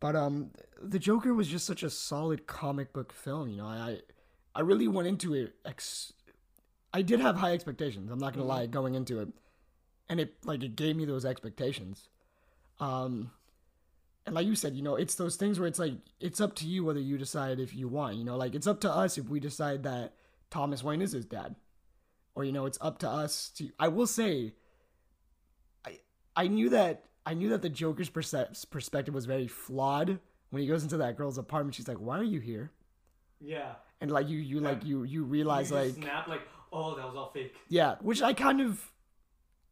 [0.01, 3.49] But um, the Joker was just such a solid comic book film.
[3.49, 3.99] You know, I,
[4.53, 5.55] I really went into it.
[5.65, 6.13] Ex-
[6.93, 8.11] I did have high expectations.
[8.11, 9.29] I'm not gonna lie, going into it,
[10.09, 12.09] and it like it gave me those expectations.
[12.79, 13.31] Um,
[14.25, 16.67] and like you said, you know, it's those things where it's like it's up to
[16.67, 18.17] you whether you decide if you want.
[18.17, 20.13] You know, like it's up to us if we decide that
[20.49, 21.55] Thomas Wayne is his dad,
[22.35, 23.69] or you know, it's up to us to.
[23.79, 24.53] I will say,
[25.85, 25.99] I
[26.35, 30.19] I knew that I knew that the Joker's perce- perspective was very flawed
[30.49, 31.75] when he goes into that girl's apartment.
[31.75, 32.71] She's like, "Why are you here?"
[33.41, 33.73] Yeah.
[33.99, 36.41] And like you, you like you you realize you like snap like
[36.71, 37.53] oh that was all fake.
[37.69, 38.91] yeah, which I kind of,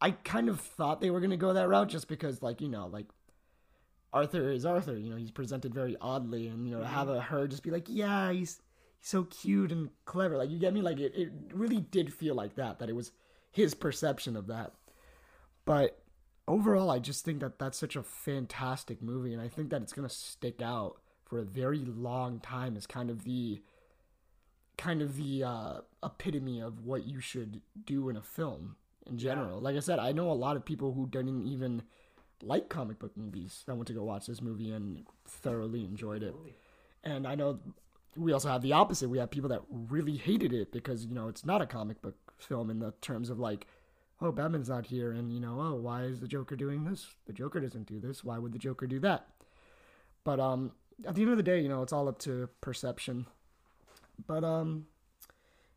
[0.00, 2.86] I kind of thought they were gonna go that route just because, like you know,
[2.86, 3.06] like
[4.12, 4.96] Arthur is Arthur.
[4.96, 7.18] You know, he's presented very oddly, and you know, to have mm-hmm.
[7.18, 8.60] a her just be like, yeah, he's
[8.98, 10.36] he's so cute and clever.
[10.36, 10.82] Like you get me?
[10.82, 12.78] Like it, it really did feel like that.
[12.78, 13.12] That it was
[13.50, 14.72] his perception of that.
[15.64, 16.02] But
[16.48, 19.92] overall, I just think that that's such a fantastic movie, and I think that it's
[19.92, 20.96] gonna stick out
[21.26, 23.60] for a very long time as kind of the
[24.78, 28.76] kind of the uh, epitome of what you should do in a film
[29.06, 29.60] in general.
[29.60, 31.82] Like I said, I know a lot of people who didn't even
[32.42, 36.34] like comic book movies that went to go watch this movie and thoroughly enjoyed it.
[37.02, 37.60] And I know
[38.16, 39.08] we also have the opposite.
[39.08, 42.16] We have people that really hated it because you know it's not a comic book
[42.38, 43.66] film in the terms of like,
[44.20, 47.06] oh, Batman's not here, and you know, oh, why is the Joker doing this?
[47.26, 48.24] The Joker doesn't do this.
[48.24, 49.28] Why would the Joker do that?
[50.24, 50.72] But um,
[51.06, 53.26] at the end of the day, you know, it's all up to perception.
[54.26, 54.86] But um,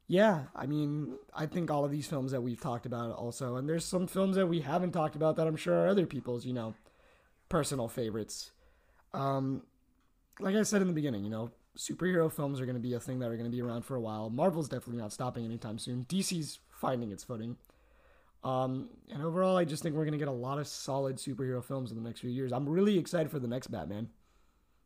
[0.07, 3.69] yeah, I mean, I think all of these films that we've talked about also, and
[3.69, 6.53] there's some films that we haven't talked about that I'm sure are other people's, you
[6.53, 6.73] know,
[7.47, 8.51] personal favorites.
[9.13, 9.63] Um,
[10.39, 12.99] like I said in the beginning, you know, superhero films are going to be a
[12.99, 14.29] thing that are going to be around for a while.
[14.29, 16.05] Marvel's definitely not stopping anytime soon.
[16.05, 17.57] DC's finding its footing.
[18.43, 21.63] Um, and overall, I just think we're going to get a lot of solid superhero
[21.63, 22.51] films in the next few years.
[22.51, 24.09] I'm really excited for the next Batman,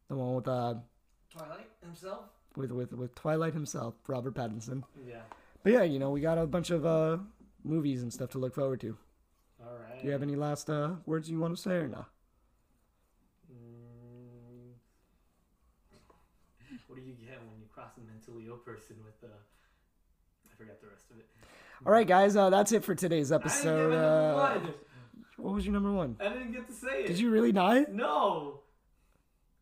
[0.09, 0.75] the one with uh,
[1.31, 2.25] Twilight himself.
[2.57, 4.83] With with with Twilight himself, Robert Pattinson.
[5.07, 5.21] Yeah.
[5.63, 7.17] But yeah, you know, we got a bunch of uh
[7.63, 8.97] movies and stuff to look forward to.
[9.61, 9.99] All right.
[10.01, 12.09] Do you have any last uh words you want to say or not?
[13.51, 14.73] Mm,
[16.87, 19.33] what do you get when you cross a mentally ill person with uh?
[20.51, 21.27] I forgot the rest of it.
[21.85, 23.89] All right, guys, uh, that's it for today's I didn't episode.
[23.91, 24.73] get my number Uh, one.
[25.37, 26.15] what was your number one?
[26.21, 27.07] I didn't get to say it.
[27.07, 27.85] Did you really die?
[27.91, 28.59] No.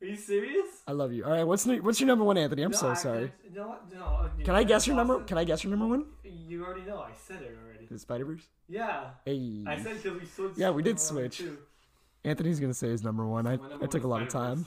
[0.01, 0.65] Are you serious?
[0.87, 1.23] I love you.
[1.25, 2.63] All right, what's what's your number one, Anthony?
[2.63, 3.31] I'm No, so I- sorry.
[3.53, 3.77] No.
[4.01, 5.19] uh, Can I guess your number?
[5.23, 6.05] Can I guess your number one?
[6.23, 6.99] You already know.
[6.99, 7.85] I said it already.
[7.89, 8.47] The Spider Verse.
[8.67, 9.11] Yeah.
[9.25, 10.57] Hey, I said because we switched.
[10.57, 11.37] Yeah, we did from one to switch.
[11.37, 11.57] two.
[12.23, 13.45] Anthony's gonna say his number one.
[13.45, 14.65] I, number I one took a lot of time.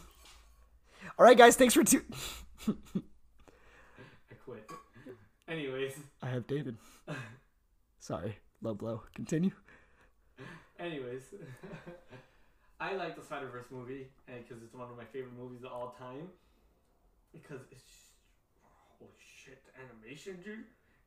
[1.19, 2.05] All right, guys, thanks for tu-
[2.69, 4.70] I quit.
[5.48, 5.94] Anyways.
[6.23, 6.77] I have David.
[8.01, 9.02] Sorry, low blow.
[9.15, 9.51] Continue.
[10.78, 11.23] Anyways,
[12.80, 15.94] I like the Spider Verse movie because it's one of my favorite movies of all
[15.98, 16.28] time.
[17.32, 18.10] Because it's just,
[18.98, 20.64] holy shit, the animation, dude.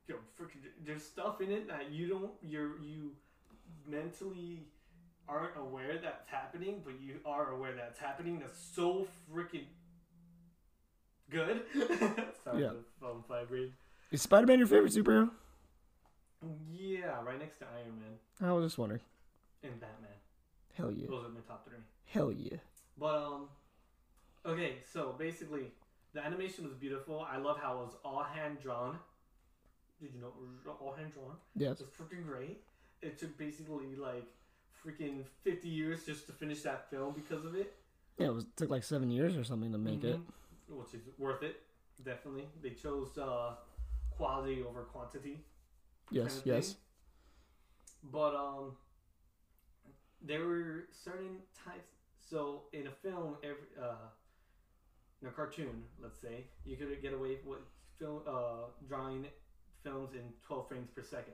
[0.07, 3.11] Yo, freaking, there's stuff in it that you don't, you're you
[3.85, 4.63] mentally
[5.27, 8.39] aren't aware that's happening, but you are aware that's happening.
[8.39, 9.65] That's so freaking
[11.29, 11.61] good.
[12.43, 12.69] Sorry, Yeah.
[12.69, 13.73] the phone vibrated.
[14.11, 15.29] Is Spider Man your favorite superhero?
[16.69, 19.01] Yeah, right next to Iron Man I was just wondering.
[19.63, 20.09] and Batman.
[20.77, 21.07] Hell yeah.
[21.09, 21.77] Those are my top three.
[22.05, 22.57] Hell yeah.
[22.99, 23.49] But um,
[24.45, 25.71] okay, so basically,
[26.13, 27.25] the animation was beautiful.
[27.29, 28.97] I love how it was all hand drawn.
[29.99, 31.35] Did you know it was all hand drawn?
[31.55, 31.71] Yes.
[31.71, 32.61] It's was freaking great.
[33.01, 34.27] It took basically like
[34.85, 37.73] freaking fifty years just to finish that film because of it,
[38.19, 40.17] Yeah, it was took like seven years or something to make it.
[40.17, 40.77] Mhm.
[40.77, 41.61] which is worth it.
[42.03, 42.47] definitely.
[42.61, 43.55] They chose uh,
[44.11, 45.43] quality over quantity.
[46.11, 46.67] Yes, kind of yes.
[46.67, 46.77] thing.
[48.11, 48.77] But um,
[50.21, 51.93] there were certain types.
[52.29, 54.09] So in a film, every uh,
[55.21, 57.59] in a cartoon, let's say, you could get away with
[57.99, 59.25] film uh, drawing
[59.83, 61.33] films in 12 frames per second.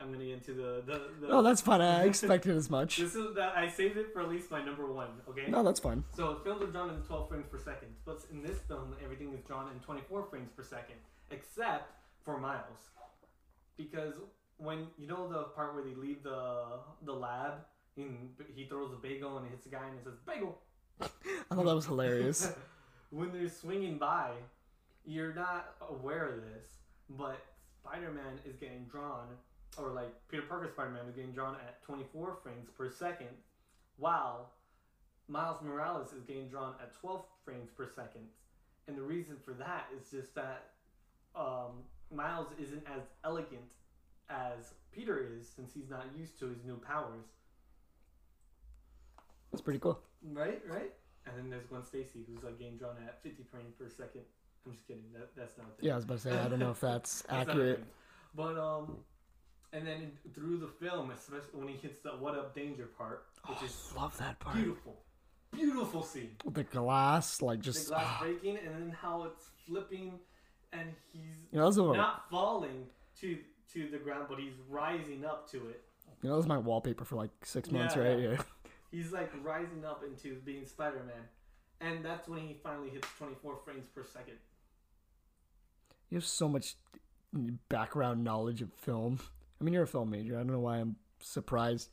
[0.00, 1.26] I'm gonna get into the the.
[1.26, 1.80] the Oh, that's fine.
[1.80, 2.96] I expected as much.
[2.96, 5.08] This is that I saved it for at least my number one.
[5.28, 5.46] Okay.
[5.48, 6.04] No, that's fine.
[6.16, 9.40] So films are drawn in 12 frames per second, but in this film, everything is
[9.46, 10.96] drawn in 24 frames per second,
[11.30, 11.92] except
[12.24, 12.90] for Miles,
[13.76, 14.14] because
[14.58, 16.64] when you know the part where they leave the
[17.04, 17.54] the lab
[17.96, 20.58] and he throws a bagel and hits a guy and it says bagel.
[21.00, 22.52] I thought that was hilarious.
[23.10, 24.30] when they're swinging by,
[25.04, 26.66] you're not aware of this,
[27.10, 27.38] but
[27.80, 29.26] Spider-Man is getting drawn,
[29.76, 33.28] or like Peter Parker Spider-Man is getting drawn at 24 frames per second,
[33.98, 34.50] while
[35.28, 38.26] Miles Morales is getting drawn at 12 frames per second.
[38.88, 40.70] And the reason for that is just that
[41.36, 43.72] um, Miles isn't as elegant
[44.28, 47.26] as Peter is since he's not used to his new powers.
[49.52, 50.00] That's pretty cool.
[50.32, 50.92] Right, right.
[51.26, 54.22] And then there's Gwen Stacy, who's like getting drawn at 50 frames per second.
[54.66, 55.04] I'm just kidding.
[55.12, 55.86] That that's not thing.
[55.86, 57.84] Yeah, I was about to say, I don't know if that's accurate.
[58.34, 58.96] But um,
[59.72, 63.62] and then through the film, especially when he hits the "What Up Danger" part, which
[63.62, 64.56] is Love that part.
[64.56, 64.96] beautiful,
[65.52, 66.30] beautiful scene.
[66.44, 70.18] With the glass, like just The glass breaking, and then how it's flipping,
[70.72, 72.86] and he's You know, not falling
[73.20, 73.38] to
[73.72, 75.82] to the ground, but he's rising up to it.
[76.22, 78.18] you know, that was my wallpaper for like six months, Yeah, right?
[78.18, 78.30] yeah.
[78.32, 78.42] Yeah.
[78.90, 81.24] He's like rising up into being Spider Man,
[81.80, 84.36] and that's when he finally hits 24 frames per second.
[86.10, 86.76] You have so much
[87.68, 89.18] background knowledge of film.
[89.60, 90.34] I mean, you're a film major.
[90.36, 91.88] I don't know why I'm surprised.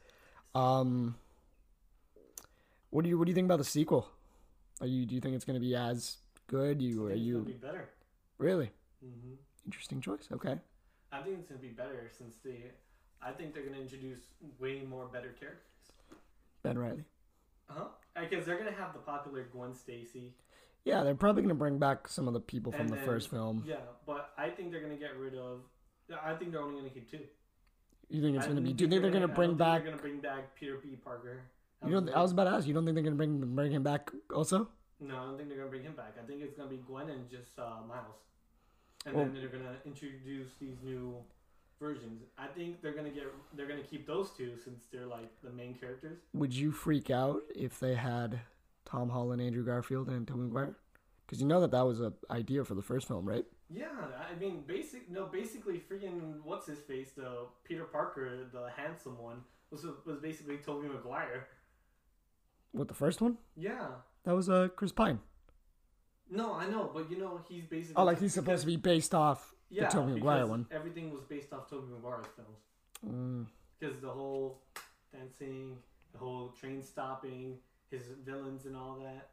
[0.53, 1.15] Um,
[2.91, 4.07] what do you What do you think about the sequel?
[4.79, 6.17] Are you Do you think it's going to be as
[6.47, 6.81] good?
[6.83, 7.89] You I Are you be better.
[8.37, 8.69] really
[9.01, 9.33] hmm
[9.65, 10.27] interesting choice?
[10.31, 10.59] Okay.
[11.11, 12.71] I think it's gonna be better since they.
[13.21, 14.19] I think they're gonna introduce
[14.59, 15.65] way more better characters.
[16.63, 17.03] Ben Riley.
[17.69, 17.85] Uh huh.
[18.19, 20.33] Because they're gonna have the popular Gwen Stacy.
[20.83, 23.05] Yeah, they're probably going to bring back some of the people from And the then-
[23.05, 23.63] first film.
[23.67, 23.75] Yeah,
[24.07, 25.59] but I think they're gonna get rid of.
[26.23, 27.19] I think they're only gonna keep two.
[28.09, 28.69] You think it's I going to be?
[28.73, 29.83] don't you think they're going to I bring back?
[29.83, 30.95] They're gonna bring back Peter B.
[30.95, 31.43] Parker.
[31.85, 32.09] You don't.
[32.09, 32.67] I was about to ask.
[32.67, 34.67] You don't think they're going to bring bring him back also?
[34.99, 36.15] No, I don't think they're gonna bring him back.
[36.21, 38.17] I think it's gonna be Gwen and just uh, Miles,
[39.05, 41.23] and Well- then they're gonna introduce these new
[41.79, 42.23] versions.
[42.37, 45.73] I think they're gonna get they're gonna keep those two since they're like the main
[45.75, 46.19] characters.
[46.33, 48.41] Would you freak out if they had
[48.85, 50.75] Tom Holland, Andrew Garfield, and Tobey Maguire?
[51.25, 53.45] Because you know that that was a idea for the first film, right?
[53.69, 53.87] Yeah,
[54.29, 59.43] I mean, basic no, basically, freaking what's his face, the Peter Parker, the handsome one,
[59.71, 61.47] was was basically Tobey Maguire.
[62.73, 63.37] What the first one?
[63.55, 63.87] Yeah.
[64.23, 65.19] That was uh Chris Pine.
[66.31, 67.95] No, I know, but you know, he's basically.
[67.97, 70.65] Oh, like he's supposed to be based off yeah, the Tobey Maguire one.
[70.71, 72.57] Everything was based off Tobey Maguire's films.
[73.05, 73.45] Mm,
[73.79, 74.61] Because the whole
[75.13, 75.77] dancing,
[76.13, 77.57] the whole train stopping,
[77.89, 79.29] his villains and all that,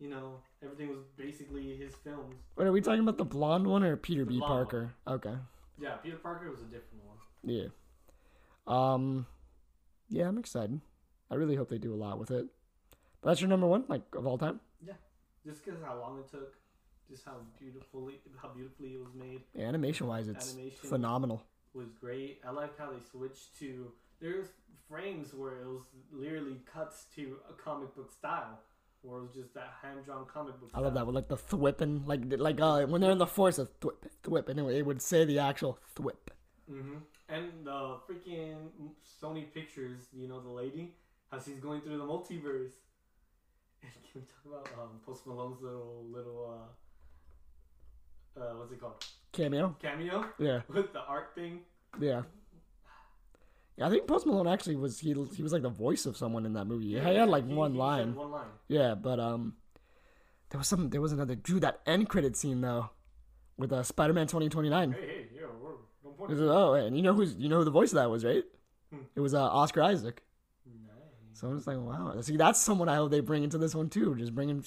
[0.00, 2.34] you know, everything was basically his films.
[2.56, 4.40] wait, are we talking about the blonde one or Peter The B.
[4.40, 4.94] Parker?
[5.06, 5.34] Okay.
[5.78, 7.16] Yeah, Peter Parker was a different one.
[7.44, 7.66] Yeah.
[8.66, 9.26] Um.
[10.08, 10.80] Yeah, I'm excited.
[11.30, 12.46] I really hope they do a lot with it.
[13.20, 14.60] But that's your number one, like of all time.
[15.46, 16.54] Just because how long it took,
[17.10, 20.78] just how beautifully how beautifully it was made Animation wise, it's Animation.
[20.88, 21.42] phenomenal.
[21.74, 22.40] was great.
[22.46, 24.48] I like how they switched to there's
[24.88, 25.82] frames where it was
[26.12, 28.58] literally cuts to a comic book style,
[29.02, 30.70] where it was just that hand drawn comic book.
[30.74, 31.06] I love that style.
[31.06, 34.48] with like the thwipping, like like uh when they're in the force, of thwip thwip,
[34.48, 36.32] and it would say the actual thwip.
[36.70, 36.96] Mm-hmm.
[37.30, 38.56] And the freaking
[39.22, 40.94] Sony Pictures, you know, the lady,
[41.30, 42.72] how she's going through the multiverse.
[43.82, 46.66] And can we talk about um, Post Malone's little little
[48.36, 49.76] uh, uh, what's it called Cameo.
[49.80, 51.60] cameo Yeah, with the art thing?
[52.00, 52.22] yeah.
[53.76, 56.44] Yeah, I think Post Malone actually was he he was like the voice of someone
[56.44, 56.86] in that movie.
[56.86, 58.14] Yeah, he had like he- one he line.
[58.16, 58.46] One line.
[58.66, 59.54] Yeah, but um,
[60.50, 62.90] there was some there was another dude that end credit scene though,
[63.56, 64.90] with uh Spider Man twenty twenty nine.
[64.92, 65.70] Hey, hey, yeah, we're,
[66.02, 66.30] don't point.
[66.30, 68.24] This is- Oh, and you know who's you know who the voice of that was,
[68.24, 68.42] right?
[68.92, 69.02] Hmm.
[69.14, 70.24] It was uh, Oscar Isaac.
[71.38, 72.20] So I'm just like, wow.
[72.20, 74.14] See, that's someone I hope they bring into this one too.
[74.16, 74.64] Just bringing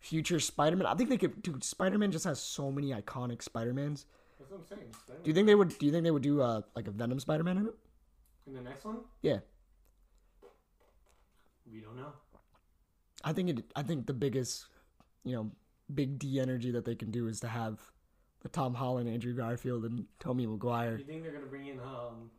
[0.00, 0.86] future Spider-Man.
[0.86, 1.42] I think they could.
[1.42, 4.04] Dude, Spider-Man just has so many iconic Spider-Mans.
[4.38, 4.90] That's what I'm saying.
[5.22, 5.78] Do you think they would?
[5.78, 7.74] Do you think they would do uh like a Venom Spider-Man in it?
[8.46, 9.38] In the next one, Yeah,
[11.72, 12.12] we don't know.
[13.22, 13.64] I think it.
[13.74, 14.66] I think the biggest,
[15.24, 15.50] you know,
[15.94, 17.80] big D energy that they can do is to have
[18.42, 20.98] the Tom Holland, Andrew Garfield, and Tommy Maguire.
[20.98, 22.30] You think they're gonna bring in um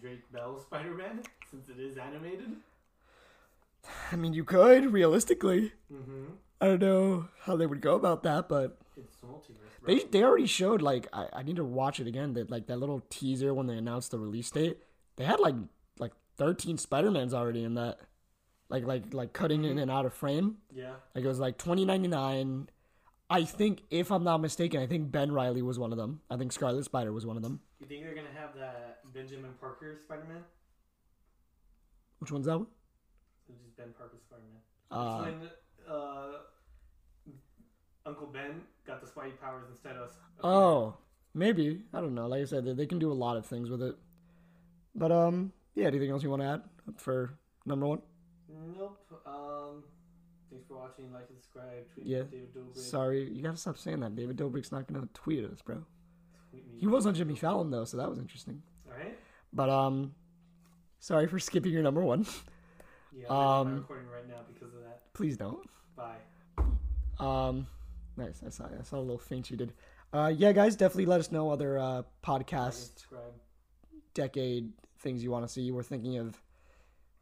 [0.00, 1.20] Drake Bell Spider Man
[1.50, 2.56] since it is animated?
[4.12, 5.72] I mean, you could realistically.
[5.92, 6.24] Mm-hmm.
[6.60, 9.80] I don't know how they would go about that, but It's multiverse.
[9.80, 9.94] Bro.
[9.94, 12.34] they they already showed like I, I need to watch it again.
[12.34, 14.78] That like that little teaser when they announced the release date.
[15.16, 15.56] They had like
[15.98, 17.98] like thirteen Spider Mans already in that,
[18.68, 20.58] like like like cutting in and out of frame.
[20.72, 20.92] yeah.
[21.14, 22.68] Like it was like twenty ninety nine.
[23.32, 26.20] I think if I'm not mistaken, I think Ben Riley was one of them.
[26.28, 27.60] I think Scarlet Spider was one of them.
[27.80, 30.42] You think they're gonna have that Benjamin Parker Spider-Man?
[32.18, 32.66] Which one's that one?
[33.48, 34.60] It's just Ben Parker Spider-Man.
[34.90, 35.40] Uh, it's
[35.88, 36.32] when uh,
[38.04, 40.12] Uncle Ben got the Spidey powers instead of.
[40.44, 40.98] Oh,
[41.32, 41.80] maybe.
[41.94, 42.26] I don't know.
[42.26, 43.96] Like I said, they, they can do a lot of things with it.
[44.94, 45.86] But um, yeah.
[45.86, 46.62] Anything else you want to add
[46.98, 48.02] for number one?
[48.76, 48.98] Nope.
[49.24, 49.84] Um.
[50.52, 51.12] Thanks for watching.
[51.12, 51.88] Like and subscribe.
[51.94, 52.22] Tweet Yeah.
[52.22, 52.76] David Dobrik.
[52.76, 54.14] Sorry, you gotta stop saying that.
[54.14, 55.82] David Dobrik's not gonna tweet at us, bro.
[56.50, 56.78] Tweet me.
[56.78, 58.62] He was on Jimmy Fallon though, so that was interesting.
[58.86, 59.18] All right.
[59.52, 60.14] But um,
[61.00, 62.26] sorry for skipping your number one.
[63.14, 63.26] Yeah.
[63.30, 65.12] I'm Um, recording right now because of that.
[65.14, 65.68] Please don't.
[65.96, 66.16] Bye.
[67.18, 67.66] Um,
[68.16, 68.42] nice.
[68.46, 68.64] I saw.
[68.66, 69.72] I saw a little feint you did.
[70.14, 73.04] Uh, yeah, guys, definitely let us know other uh, podcast
[74.14, 75.70] decade things you want to see.
[75.70, 76.40] We're thinking of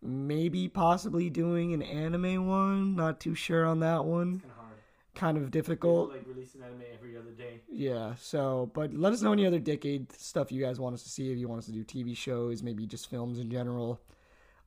[0.02, 2.96] maybe possibly doing an anime one.
[2.96, 4.40] Not too sure on that one.
[4.40, 4.76] Kind of hard.
[5.14, 6.10] Kind of difficult.
[6.10, 7.60] like release an anime every other day.
[7.68, 8.14] Yeah.
[8.18, 11.30] So, but let us know any other decade stuff you guys want us to see.
[11.30, 14.00] If you want us to do TV shows, maybe just films in general.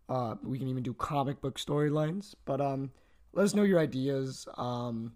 [0.09, 2.35] Uh, we can even do comic book storylines.
[2.45, 2.91] But um,
[3.33, 4.47] let us know your ideas.
[4.57, 5.13] Um,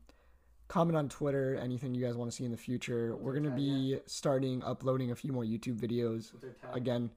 [0.67, 3.15] comment on Twitter anything you guys want to see in the future.
[3.15, 7.09] We're gonna be starting uploading a few more YouTube videos What's again.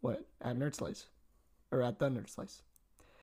[0.00, 1.06] What at Nerd Slice
[1.70, 2.62] or at the Nerd Slice?